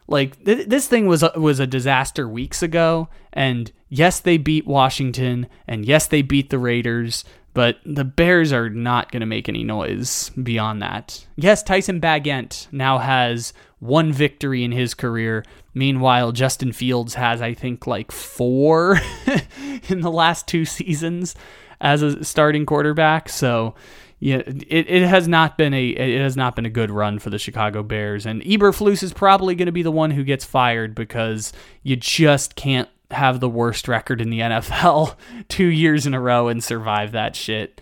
Like 0.09 0.45
th- 0.45 0.69
this 0.69 0.87
thing 0.87 1.07
was 1.07 1.23
a, 1.23 1.33
was 1.37 1.59
a 1.61 1.67
disaster 1.67 2.29
weeks 2.29 2.63
ago 2.63 3.09
and 3.33 3.73
yes, 3.89 4.21
they 4.21 4.37
beat 4.37 4.67
Washington 4.67 5.47
and 5.67 5.85
yes, 5.85 6.07
they 6.07 6.23
beat 6.23 6.51
the 6.51 6.59
Raiders, 6.59 7.25
but 7.57 7.79
the 7.87 8.05
Bears 8.05 8.53
are 8.53 8.69
not 8.69 9.11
going 9.11 9.21
to 9.21 9.27
make 9.27 9.49
any 9.49 9.65
noise 9.65 10.31
beyond 10.43 10.83
that. 10.83 11.27
Yes, 11.37 11.63
Tyson 11.63 12.03
Bagent 12.03 12.71
now 12.71 12.99
has 12.99 13.55
one 13.79 14.13
victory 14.13 14.63
in 14.63 14.73
his 14.73 14.93
career. 14.93 15.43
Meanwhile, 15.73 16.33
Justin 16.33 16.75
Fields 16.75 17.15
has, 17.15 17.41
I 17.41 17.55
think, 17.55 17.87
like 17.87 18.13
four 18.13 19.01
in 19.89 20.03
the 20.03 20.11
last 20.11 20.47
two 20.47 20.67
seasons 20.67 21.35
as 21.81 22.03
a 22.03 22.23
starting 22.23 22.67
quarterback. 22.67 23.31
So, 23.31 23.75
yeah, 24.19 24.43
it, 24.47 24.91
it 24.91 25.09
has 25.09 25.27
not 25.27 25.57
been 25.57 25.73
a 25.73 25.89
it 25.89 26.21
has 26.21 26.37
not 26.37 26.57
been 26.57 26.67
a 26.67 26.71
good 26.71 26.91
run 26.91 27.19
for 27.19 27.31
the 27.31 27.39
Chicago 27.39 27.83
Bears. 27.83 28.27
And 28.27 28.43
Eberflus 28.43 29.03
is 29.03 29.15
probably 29.15 29.55
going 29.55 29.65
to 29.65 29.73
be 29.73 29.83
the 29.83 29.91
one 29.91 30.11
who 30.11 30.25
gets 30.25 30.45
fired 30.45 30.95
because 30.95 31.55
you 31.83 31.97
just 31.97 32.55
can't 32.55 32.91
have 33.11 33.41
the 33.41 33.49
worst 33.49 33.89
record 33.89 34.21
in 34.21 34.31
the 34.31 34.41
NFL 34.41 35.17
two 35.49 35.67
years 35.67 36.07
in 36.07 36.15
a 36.15 36.21
row 36.21 36.49
and 36.49 36.63
survive 36.63 37.13
that 37.13 37.37
shit. 37.37 37.81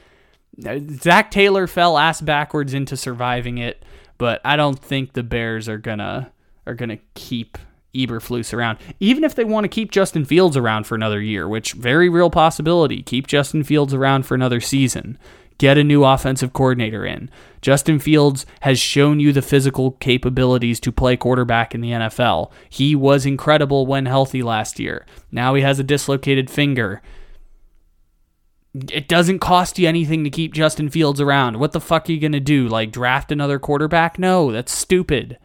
Uh, 0.64 0.78
Zac 0.88 1.30
Taylor 1.30 1.66
fell 1.66 1.98
ass 1.98 2.20
backwards 2.20 2.74
into 2.74 2.96
surviving 2.96 3.58
it, 3.58 3.84
but 4.18 4.40
I 4.44 4.56
don't 4.56 4.78
think 4.78 5.12
the 5.12 5.22
Bears 5.22 5.68
are 5.68 5.78
gonna 5.78 6.30
are 6.66 6.74
gonna 6.74 6.98
keep 7.14 7.58
Eberflus 7.94 8.52
around. 8.52 8.78
Even 9.00 9.24
if 9.24 9.34
they 9.34 9.44
want 9.44 9.64
to 9.64 9.68
keep 9.68 9.90
Justin 9.90 10.24
Fields 10.24 10.56
around 10.56 10.84
for 10.86 10.94
another 10.94 11.20
year, 11.20 11.48
which 11.48 11.72
very 11.72 12.08
real 12.08 12.30
possibility. 12.30 13.02
Keep 13.02 13.26
Justin 13.26 13.62
Fields 13.62 13.94
around 13.94 14.26
for 14.26 14.34
another 14.34 14.60
season. 14.60 15.18
Get 15.58 15.78
a 15.78 15.84
new 15.84 16.04
offensive 16.04 16.52
coordinator 16.52 17.06
in. 17.06 17.30
Justin 17.62 17.98
Fields 17.98 18.44
has 18.60 18.78
shown 18.78 19.20
you 19.20 19.32
the 19.32 19.40
physical 19.40 19.92
capabilities 19.92 20.80
to 20.80 20.92
play 20.92 21.16
quarterback 21.16 21.74
in 21.74 21.80
the 21.80 21.90
NFL. 21.90 22.50
He 22.68 22.94
was 22.96 23.24
incredible 23.24 23.86
when 23.86 24.06
healthy 24.06 24.42
last 24.42 24.80
year. 24.80 25.06
Now 25.30 25.54
he 25.54 25.62
has 25.62 25.78
a 25.78 25.84
dislocated 25.84 26.50
finger. 26.50 27.02
It 28.74 29.06
doesn't 29.06 29.38
cost 29.38 29.78
you 29.78 29.86
anything 29.86 30.24
to 30.24 30.30
keep 30.30 30.52
Justin 30.52 30.90
Fields 30.90 31.20
around. 31.20 31.60
What 31.60 31.72
the 31.72 31.80
fuck 31.80 32.08
are 32.08 32.12
you 32.12 32.20
going 32.20 32.32
to 32.32 32.40
do? 32.40 32.66
Like 32.66 32.90
draft 32.90 33.30
another 33.30 33.60
quarterback? 33.60 34.18
No, 34.18 34.50
that's 34.50 34.72
stupid. 34.72 35.38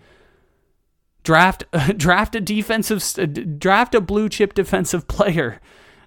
Draft 1.23 1.63
draft 1.97 2.35
a 2.35 2.41
defensive 2.41 3.03
uh, 3.19 3.25
draft 3.25 3.93
a 3.93 4.01
blue 4.01 4.29
chip 4.29 4.55
defensive 4.55 5.07
player. 5.07 5.61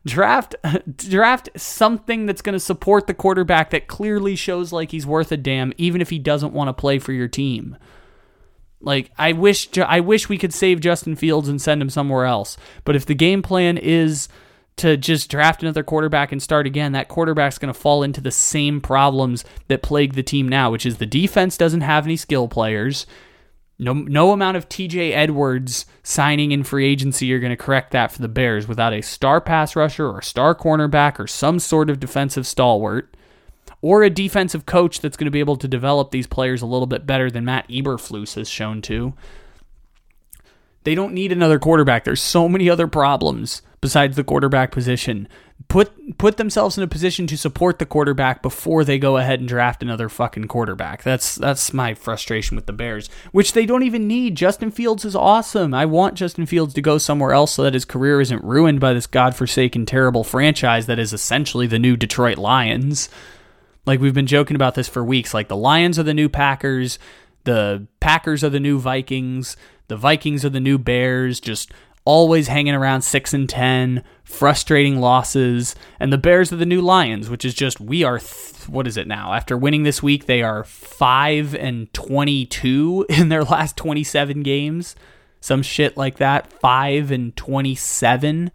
Draft 0.04 0.56
draft 0.96 1.48
something 1.56 2.26
that's 2.26 2.42
going 2.42 2.54
to 2.54 2.60
support 2.60 3.06
the 3.06 3.14
quarterback 3.14 3.70
that 3.70 3.86
clearly 3.86 4.34
shows 4.36 4.72
like 4.72 4.90
he's 4.90 5.06
worth 5.06 5.30
a 5.32 5.36
damn 5.36 5.72
even 5.78 6.00
if 6.00 6.10
he 6.10 6.18
doesn't 6.18 6.52
want 6.52 6.68
to 6.68 6.72
play 6.72 6.98
for 6.98 7.12
your 7.12 7.28
team. 7.28 7.76
Like 8.80 9.12
I 9.16 9.32
wish 9.32 9.68
I 9.78 10.00
wish 10.00 10.28
we 10.28 10.38
could 10.38 10.52
save 10.52 10.80
Justin 10.80 11.14
Fields 11.14 11.48
and 11.48 11.62
send 11.62 11.80
him 11.80 11.90
somewhere 11.90 12.24
else. 12.24 12.56
But 12.84 12.96
if 12.96 13.06
the 13.06 13.14
game 13.14 13.42
plan 13.42 13.78
is 13.78 14.28
to 14.76 14.96
just 14.96 15.30
draft 15.30 15.62
another 15.62 15.82
quarterback 15.82 16.32
and 16.32 16.42
start 16.42 16.66
again, 16.66 16.92
that 16.92 17.08
quarterback's 17.08 17.58
going 17.58 17.72
to 17.72 17.78
fall 17.78 18.02
into 18.02 18.20
the 18.20 18.30
same 18.30 18.80
problems 18.80 19.44
that 19.68 19.82
plague 19.82 20.14
the 20.14 20.22
team 20.22 20.48
now, 20.48 20.70
which 20.70 20.86
is 20.86 20.98
the 20.98 21.06
defense 21.06 21.56
doesn't 21.56 21.82
have 21.82 22.04
any 22.06 22.16
skill 22.16 22.48
players. 22.48 23.06
No, 23.78 23.94
no 23.94 24.32
amount 24.32 24.56
of 24.56 24.68
TJ 24.68 25.12
Edwards 25.12 25.86
signing 26.02 26.52
in 26.52 26.62
free 26.62 26.86
agency 26.86 27.32
are 27.32 27.40
going 27.40 27.50
to 27.50 27.56
correct 27.56 27.90
that 27.92 28.12
for 28.12 28.22
the 28.22 28.28
Bears 28.28 28.68
without 28.68 28.92
a 28.92 29.02
star 29.02 29.40
pass 29.40 29.74
rusher 29.74 30.06
or 30.08 30.22
star 30.22 30.54
cornerback 30.54 31.18
or 31.18 31.26
some 31.26 31.58
sort 31.58 31.90
of 31.90 31.98
defensive 31.98 32.46
stalwart 32.46 33.16
or 33.80 34.04
a 34.04 34.10
defensive 34.10 34.66
coach 34.66 35.00
that's 35.00 35.16
going 35.16 35.24
to 35.24 35.32
be 35.32 35.40
able 35.40 35.56
to 35.56 35.66
develop 35.66 36.10
these 36.10 36.26
players 36.28 36.62
a 36.62 36.66
little 36.66 36.86
bit 36.86 37.06
better 37.06 37.30
than 37.30 37.44
Matt 37.44 37.68
Eberflus 37.68 38.34
has 38.34 38.48
shown 38.48 38.80
to. 38.82 39.14
They 40.84 40.94
don't 40.94 41.14
need 41.14 41.32
another 41.32 41.58
quarterback. 41.58 42.04
There's 42.04 42.22
so 42.22 42.48
many 42.48 42.70
other 42.70 42.86
problems 42.86 43.62
besides 43.80 44.16
the 44.16 44.24
quarterback 44.24 44.70
position 44.70 45.28
put 45.72 46.18
put 46.18 46.36
themselves 46.36 46.76
in 46.76 46.84
a 46.84 46.86
position 46.86 47.26
to 47.26 47.36
support 47.36 47.78
the 47.78 47.86
quarterback 47.86 48.42
before 48.42 48.84
they 48.84 48.98
go 48.98 49.16
ahead 49.16 49.40
and 49.40 49.48
draft 49.48 49.82
another 49.82 50.10
fucking 50.10 50.46
quarterback. 50.46 51.02
That's 51.02 51.34
that's 51.36 51.72
my 51.72 51.94
frustration 51.94 52.56
with 52.56 52.66
the 52.66 52.74
Bears, 52.74 53.08
which 53.32 53.54
they 53.54 53.64
don't 53.64 53.82
even 53.82 54.06
need. 54.06 54.36
Justin 54.36 54.70
Fields 54.70 55.06
is 55.06 55.16
awesome. 55.16 55.72
I 55.72 55.86
want 55.86 56.14
Justin 56.14 56.44
Fields 56.44 56.74
to 56.74 56.82
go 56.82 56.98
somewhere 56.98 57.32
else 57.32 57.52
so 57.52 57.62
that 57.62 57.72
his 57.72 57.86
career 57.86 58.20
isn't 58.20 58.44
ruined 58.44 58.80
by 58.80 58.92
this 58.92 59.06
godforsaken 59.06 59.86
terrible 59.86 60.24
franchise 60.24 60.84
that 60.86 60.98
is 60.98 61.14
essentially 61.14 61.66
the 61.66 61.78
new 61.78 61.96
Detroit 61.96 62.36
Lions. 62.36 63.08
Like 63.86 63.98
we've 63.98 64.12
been 64.12 64.26
joking 64.26 64.56
about 64.56 64.74
this 64.74 64.88
for 64.88 65.02
weeks. 65.02 65.32
Like 65.32 65.48
the 65.48 65.56
Lions 65.56 65.98
are 65.98 66.04
the 66.04 66.12
new 66.12 66.28
Packers, 66.28 66.98
the 67.44 67.86
Packers 67.98 68.44
are 68.44 68.50
the 68.50 68.60
new 68.60 68.78
Vikings, 68.78 69.56
the 69.88 69.96
Vikings 69.96 70.44
are 70.44 70.50
the 70.50 70.60
new 70.60 70.76
Bears, 70.76 71.40
just 71.40 71.72
always 72.04 72.48
hanging 72.48 72.74
around 72.74 73.02
6 73.02 73.34
and 73.34 73.48
10, 73.48 74.02
frustrating 74.24 75.00
losses, 75.00 75.74
and 76.00 76.12
the 76.12 76.18
Bears 76.18 76.52
are 76.52 76.56
the 76.56 76.66
new 76.66 76.80
Lions, 76.80 77.30
which 77.30 77.44
is 77.44 77.54
just 77.54 77.80
we 77.80 78.02
are 78.02 78.18
th- 78.18 78.68
what 78.68 78.86
is 78.86 78.96
it 78.96 79.06
now? 79.06 79.32
After 79.32 79.56
winning 79.56 79.82
this 79.82 80.02
week, 80.02 80.26
they 80.26 80.42
are 80.42 80.64
5 80.64 81.54
and 81.54 81.92
22 81.92 83.06
in 83.10 83.28
their 83.28 83.44
last 83.44 83.76
27 83.76 84.42
games. 84.42 84.96
Some 85.40 85.62
shit 85.62 85.96
like 85.96 86.16
that. 86.18 86.52
5 86.52 87.10
and 87.10 87.36
27 87.36 88.50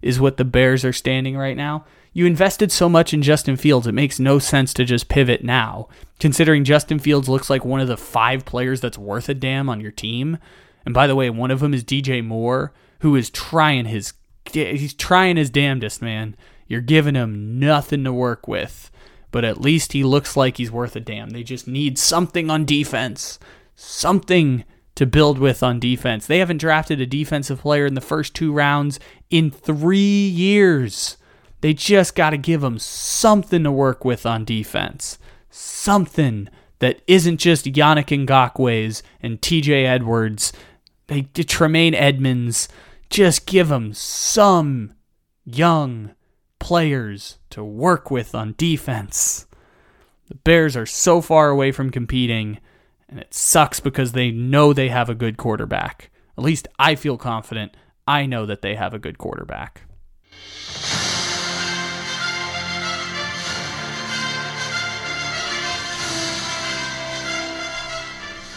is 0.00 0.20
what 0.20 0.36
the 0.36 0.44
Bears 0.44 0.84
are 0.84 0.92
standing 0.92 1.36
right 1.36 1.56
now. 1.56 1.84
You 2.12 2.26
invested 2.26 2.70
so 2.70 2.88
much 2.88 3.14
in 3.14 3.22
Justin 3.22 3.56
Fields, 3.56 3.86
it 3.86 3.92
makes 3.92 4.20
no 4.20 4.38
sense 4.38 4.74
to 4.74 4.84
just 4.84 5.08
pivot 5.08 5.42
now. 5.42 5.88
Considering 6.20 6.62
Justin 6.62 6.98
Fields 6.98 7.28
looks 7.28 7.48
like 7.48 7.64
one 7.64 7.80
of 7.80 7.88
the 7.88 7.96
five 7.96 8.44
players 8.44 8.82
that's 8.82 8.98
worth 8.98 9.30
a 9.30 9.34
damn 9.34 9.70
on 9.70 9.80
your 9.80 9.90
team. 9.90 10.36
And 10.84 10.94
by 10.94 11.06
the 11.06 11.14
way, 11.16 11.30
one 11.30 11.50
of 11.50 11.60
them 11.60 11.74
is 11.74 11.84
DJ 11.84 12.24
Moore, 12.24 12.72
who 13.00 13.14
is 13.16 13.30
trying 13.30 13.86
his 13.86 14.12
he's 14.52 14.94
trying 14.94 15.36
his 15.36 15.50
damnedest, 15.50 16.02
man. 16.02 16.36
You're 16.66 16.80
giving 16.80 17.14
him 17.14 17.58
nothing 17.58 18.04
to 18.04 18.12
work 18.12 18.48
with. 18.48 18.90
but 19.32 19.44
at 19.44 19.60
least 19.60 19.92
he 19.92 20.04
looks 20.04 20.36
like 20.36 20.58
he's 20.58 20.70
worth 20.70 20.94
a 20.94 21.00
damn. 21.00 21.30
They 21.30 21.42
just 21.42 21.66
need 21.66 21.98
something 21.98 22.50
on 22.50 22.64
defense. 22.64 23.38
Something 23.74 24.64
to 24.94 25.06
build 25.06 25.38
with 25.38 25.62
on 25.62 25.80
defense. 25.80 26.26
They 26.26 26.38
haven't 26.38 26.58
drafted 26.58 27.00
a 27.00 27.06
defensive 27.06 27.60
player 27.60 27.86
in 27.86 27.94
the 27.94 28.00
first 28.02 28.34
two 28.34 28.52
rounds 28.52 29.00
in 29.30 29.50
three 29.50 30.28
years. 30.28 31.16
They 31.62 31.72
just 31.72 32.14
got 32.14 32.30
to 32.30 32.36
give 32.36 32.60
them 32.60 32.78
something 32.78 33.64
to 33.64 33.72
work 33.72 34.04
with 34.04 34.26
on 34.26 34.44
defense. 34.44 35.18
Something 35.48 36.48
that 36.80 37.00
isn't 37.06 37.38
just 37.38 37.64
Yannick 37.64 38.26
Ngakoue's 38.26 39.02
and 39.22 39.40
TJ 39.40 39.86
Edwards. 39.86 40.52
They 41.06 41.22
Tremaine 41.22 41.94
Edmunds. 41.94 42.68
Just 43.10 43.46
give 43.46 43.68
them 43.68 43.92
some 43.92 44.94
young 45.44 46.14
players 46.58 47.38
to 47.50 47.62
work 47.64 48.10
with 48.10 48.34
on 48.34 48.54
defense. 48.56 49.46
The 50.28 50.36
Bears 50.36 50.76
are 50.76 50.86
so 50.86 51.20
far 51.20 51.50
away 51.50 51.72
from 51.72 51.90
competing, 51.90 52.58
and 53.08 53.18
it 53.18 53.34
sucks 53.34 53.80
because 53.80 54.12
they 54.12 54.30
know 54.30 54.72
they 54.72 54.88
have 54.88 55.10
a 55.10 55.14
good 55.14 55.36
quarterback. 55.36 56.10
At 56.38 56.44
least 56.44 56.68
I 56.78 56.94
feel 56.94 57.18
confident. 57.18 57.76
I 58.06 58.26
know 58.26 58.46
that 58.46 58.62
they 58.62 58.74
have 58.76 58.94
a 58.94 58.98
good 58.98 59.18
quarterback. 59.18 59.82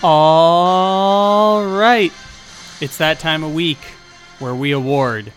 All 0.04 1.66
right. 1.66 2.14
It's 2.86 2.98
that 2.98 3.18
time 3.18 3.44
of 3.44 3.52
week 3.52 3.80
where 4.38 4.54
we 4.54 4.72
award 4.72 5.34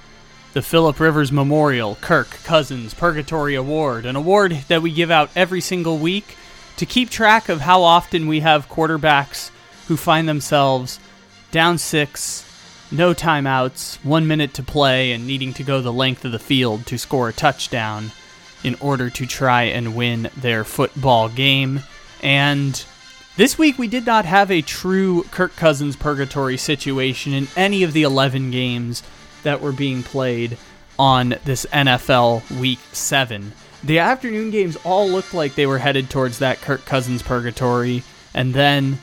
the 0.52 0.60
Philip 0.60 1.00
Rivers 1.00 1.32
Memorial 1.32 1.94
Kirk 2.02 2.28
Cousins 2.44 2.92
Purgatory 2.92 3.54
Award, 3.54 4.04
an 4.04 4.16
award 4.16 4.52
that 4.68 4.82
we 4.82 4.92
give 4.92 5.10
out 5.10 5.30
every 5.34 5.62
single 5.62 5.96
week 5.96 6.36
to 6.76 6.84
keep 6.84 7.08
track 7.08 7.48
of 7.48 7.62
how 7.62 7.82
often 7.82 8.28
we 8.28 8.40
have 8.40 8.68
quarterbacks 8.68 9.50
who 9.86 9.96
find 9.96 10.28
themselves 10.28 11.00
down 11.50 11.78
six, 11.78 12.44
no 12.90 13.14
timeouts, 13.14 13.96
one 14.04 14.26
minute 14.26 14.52
to 14.52 14.62
play, 14.62 15.12
and 15.12 15.26
needing 15.26 15.54
to 15.54 15.62
go 15.62 15.80
the 15.80 15.90
length 15.90 16.26
of 16.26 16.32
the 16.32 16.38
field 16.38 16.84
to 16.84 16.98
score 16.98 17.30
a 17.30 17.32
touchdown 17.32 18.10
in 18.62 18.74
order 18.74 19.08
to 19.08 19.24
try 19.24 19.62
and 19.62 19.96
win 19.96 20.28
their 20.36 20.64
football 20.64 21.30
game. 21.30 21.80
And 22.22 22.84
this 23.38 23.56
week, 23.56 23.78
we 23.78 23.86
did 23.86 24.04
not 24.04 24.24
have 24.24 24.50
a 24.50 24.62
true 24.62 25.22
Kirk 25.30 25.54
Cousins 25.54 25.94
purgatory 25.94 26.56
situation 26.56 27.32
in 27.32 27.46
any 27.56 27.84
of 27.84 27.92
the 27.92 28.02
11 28.02 28.50
games 28.50 29.04
that 29.44 29.60
were 29.60 29.70
being 29.70 30.02
played 30.02 30.58
on 30.98 31.36
this 31.44 31.64
NFL 31.66 32.58
Week 32.58 32.80
7. 32.90 33.52
The 33.84 34.00
afternoon 34.00 34.50
games 34.50 34.76
all 34.82 35.08
looked 35.08 35.32
like 35.34 35.54
they 35.54 35.66
were 35.66 35.78
headed 35.78 36.10
towards 36.10 36.40
that 36.40 36.60
Kirk 36.60 36.84
Cousins 36.84 37.22
purgatory, 37.22 38.02
and 38.34 38.54
then 38.54 38.98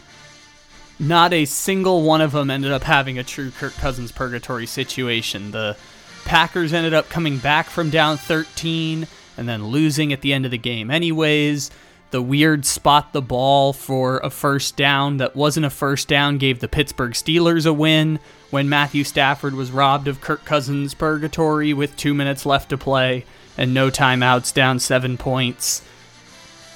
not 0.99 1.31
a 1.31 1.45
single 1.45 2.03
one 2.03 2.19
of 2.19 2.33
them 2.33 2.51
ended 2.51 2.73
up 2.73 2.83
having 2.83 3.17
a 3.17 3.23
true 3.23 3.51
Kirk 3.51 3.75
Cousins 3.75 4.11
purgatory 4.11 4.65
situation. 4.65 5.51
The 5.51 5.77
Packers 6.25 6.73
ended 6.73 6.93
up 6.93 7.07
coming 7.07 7.37
back 7.37 7.67
from 7.67 7.89
down 7.89 8.17
13 8.17 9.07
and 9.37 9.47
then 9.47 9.67
losing 9.67 10.11
at 10.11 10.19
the 10.19 10.33
end 10.33 10.43
of 10.43 10.51
the 10.51 10.57
game, 10.57 10.91
anyways. 10.91 11.71
The 12.11 12.21
weird 12.21 12.65
spot 12.65 13.13
the 13.13 13.21
ball 13.21 13.73
for 13.73 14.19
a 14.19 14.29
first 14.29 14.77
down 14.77 15.17
that 15.17 15.35
wasn't 15.35 15.65
a 15.65 15.69
first 15.69 16.07
down 16.07 16.37
gave 16.37 16.59
the 16.59 16.67
Pittsburgh 16.67 17.11
Steelers 17.13 17.65
a 17.65 17.73
win 17.73 18.19
when 18.51 18.69
Matthew 18.69 19.03
Stafford 19.03 19.53
was 19.53 19.71
robbed 19.71 20.07
of 20.07 20.21
Kirk 20.21 20.45
Cousins' 20.45 20.93
purgatory 20.93 21.73
with 21.73 21.97
two 21.97 22.13
minutes 22.13 22.45
left 22.45 22.69
to 22.69 22.77
play 22.77 23.25
and 23.57 23.73
no 23.73 23.89
timeouts, 23.89 24.53
down 24.53 24.79
seven 24.79 25.17
points. 25.17 25.81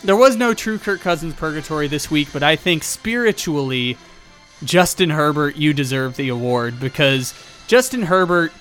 There 0.03 0.15
was 0.15 0.35
no 0.35 0.53
true 0.53 0.77
Kirk 0.77 1.01
Cousins 1.01 1.35
purgatory 1.35 1.87
this 1.87 2.09
week, 2.09 2.29
but 2.33 2.43
I 2.43 2.55
think 2.55 2.83
spiritually, 2.83 3.97
Justin 4.63 5.09
Herbert, 5.09 5.57
you 5.57 5.73
deserve 5.73 6.15
the 6.15 6.29
award 6.29 6.79
because 6.79 7.33
Justin 7.67 8.03
Herbert 8.03 8.51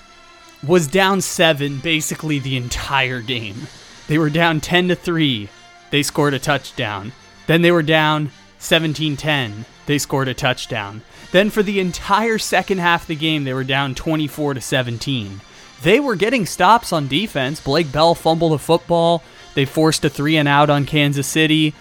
was 0.65 0.87
down 0.87 1.21
seven 1.21 1.79
basically 1.79 2.39
the 2.39 2.57
entire 2.57 3.21
game. 3.21 3.67
They 4.07 4.17
were 4.17 4.29
down 4.29 4.59
10 4.59 4.89
to 4.89 4.95
3 4.95 5.49
they 5.91 6.03
scored 6.03 6.33
a 6.33 6.39
touchdown. 6.39 7.11
Then 7.47 7.61
they 7.61 7.71
were 7.71 7.83
down 7.83 8.31
17 8.59 9.17
10. 9.17 9.65
They 9.85 9.97
scored 9.97 10.27
a 10.27 10.33
touchdown. 10.33 11.01
Then 11.31 11.49
for 11.49 11.63
the 11.63 11.79
entire 11.79 12.37
second 12.37 12.79
half 12.79 13.03
of 13.03 13.07
the 13.07 13.15
game, 13.15 13.43
they 13.43 13.53
were 13.53 13.63
down 13.63 13.95
24 13.95 14.55
to 14.55 14.61
17. 14.61 15.41
They 15.81 15.99
were 15.99 16.15
getting 16.15 16.45
stops 16.45 16.91
on 16.91 17.07
defense. 17.07 17.61
Blake 17.61 17.91
Bell 17.91 18.13
fumbled 18.15 18.53
a 18.53 18.57
football. 18.57 19.23
They 19.55 19.65
forced 19.65 20.03
a 20.05 20.09
three 20.09 20.37
and 20.37 20.47
out 20.47 20.69
on 20.69 20.85
Kansas 20.85 21.27
City. 21.27 21.73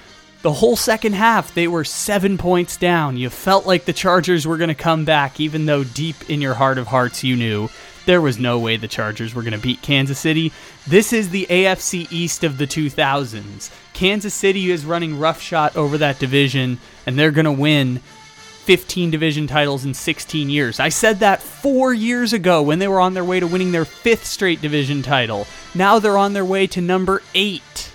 The 0.43 0.53
whole 0.53 0.77
second 0.77 1.15
half, 1.15 1.53
they 1.53 1.67
were 1.67 1.83
seven 1.83 2.39
points 2.39 2.77
down. 2.77 3.17
You 3.17 3.29
felt 3.29 3.67
like 3.67 3.85
the 3.85 3.93
Chargers 3.93 4.47
were 4.47 4.57
going 4.57 4.69
to 4.69 4.75
come 4.75 5.05
back, 5.05 5.41
even 5.41 5.67
though 5.67 5.83
deep 5.83 6.31
in 6.31 6.41
your 6.41 6.55
heart 6.55 6.79
of 6.79 6.87
hearts 6.87 7.25
you 7.25 7.35
knew 7.35 7.69
there 8.09 8.23
was 8.23 8.39
no 8.39 8.59
way 8.59 8.79
the 8.79 8.89
Chargers 8.89 9.35
were 9.35 9.43
going 9.43 9.53
to 9.53 9.59
beat 9.59 9.83
Kansas 9.83 10.19
City. 10.19 10.51
This 10.87 11.13
is 11.13 11.29
the 11.29 11.47
AFC 11.51 12.11
East 12.11 12.43
of 12.43 12.57
the 12.57 12.67
2000s. 12.67 13.71
Kansas 13.93 14.33
City 14.33 14.71
is 14.71 14.87
running 14.87 15.19
roughshod 15.19 15.77
over 15.77 15.99
that 15.99 16.19
division, 16.19 16.79
and 17.05 17.19
they're 17.19 17.31
going 17.31 17.45
to 17.45 17.53
win 17.53 17.99
15 17.99 19.11
division 19.11 19.47
titles 19.47 19.85
in 19.85 19.93
16 19.93 20.49
years. 20.49 20.81
I 20.81 20.89
said 20.89 21.19
that 21.19 21.43
four 21.43 21.93
years 21.93 22.33
ago 22.33 22.63
when 22.63 22.79
they 22.79 22.89
were 22.89 22.99
on 22.99 23.13
their 23.13 23.27
way 23.27 23.41
to 23.41 23.47
winning 23.47 23.73
their 23.73 23.85
fifth 23.85 24.25
straight 24.25 24.63
division 24.63 25.03
title. 25.03 25.47
Now 25.75 25.99
they're 25.99 26.17
on 26.17 26.33
their 26.33 26.47
way 26.47 26.67
to 26.69 26.81
number 26.81 27.23
eight. 27.35 27.93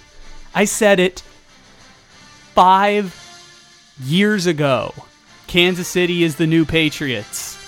I 0.54 0.66
said 0.66 1.00
it 1.00 1.22
five 2.54 3.20
years 4.00 4.46
ago. 4.46 4.94
Kansas 5.48 5.88
City 5.88 6.24
is 6.24 6.36
the 6.36 6.46
new 6.46 6.66
Patriots 6.66 7.63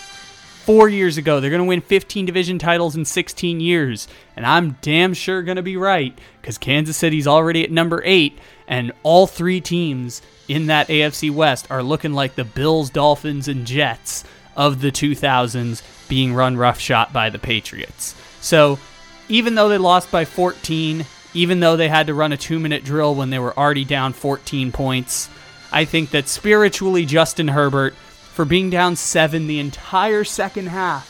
four 0.65 0.89
years 0.89 1.17
ago. 1.17 1.39
They're 1.39 1.49
going 1.49 1.61
to 1.61 1.67
win 1.67 1.81
15 1.81 2.25
division 2.25 2.57
titles 2.57 2.95
in 2.95 3.05
16 3.05 3.59
years. 3.59 4.07
And 4.35 4.45
I'm 4.45 4.77
damn 4.81 5.13
sure 5.13 5.43
going 5.43 5.57
to 5.57 5.63
be 5.63 5.77
right 5.77 6.17
because 6.41 6.57
Kansas 6.57 6.97
City's 6.97 7.27
already 7.27 7.63
at 7.63 7.71
number 7.71 8.01
eight, 8.03 8.37
and 8.67 8.91
all 9.03 9.27
three 9.27 9.61
teams 9.61 10.21
in 10.47 10.67
that 10.67 10.87
AFC 10.87 11.31
West 11.31 11.67
are 11.69 11.83
looking 11.83 12.13
like 12.13 12.35
the 12.35 12.43
Bills, 12.43 12.89
Dolphins, 12.89 13.47
and 13.47 13.65
Jets 13.65 14.23
of 14.55 14.81
the 14.81 14.91
2000s 14.91 15.81
being 16.07 16.33
run 16.33 16.57
roughshod 16.57 17.13
by 17.13 17.29
the 17.29 17.39
Patriots. 17.39 18.15
So 18.41 18.79
even 19.27 19.55
though 19.55 19.69
they 19.69 19.77
lost 19.77 20.11
by 20.11 20.25
14, 20.25 21.05
even 21.33 21.59
though 21.59 21.75
they 21.75 21.89
had 21.89 22.07
to 22.07 22.13
run 22.13 22.31
a 22.31 22.37
two 22.37 22.59
minute 22.59 22.83
drill 22.83 23.13
when 23.13 23.29
they 23.29 23.39
were 23.39 23.57
already 23.57 23.85
down 23.85 24.13
14 24.13 24.71
points, 24.71 25.29
I 25.71 25.85
think 25.85 26.11
that 26.11 26.27
spiritually 26.27 27.05
Justin 27.05 27.49
Herbert 27.49 27.95
for 28.35 28.43
being 28.43 28.69
down 28.69 28.97
seven 28.97 29.47
the 29.47 29.59
entire 29.59 30.25
second 30.25 30.67
half, 30.67 31.09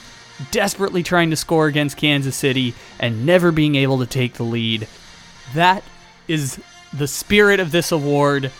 desperately 0.52 1.02
trying 1.02 1.32
to 1.32 1.36
score 1.36 1.66
against 1.66 1.98
Kansas 1.98 2.36
City 2.36 2.76
and 3.00 3.26
never 3.26 3.52
being 3.52 3.74
able 3.74 3.98
to 3.98 4.06
take 4.06 4.34
the 4.34 4.44
lead. 4.44 4.88
That 5.56 5.84
is 6.28 6.62
the 6.94 7.08
spirit 7.08 7.60
of 7.60 7.72
this 7.72 7.92
award. 7.92 8.52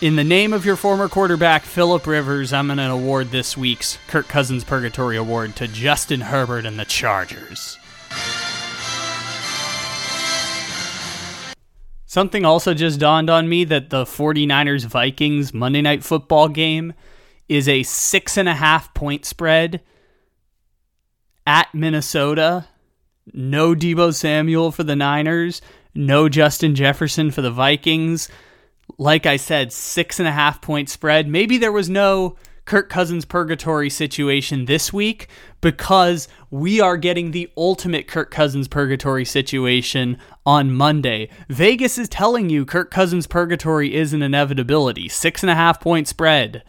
In 0.00 0.16
the 0.16 0.24
name 0.24 0.54
of 0.54 0.64
your 0.64 0.76
former 0.76 1.06
quarterback, 1.06 1.64
Philip 1.64 2.06
Rivers, 2.06 2.50
I'm 2.50 2.68
going 2.68 2.78
to 2.78 2.90
award 2.90 3.30
this 3.30 3.58
week's 3.58 3.98
Kirk 4.06 4.26
Cousins 4.26 4.64
Purgatory 4.64 5.18
Award 5.18 5.54
to 5.56 5.68
Justin 5.68 6.22
Herbert 6.22 6.64
and 6.64 6.78
the 6.78 6.86
Chargers. 6.86 7.76
Something 12.06 12.46
also 12.46 12.72
just 12.72 12.98
dawned 12.98 13.28
on 13.28 13.50
me 13.50 13.64
that 13.64 13.90
the 13.90 14.04
49ers 14.04 14.86
Vikings 14.86 15.52
Monday 15.52 15.82
Night 15.82 16.02
Football 16.02 16.48
game 16.48 16.94
is 17.48 17.68
a 17.68 17.82
six 17.82 18.36
and 18.36 18.48
a 18.48 18.54
half 18.54 18.92
point 18.94 19.24
spread 19.24 19.80
at 21.46 21.74
Minnesota. 21.74 22.68
No 23.32 23.74
Deebo 23.74 24.14
Samuel 24.14 24.70
for 24.70 24.84
the 24.84 24.96
Niners. 24.96 25.60
No 25.94 26.28
Justin 26.28 26.74
Jefferson 26.74 27.30
for 27.30 27.42
the 27.42 27.50
Vikings. 27.50 28.28
Like 28.98 29.26
I 29.26 29.36
said, 29.36 29.72
six 29.72 30.18
and 30.18 30.28
a 30.28 30.32
half 30.32 30.60
point 30.60 30.88
spread. 30.88 31.28
Maybe 31.28 31.58
there 31.58 31.72
was 31.72 31.90
no 31.90 32.36
Kirk 32.68 32.90
Cousins 32.90 33.24
purgatory 33.24 33.88
situation 33.88 34.66
this 34.66 34.92
week 34.92 35.28
because 35.62 36.28
we 36.50 36.80
are 36.80 36.98
getting 36.98 37.30
the 37.30 37.50
ultimate 37.56 38.06
Kirk 38.06 38.30
Cousins 38.30 38.68
purgatory 38.68 39.24
situation 39.24 40.18
on 40.44 40.74
Monday. 40.74 41.30
Vegas 41.48 41.96
is 41.96 42.10
telling 42.10 42.50
you 42.50 42.66
Kirk 42.66 42.90
Cousins 42.90 43.26
purgatory 43.26 43.94
is 43.94 44.12
an 44.12 44.22
inevitability. 44.22 45.08
Six 45.08 45.42
and 45.42 45.50
a 45.50 45.54
half 45.54 45.80
point 45.80 46.08
spread 46.08 46.62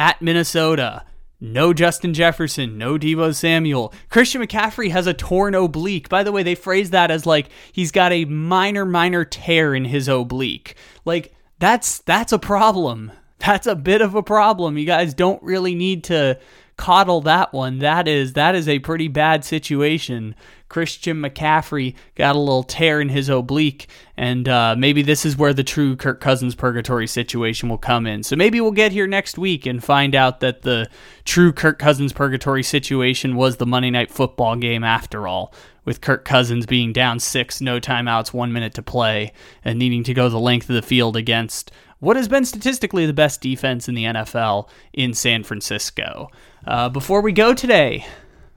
at 0.00 0.22
Minnesota. 0.22 1.04
No 1.42 1.72
Justin 1.74 2.14
Jefferson, 2.14 2.76
no 2.76 2.98
Deebo 2.98 3.34
Samuel. 3.34 3.92
Christian 4.08 4.42
McCaffrey 4.42 4.90
has 4.90 5.06
a 5.06 5.14
torn 5.14 5.54
oblique. 5.54 6.08
By 6.08 6.22
the 6.22 6.32
way, 6.32 6.42
they 6.42 6.54
phrase 6.54 6.90
that 6.90 7.10
as 7.10 7.26
like 7.26 7.48
he's 7.70 7.92
got 7.92 8.10
a 8.10 8.24
minor, 8.24 8.84
minor 8.84 9.24
tear 9.24 9.74
in 9.74 9.84
his 9.84 10.08
oblique. 10.08 10.74
Like 11.04 11.34
that's 11.58 12.00
that's 12.00 12.32
a 12.32 12.38
problem. 12.38 13.12
That's 13.38 13.66
a 13.66 13.76
bit 13.76 14.00
of 14.00 14.14
a 14.14 14.22
problem. 14.22 14.76
You 14.76 14.86
guys 14.86 15.14
don't 15.14 15.42
really 15.42 15.74
need 15.74 16.04
to 16.04 16.38
coddle 16.76 17.20
that 17.22 17.52
one. 17.52 17.78
That 17.78 18.08
is 18.08 18.32
that 18.32 18.54
is 18.54 18.68
a 18.68 18.78
pretty 18.80 19.08
bad 19.08 19.44
situation. 19.44 20.34
Christian 20.70 21.20
McCaffrey 21.20 21.94
got 22.14 22.36
a 22.36 22.38
little 22.38 22.62
tear 22.62 23.00
in 23.00 23.08
his 23.08 23.28
oblique, 23.28 23.88
and 24.16 24.48
uh, 24.48 24.76
maybe 24.78 25.02
this 25.02 25.26
is 25.26 25.36
where 25.36 25.52
the 25.52 25.64
true 25.64 25.96
Kirk 25.96 26.20
Cousins 26.20 26.54
purgatory 26.54 27.08
situation 27.08 27.68
will 27.68 27.76
come 27.76 28.06
in. 28.06 28.22
So 28.22 28.36
maybe 28.36 28.60
we'll 28.60 28.70
get 28.70 28.92
here 28.92 29.08
next 29.08 29.36
week 29.36 29.66
and 29.66 29.82
find 29.82 30.14
out 30.14 30.38
that 30.40 30.62
the 30.62 30.88
true 31.24 31.52
Kirk 31.52 31.80
Cousins 31.80 32.12
purgatory 32.12 32.62
situation 32.62 33.34
was 33.34 33.56
the 33.56 33.66
Monday 33.66 33.90
Night 33.90 34.12
Football 34.12 34.56
game 34.56 34.84
after 34.84 35.26
all, 35.26 35.52
with 35.84 36.00
Kirk 36.00 36.24
Cousins 36.24 36.66
being 36.66 36.92
down 36.92 37.18
six, 37.18 37.60
no 37.60 37.80
timeouts, 37.80 38.32
one 38.32 38.52
minute 38.52 38.74
to 38.74 38.82
play, 38.82 39.32
and 39.64 39.76
needing 39.76 40.04
to 40.04 40.14
go 40.14 40.28
the 40.28 40.38
length 40.38 40.70
of 40.70 40.76
the 40.76 40.82
field 40.82 41.16
against 41.16 41.72
what 41.98 42.16
has 42.16 42.28
been 42.28 42.44
statistically 42.44 43.06
the 43.06 43.12
best 43.12 43.40
defense 43.40 43.88
in 43.88 43.94
the 43.94 44.04
NFL 44.04 44.68
in 44.92 45.14
San 45.14 45.42
Francisco. 45.42 46.30
Uh, 46.66 46.88
before 46.88 47.20
we 47.20 47.32
go 47.32 47.54
today, 47.54 48.06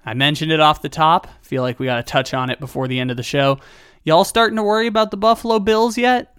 I 0.05 0.13
mentioned 0.13 0.51
it 0.51 0.59
off 0.59 0.81
the 0.81 0.89
top. 0.89 1.27
Feel 1.41 1.61
like 1.61 1.79
we 1.79 1.85
got 1.85 1.97
to 1.97 2.03
touch 2.03 2.33
on 2.33 2.49
it 2.49 2.59
before 2.59 2.87
the 2.87 2.99
end 2.99 3.11
of 3.11 3.17
the 3.17 3.23
show. 3.23 3.59
Y'all 4.03 4.23
starting 4.23 4.57
to 4.57 4.63
worry 4.63 4.87
about 4.87 5.11
the 5.11 5.17
Buffalo 5.17 5.59
Bills 5.59 5.97
yet? 5.97 6.35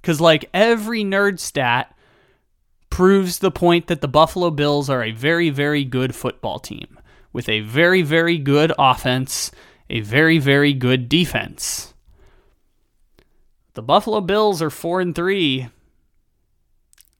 Because, 0.00 0.20
like, 0.20 0.48
every 0.52 1.02
nerd 1.02 1.38
stat 1.38 1.94
proves 2.90 3.38
the 3.38 3.50
point 3.50 3.86
that 3.86 4.00
the 4.00 4.08
Buffalo 4.08 4.50
Bills 4.50 4.90
are 4.90 5.02
a 5.02 5.12
very, 5.12 5.50
very 5.50 5.84
good 5.84 6.14
football 6.14 6.58
team 6.58 6.98
with 7.32 7.48
a 7.48 7.60
very, 7.60 8.02
very 8.02 8.38
good 8.38 8.72
offense, 8.78 9.50
a 9.90 10.00
very, 10.00 10.38
very 10.38 10.72
good 10.72 11.08
defense. 11.08 11.94
The 13.74 13.82
Buffalo 13.82 14.20
Bills 14.20 14.60
are 14.60 14.70
4 14.70 15.00
and 15.00 15.14
3. 15.14 15.68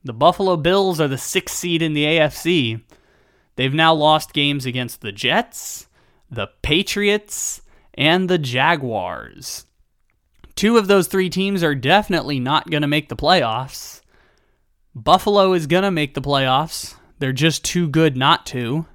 The 0.05 0.13
Buffalo 0.13 0.57
Bills 0.57 1.01
are 1.01 1.09
the 1.09 1.19
sixth 1.19 1.57
seed 1.57 1.83
in 1.83 1.93
the 1.93 2.05
AFC. 2.05 2.81
They've 3.59 3.75
now 3.75 3.93
lost 3.93 4.35
games 4.35 4.67
against 4.67 5.01
the 5.01 5.11
Jets, 5.11 5.89
the 6.31 6.47
Patriots, 6.63 7.61
and 7.93 8.31
the 8.31 8.39
Jaguars. 8.39 9.67
Two 10.55 10.79
of 10.79 10.87
those 10.87 11.09
three 11.09 11.29
teams 11.29 11.65
are 11.65 11.75
definitely 11.75 12.39
not 12.39 12.71
going 12.71 12.83
to 12.83 12.87
make 12.87 13.09
the 13.09 13.17
playoffs. 13.17 14.01
Buffalo 14.95 15.55
is 15.55 15.67
going 15.67 15.83
to 15.83 15.91
make 15.91 16.15
the 16.15 16.23
playoffs. 16.23 16.95
They're 17.19 17.33
just 17.33 17.65
too 17.65 17.89
good 17.89 18.17
not 18.17 18.47
to. 18.47 18.87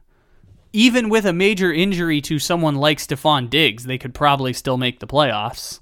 Even 0.72 1.10
with 1.10 1.26
a 1.26 1.34
major 1.34 1.74
injury 1.74 2.22
to 2.22 2.40
someone 2.40 2.76
like 2.76 3.00
Stefon 3.00 3.50
Diggs, 3.50 3.84
they 3.84 3.98
could 3.98 4.14
probably 4.14 4.54
still 4.54 4.78
make 4.78 5.02
the 5.02 5.08
playoffs. 5.08 5.82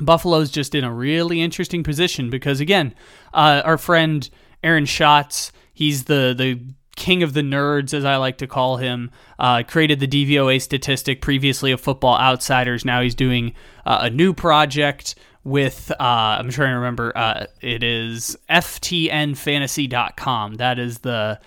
Buffalo's 0.00 0.50
just 0.50 0.74
in 0.74 0.82
a 0.82 0.92
really 0.92 1.40
interesting 1.40 1.84
position 1.84 2.28
because, 2.28 2.58
again, 2.58 2.92
uh, 3.32 3.62
our 3.64 3.78
friend 3.78 4.28
Aaron 4.64 4.84
Schatz, 4.84 5.52
he's 5.72 6.04
the 6.04 6.34
the 6.36 6.60
king 7.00 7.24
of 7.24 7.32
the 7.32 7.40
nerds, 7.40 7.92
as 7.92 8.04
I 8.04 8.14
like 8.16 8.38
to 8.38 8.46
call 8.46 8.76
him, 8.76 9.10
uh, 9.38 9.64
created 9.66 9.98
the 9.98 10.06
DVOA 10.06 10.62
statistic 10.62 11.20
previously 11.20 11.72
of 11.72 11.80
Football 11.80 12.16
Outsiders. 12.18 12.84
Now 12.84 13.00
he's 13.00 13.16
doing 13.16 13.54
uh, 13.84 13.98
a 14.02 14.10
new 14.10 14.32
project 14.32 15.16
with, 15.42 15.90
uh, 15.92 16.36
I'm 16.38 16.50
trying 16.50 16.70
to 16.70 16.76
remember, 16.76 17.12
uh, 17.16 17.46
it 17.60 17.82
is 17.82 18.38
FTNFantasy.com. 18.48 20.54
That 20.56 20.78
is 20.78 20.98
the. 20.98 21.40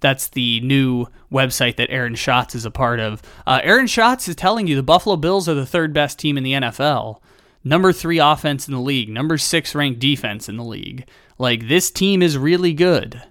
That's 0.00 0.28
the 0.28 0.60
new 0.60 1.06
website 1.32 1.74
that 1.74 1.90
Aaron 1.90 2.14
Schatz 2.14 2.54
is 2.54 2.64
a 2.64 2.70
part 2.70 3.00
of. 3.00 3.20
Uh, 3.48 3.58
Aaron 3.64 3.88
Schatz 3.88 4.28
is 4.28 4.36
telling 4.36 4.68
you 4.68 4.76
the 4.76 4.82
Buffalo 4.84 5.16
Bills 5.16 5.48
are 5.48 5.54
the 5.54 5.66
third 5.66 5.92
best 5.92 6.20
team 6.20 6.38
in 6.38 6.44
the 6.44 6.52
NFL 6.52 7.18
number 7.64 7.92
three 7.92 8.18
offense 8.18 8.68
in 8.68 8.74
the 8.74 8.80
league, 8.80 9.08
number 9.08 9.36
six 9.36 9.74
ranked 9.74 10.00
defense 10.00 10.48
in 10.48 10.56
the 10.56 10.64
league. 10.64 11.06
Like, 11.36 11.68
this 11.68 11.90
team 11.90 12.22
is 12.22 12.38
really 12.38 12.72
good. 12.72 13.22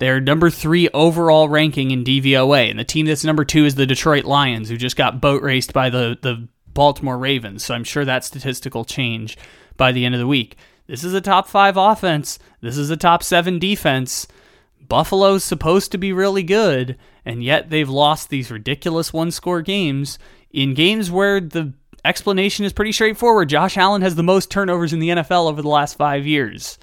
They're 0.00 0.18
number 0.18 0.48
three 0.48 0.88
overall 0.94 1.50
ranking 1.50 1.90
in 1.90 2.04
DVOA, 2.04 2.70
and 2.70 2.78
the 2.78 2.84
team 2.84 3.04
that's 3.04 3.22
number 3.22 3.44
two 3.44 3.66
is 3.66 3.74
the 3.74 3.84
Detroit 3.84 4.24
Lions, 4.24 4.70
who 4.70 4.78
just 4.78 4.96
got 4.96 5.20
boat 5.20 5.42
raced 5.42 5.74
by 5.74 5.90
the 5.90 6.16
the 6.22 6.48
Baltimore 6.72 7.18
Ravens. 7.18 7.66
So 7.66 7.74
I'm 7.74 7.84
sure 7.84 8.06
that 8.06 8.24
statistical 8.24 8.86
change 8.86 9.36
by 9.76 9.92
the 9.92 10.06
end 10.06 10.14
of 10.14 10.18
the 10.18 10.26
week. 10.26 10.56
This 10.86 11.04
is 11.04 11.12
a 11.12 11.20
top 11.20 11.48
five 11.48 11.76
offense. 11.76 12.38
This 12.62 12.78
is 12.78 12.88
a 12.88 12.96
top 12.96 13.22
seven 13.22 13.58
defense. 13.58 14.26
Buffalo's 14.88 15.44
supposed 15.44 15.92
to 15.92 15.98
be 15.98 16.14
really 16.14 16.44
good, 16.44 16.96
and 17.26 17.44
yet 17.44 17.68
they've 17.68 17.86
lost 17.86 18.30
these 18.30 18.50
ridiculous 18.50 19.12
one 19.12 19.30
score 19.30 19.60
games 19.60 20.18
in 20.50 20.72
games 20.72 21.10
where 21.10 21.40
the 21.40 21.74
explanation 22.06 22.64
is 22.64 22.72
pretty 22.72 22.92
straightforward. 22.92 23.50
Josh 23.50 23.76
Allen 23.76 24.00
has 24.00 24.14
the 24.14 24.22
most 24.22 24.50
turnovers 24.50 24.94
in 24.94 24.98
the 24.98 25.10
NFL 25.10 25.50
over 25.50 25.60
the 25.60 25.68
last 25.68 25.98
five 25.98 26.26
years 26.26 26.78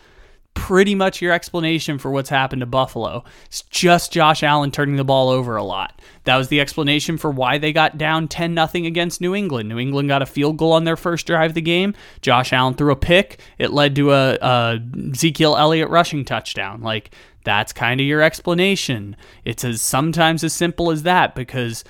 pretty 0.58 0.95
much 0.95 1.22
your 1.22 1.32
explanation 1.32 1.99
for 1.99 2.10
what's 2.10 2.32
happened 2.32 2.62
to 2.62 2.66
Buffalo. 2.66 3.24
It's 3.45 3.62
just 3.62 4.12
Josh 4.12 4.41
Allen 4.41 4.72
turning 4.72 4.95
the 4.95 5.05
ball 5.05 5.30
over 5.30 5.55
a 5.55 5.64
lot. 5.64 6.01
That 6.24 6.36
was 6.36 6.47
the 6.47 6.60
explanation 6.60 7.18
for 7.18 7.30
why 7.30 7.60
they 7.60 7.72
got 7.72 7.99
down 7.99 8.28
10 8.28 8.55
nothing 8.55 8.88
against 8.88 9.22
New 9.22 9.36
England. 9.36 9.70
New 9.70 9.78
England 9.78 10.10
got 10.10 10.24
a 10.24 10.26
field 10.26 10.58
goal 10.58 10.74
on 10.74 10.84
their 10.84 10.97
first 10.97 11.28
drive 11.28 11.51
of 11.51 11.55
the 11.55 11.62
game. 11.62 11.93
Josh 12.22 12.51
Allen 12.51 12.74
threw 12.74 12.91
a 12.91 12.95
pick. 12.95 13.39
It 13.60 13.72
led 13.72 13.95
to 13.97 14.12
a, 14.12 14.38
a 14.41 14.80
Ezekiel 15.12 15.55
Elliott 15.55 15.89
rushing 15.89 16.26
touchdown. 16.26 16.82
Like 16.82 17.12
that's 17.43 17.72
kind 17.72 18.01
of 18.01 18.08
your 18.08 18.24
explanation. 18.24 19.16
It's 19.45 19.64
as 19.64 19.82
sometimes 19.82 20.43
as 20.43 20.53
simple 20.53 20.89
as 20.89 21.03
that 21.03 21.36
because 21.36 21.84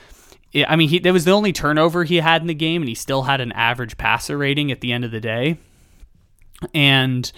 I 0.68 0.76
mean, 0.76 0.90
he, 0.90 1.00
that 1.00 1.14
was 1.14 1.26
the 1.26 1.32
only 1.32 1.54
turnover 1.54 2.04
he 2.04 2.18
had 2.18 2.42
in 2.42 2.48
the 2.48 2.54
game, 2.54 2.82
and 2.82 2.90
he 2.90 2.96
still 2.96 3.24
had 3.24 3.42
an 3.42 3.52
average 3.54 3.98
passer 3.98 4.38
rating 4.38 4.72
at 4.72 4.82
the 4.82 4.92
end 4.92 5.06
of 5.06 5.12
the 5.12 5.20
day. 5.20 5.58
And 6.74 7.32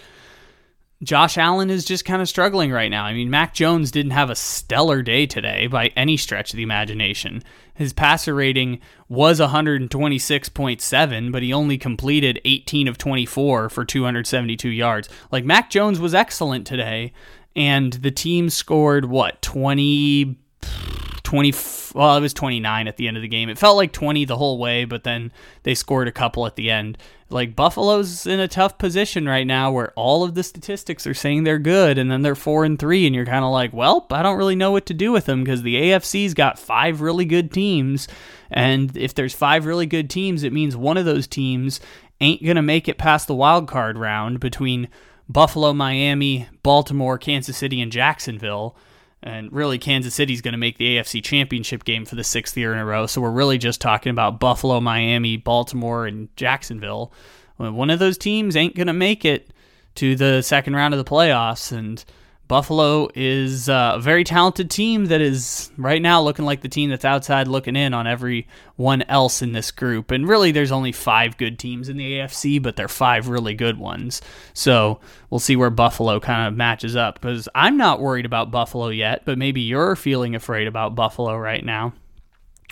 Josh 1.01 1.37
Allen 1.37 1.69
is 1.69 1.85
just 1.85 2.03
kind 2.03 2.21
of 2.21 2.27
struggling 2.27 2.73
right 2.73 2.91
now. 2.91 3.05
I 3.05 3.13
mean, 3.13 3.29
Mac 3.29 3.53
Jones 3.53 3.89
didn't 3.89 4.11
have 4.11 4.29
a 4.29 4.35
stellar 4.35 5.01
day 5.01 5.25
today 5.25 5.67
by 5.67 5.93
any 5.95 6.17
stretch 6.17 6.51
of 6.51 6.57
the 6.57 6.63
imagination. 6.63 7.41
His 7.73 7.93
passer 7.93 8.35
rating 8.35 8.81
was 9.07 9.39
126.7, 9.39 11.31
but 11.31 11.41
he 11.41 11.53
only 11.53 11.77
completed 11.77 12.41
18 12.43 12.89
of 12.89 12.97
24 12.97 13.69
for 13.69 13.85
272 13.85 14.67
yards. 14.67 15.07
Like, 15.31 15.45
Mac 15.45 15.69
Jones 15.69 16.01
was 16.01 16.13
excellent 16.13 16.67
today, 16.67 17.13
and 17.55 17.93
the 17.93 18.11
team 18.11 18.49
scored, 18.49 19.05
what, 19.05 19.41
20 19.41 20.35
20 20.61 21.08
well 21.31 22.17
it 22.17 22.21
was 22.21 22.33
29 22.33 22.87
at 22.87 22.97
the 22.97 23.07
end 23.07 23.17
of 23.17 23.21
the 23.21 23.27
game. 23.27 23.49
It 23.49 23.57
felt 23.57 23.77
like 23.77 23.91
20 23.91 24.25
the 24.25 24.37
whole 24.37 24.57
way 24.57 24.85
but 24.85 25.03
then 25.03 25.31
they 25.63 25.75
scored 25.75 26.07
a 26.07 26.11
couple 26.11 26.45
at 26.45 26.55
the 26.55 26.69
end. 26.69 26.97
Like 27.29 27.55
buffalo's 27.55 28.25
in 28.25 28.39
a 28.39 28.47
tough 28.47 28.77
position 28.77 29.27
right 29.27 29.45
now 29.45 29.71
where 29.71 29.91
all 29.95 30.23
of 30.23 30.33
the 30.33 30.43
statistics 30.43 31.05
are 31.05 31.13
saying 31.13 31.43
they're 31.43 31.59
good 31.59 31.97
and 31.97 32.09
then 32.09 32.21
they're 32.23 32.35
4 32.35 32.65
and 32.65 32.79
3 32.79 33.05
and 33.05 33.15
you're 33.15 33.25
kind 33.25 33.45
of 33.45 33.51
like 33.51 33.71
well 33.73 34.07
i 34.11 34.23
don't 34.23 34.37
really 34.37 34.55
know 34.55 34.71
what 34.71 34.87
to 34.87 34.93
do 34.93 35.11
with 35.11 35.25
them 35.25 35.43
because 35.43 35.61
the 35.61 35.75
afc's 35.75 36.33
got 36.33 36.57
five 36.57 37.01
really 37.01 37.25
good 37.25 37.51
teams 37.51 38.07
and 38.49 38.95
if 38.97 39.13
there's 39.13 39.35
five 39.35 39.65
really 39.65 39.85
good 39.85 40.09
teams 40.09 40.43
it 40.43 40.53
means 40.53 40.75
one 40.75 40.97
of 40.97 41.05
those 41.05 41.27
teams 41.27 41.79
ain't 42.19 42.43
going 42.43 42.55
to 42.55 42.61
make 42.61 42.87
it 42.87 42.97
past 42.97 43.27
the 43.27 43.35
wild 43.35 43.67
card 43.67 43.97
round 43.97 44.39
between 44.39 44.87
buffalo 45.27 45.71
miami 45.71 46.49
baltimore 46.63 47.17
kansas 47.19 47.57
city 47.57 47.79
and 47.79 47.91
jacksonville 47.91 48.75
and 49.21 49.51
really, 49.51 49.77
Kansas 49.77 50.15
City's 50.15 50.41
going 50.41 50.53
to 50.53 50.57
make 50.57 50.77
the 50.77 50.97
AFC 50.97 51.21
Championship 51.23 51.83
game 51.83 52.05
for 52.05 52.15
the 52.15 52.23
sixth 52.23 52.55
year 52.55 52.71
in 52.71 52.79
a 52.79 52.85
row. 52.85 53.05
So 53.05 53.19
we're 53.19 53.31
really 53.31 53.57
just 53.57 53.81
talking 53.81 54.11
about 54.11 54.39
Buffalo, 54.39 54.79
Miami, 54.79 55.35
Baltimore, 55.35 56.05
and 56.05 56.33
Jacksonville. 56.37 57.11
One 57.57 57.89
of 57.89 57.99
those 57.99 58.17
teams 58.17 58.55
ain't 58.55 58.77
going 58.77 58.87
to 58.87 58.93
make 58.93 59.25
it 59.25 59.51
to 59.95 60.15
the 60.15 60.41
second 60.41 60.75
round 60.75 60.93
of 60.93 60.97
the 60.97 61.09
playoffs. 61.09 61.73
And 61.73 62.03
Buffalo 62.49 63.09
is 63.13 63.69
uh, 63.69 63.93
a 63.97 63.99
very 63.99 64.23
talented 64.23 64.71
team 64.71 65.05
that 65.05 65.21
is 65.21 65.69
right 65.77 66.01
now 66.01 66.19
looking 66.19 66.45
like 66.45 66.61
the 66.61 66.67
team 66.67 66.89
that's 66.89 67.05
outside 67.05 67.47
looking 67.47 67.75
in 67.75 67.93
on 67.93 68.07
everyone 68.07 69.03
else 69.03 69.43
in 69.43 69.51
this 69.51 69.69
group. 69.69 70.09
And 70.09 70.27
really, 70.27 70.51
there's 70.51 70.71
only 70.71 70.91
five 70.91 71.37
good 71.37 71.59
teams 71.59 71.89
in 71.89 71.97
the 71.97 72.13
AFC, 72.13 72.59
but 72.59 72.75
they're 72.75 72.87
five 72.87 73.27
really 73.27 73.53
good 73.53 73.77
ones. 73.77 74.19
So 74.55 74.99
we'll 75.29 75.39
see 75.39 75.55
where 75.55 75.69
Buffalo 75.69 76.19
kind 76.19 76.47
of 76.47 76.57
matches 76.57 76.95
up. 76.95 77.21
Because 77.21 77.47
I'm 77.53 77.77
not 77.77 78.01
worried 78.01 78.25
about 78.25 78.49
Buffalo 78.49 78.87
yet, 78.89 79.25
but 79.25 79.37
maybe 79.37 79.61
you're 79.61 79.95
feeling 79.95 80.33
afraid 80.33 80.65
about 80.65 80.95
Buffalo 80.95 81.37
right 81.37 81.63
now. 81.63 81.93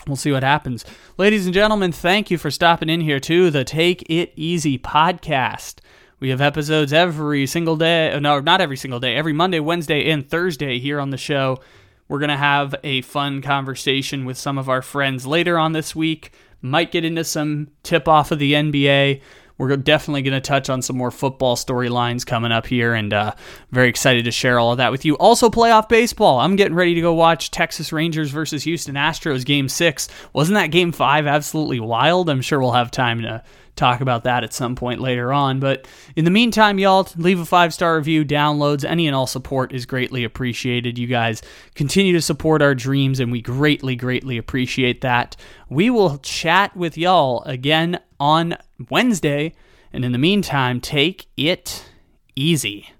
We'll 0.08 0.16
see 0.16 0.32
what 0.32 0.42
happens. 0.42 0.84
Ladies 1.18 1.46
and 1.46 1.54
gentlemen, 1.54 1.92
thank 1.92 2.32
you 2.32 2.38
for 2.38 2.50
stopping 2.50 2.88
in 2.88 3.00
here 3.00 3.20
to 3.20 3.48
the 3.50 3.62
Take 3.62 4.02
It 4.10 4.32
Easy 4.34 4.76
podcast. 4.76 5.76
We 6.20 6.30
have 6.30 6.40
episodes 6.40 6.92
every 6.92 7.46
single 7.46 7.76
day. 7.76 8.10
Uh, 8.10 8.18
no, 8.18 8.40
not 8.40 8.60
every 8.60 8.76
single 8.76 8.98
day. 8.98 9.14
Every 9.14 9.32
Monday, 9.32 9.60
Wednesday, 9.60 10.10
and 10.10 10.28
Thursday 10.28 10.80
here 10.80 10.98
on 10.98 11.10
the 11.10 11.16
show. 11.16 11.60
We're 12.08 12.18
going 12.18 12.30
to 12.30 12.36
have 12.36 12.74
a 12.82 13.02
fun 13.02 13.40
conversation 13.40 14.24
with 14.24 14.36
some 14.36 14.58
of 14.58 14.68
our 14.68 14.82
friends 14.82 15.26
later 15.26 15.58
on 15.58 15.72
this 15.72 15.94
week. 15.94 16.32
Might 16.60 16.90
get 16.90 17.04
into 17.04 17.22
some 17.22 17.68
tip 17.84 18.08
off 18.08 18.32
of 18.32 18.40
the 18.40 18.54
NBA. 18.54 19.20
We're 19.58 19.76
definitely 19.76 20.22
going 20.22 20.40
to 20.40 20.40
touch 20.40 20.70
on 20.70 20.82
some 20.82 20.96
more 20.96 21.10
football 21.10 21.54
storylines 21.54 22.24
coming 22.26 22.50
up 22.52 22.66
here, 22.66 22.94
and 22.94 23.12
uh, 23.12 23.34
very 23.70 23.88
excited 23.88 24.24
to 24.24 24.30
share 24.30 24.58
all 24.58 24.72
of 24.72 24.78
that 24.78 24.90
with 24.90 25.04
you. 25.04 25.16
Also, 25.18 25.50
playoff 25.50 25.88
baseball. 25.88 26.38
I'm 26.38 26.56
getting 26.56 26.76
ready 26.76 26.94
to 26.94 27.00
go 27.00 27.12
watch 27.12 27.50
Texas 27.50 27.92
Rangers 27.92 28.30
versus 28.30 28.62
Houston 28.64 28.94
Astros 28.94 29.44
game 29.44 29.68
six. 29.68 30.08
Wasn't 30.32 30.54
that 30.54 30.68
game 30.68 30.92
five 30.92 31.26
absolutely 31.26 31.80
wild? 31.80 32.30
I'm 32.30 32.40
sure 32.40 32.60
we'll 32.60 32.72
have 32.72 32.92
time 32.92 33.22
to 33.22 33.42
talk 33.78 34.00
about 34.00 34.24
that 34.24 34.44
at 34.44 34.52
some 34.52 34.74
point 34.74 35.00
later 35.00 35.32
on. 35.32 35.60
But 35.60 35.88
in 36.16 36.24
the 36.24 36.30
meantime, 36.30 36.78
y'all, 36.78 37.08
leave 37.16 37.40
a 37.40 37.44
five 37.44 37.72
star 37.72 37.96
review, 37.96 38.24
downloads, 38.24 38.84
any 38.84 39.06
and 39.06 39.16
all 39.16 39.26
support 39.26 39.72
is 39.72 39.86
greatly 39.86 40.24
appreciated. 40.24 40.98
You 40.98 41.06
guys 41.06 41.42
continue 41.74 42.12
to 42.12 42.20
support 42.20 42.60
our 42.60 42.74
dreams, 42.74 43.20
and 43.20 43.32
we 43.32 43.40
greatly, 43.40 43.96
greatly 43.96 44.36
appreciate 44.36 45.00
that. 45.00 45.36
We 45.68 45.90
will 45.90 46.18
chat 46.18 46.76
with 46.76 46.98
y'all 46.98 47.42
again 47.44 48.00
on 48.20 48.56
Wednesday. 48.90 49.54
And 49.92 50.04
in 50.04 50.12
the 50.12 50.18
meantime, 50.18 50.80
take 50.80 51.28
it 51.36 51.88
easy. 52.36 52.90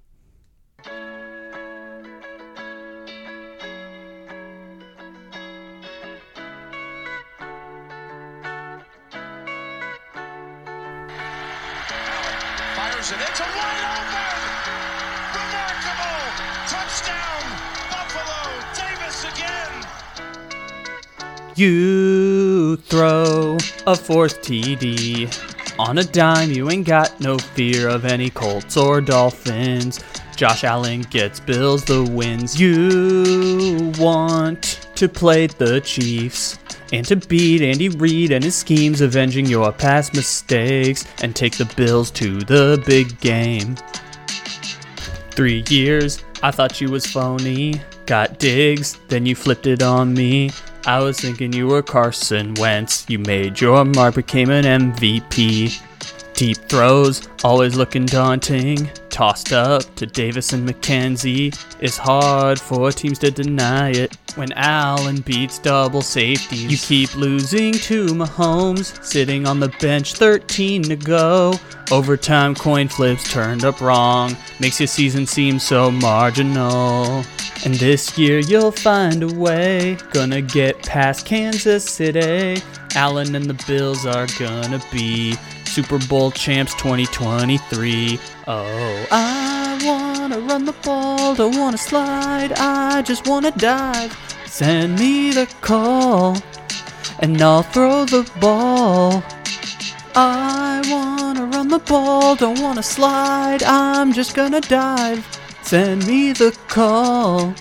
It's 13.11 13.41
a 13.41 13.43
wide 13.43 13.85
open. 13.97 14.39
Remarkable. 15.33 16.21
Touchdown. 16.69 17.43
Buffalo. 17.91 18.43
Davis 18.77 19.25
again. 19.25 19.73
You 21.57 22.77
throw 22.77 23.57
a 23.87 23.97
fourth 23.97 24.43
TD 24.43 25.35
on 25.79 25.97
a 25.97 26.05
dime. 26.05 26.51
You 26.51 26.71
ain't 26.71 26.87
got 26.87 27.19
no 27.19 27.39
fear 27.39 27.89
of 27.89 28.05
any 28.05 28.29
Colts 28.29 28.77
or 28.77 29.01
Dolphins. 29.01 30.05
Josh 30.37 30.63
Allen 30.63 31.01
gets 31.09 31.41
Bills 31.41 31.85
the 31.85 32.05
wins. 32.05 32.61
You 32.61 33.91
want 33.99 34.87
to 34.97 35.09
play 35.09 35.47
the 35.47 35.81
Chiefs 35.81 36.59
and 36.93 37.07
to 37.07 37.17
beat 37.17 37.63
Andy 37.63 37.89
Reid 37.89 38.33
and 38.33 38.43
his 38.43 38.57
schemes, 38.57 39.01
avenging 39.01 39.47
your 39.47 39.73
past 39.73 40.15
mistakes 40.15 41.05
and 41.23 41.35
take 41.35 41.57
the 41.57 41.71
Bills 41.77 42.11
to 42.13 42.39
the 42.41 42.83
big 42.87 43.19
game. 43.21 43.77
Three 45.31 45.65
years, 45.69 46.25
I 46.43 46.51
thought 46.51 46.81
you 46.81 46.91
was 46.91 47.07
phony. 47.07 47.81
Got 48.07 48.39
Diggs, 48.39 48.99
then 49.09 49.27
you 49.27 49.35
flipped 49.35 49.67
it 49.67 49.83
on 49.83 50.15
me. 50.15 50.51
I 50.87 51.01
was 51.01 51.21
thinking 51.21 51.53
you 51.53 51.67
were 51.67 51.83
Carson 51.83 52.55
Wentz. 52.55 53.05
You 53.09 53.19
made 53.19 53.61
your 53.61 53.85
mark, 53.85 54.15
became 54.15 54.51
an 54.51 54.65
MVP. 54.65 55.83
Deep 56.35 56.57
throws, 56.69 57.29
always 57.45 57.75
looking 57.75 58.07
daunting. 58.07 58.89
Tossed 59.11 59.53
up 59.53 59.83
to 59.97 60.07
Davis 60.07 60.53
and 60.53 60.67
McKenzie. 60.67 61.53
It's 61.81 61.99
hard 61.99 62.59
for 62.61 62.91
teams 62.93 63.19
to 63.19 63.31
deny 63.31 63.91
it. 63.91 64.17
When 64.39 64.53
Allen 64.53 65.21
beats 65.23 65.59
double 65.59 66.01
safeties, 66.01 66.63
you 66.63 66.79
keep 66.79 67.17
losing 67.17 67.73
to 67.73 68.07
Mahomes. 68.07 69.05
Sitting 69.05 69.49
on 69.49 69.59
the 69.59 69.69
bench, 69.81 70.13
13 70.13 70.85
to 70.85 70.95
go. 70.95 71.55
Overtime 71.91 72.55
coin 72.55 72.87
flips 72.87 73.29
turned 73.33 73.65
up 73.65 73.81
wrong. 73.81 74.37
Makes 74.61 74.79
your 74.79 74.87
season 74.87 75.27
seem 75.27 75.59
so 75.59 75.91
marginal. 75.91 77.25
And 77.65 77.75
this 77.75 78.17
year 78.17 78.39
you'll 78.39 78.71
find 78.71 79.25
a 79.25 79.35
way. 79.35 79.99
Gonna 80.13 80.41
get 80.41 80.87
past 80.87 81.27
Kansas 81.27 81.85
City. 81.85 82.63
Allen 82.95 83.35
and 83.35 83.47
the 83.47 83.61
Bills 83.67 84.07
are 84.07 84.29
gonna 84.39 84.81
be 84.93 85.35
Super 85.65 85.99
Bowl 86.07 86.31
champs 86.31 86.75
2023. 86.75 88.21
Oh, 88.47 89.07
I 89.11 90.08
wanna 90.29 90.47
run 90.47 90.65
the 90.67 90.73
ball, 90.85 91.35
don't 91.35 91.57
wanna 91.57 91.79
slide, 91.79 92.53
I 92.53 93.01
just 93.01 93.27
wanna 93.27 93.51
dive. 93.53 94.15
Send 94.47 94.99
me 94.99 95.33
the 95.33 95.47
call, 95.63 96.37
and 97.21 97.41
I'll 97.41 97.63
throw 97.63 98.05
the 98.05 98.31
ball. 98.39 99.23
I 100.15 100.83
wanna 100.87 101.47
run 101.47 101.69
the 101.69 101.79
ball, 101.79 102.37
don't 102.37 102.61
wanna 102.61 102.83
slide, 102.83 103.63
I'm 103.63 104.13
just 104.13 104.35
gonna 104.35 104.61
dive. 104.61 105.25
Send 105.63 106.07
me 106.07 106.33
the 106.33 106.55
call, 106.69 107.55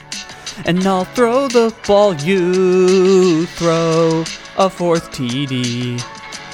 and 0.66 0.86
I'll 0.86 1.06
throw 1.06 1.48
the 1.48 1.74
ball. 1.88 2.16
You 2.16 3.46
throw 3.46 4.26
a 4.58 4.70
fourth 4.70 5.12
TD. 5.12 6.04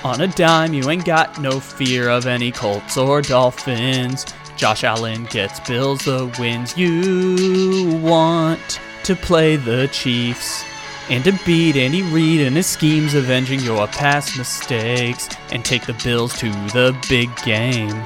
On 0.03 0.21
a 0.21 0.27
dime, 0.27 0.75
you 0.75 0.87
ain't 0.91 1.05
got 1.05 1.41
no 1.41 1.59
fear 1.59 2.09
of 2.09 2.27
any 2.27 2.51
Colts 2.51 2.97
or 2.97 3.21
Dolphins. 3.23 4.25
Josh 4.63 4.85
Allen 4.85 5.25
gets 5.25 5.59
Bills 5.59 6.05
the 6.05 6.33
wins. 6.39 6.77
You 6.77 7.99
want 8.01 8.79
to 9.03 9.13
play 9.13 9.57
the 9.57 9.89
Chiefs 9.89 10.63
and 11.09 11.21
to 11.25 11.37
beat 11.45 11.75
Andy 11.75 12.01
Reid 12.01 12.39
and 12.47 12.55
his 12.55 12.65
schemes, 12.65 13.13
avenging 13.13 13.59
your 13.59 13.87
past 13.87 14.37
mistakes 14.37 15.27
and 15.51 15.65
take 15.65 15.85
the 15.85 15.99
Bills 16.01 16.39
to 16.39 16.49
the 16.71 16.97
big 17.09 17.29
game. 17.43 18.05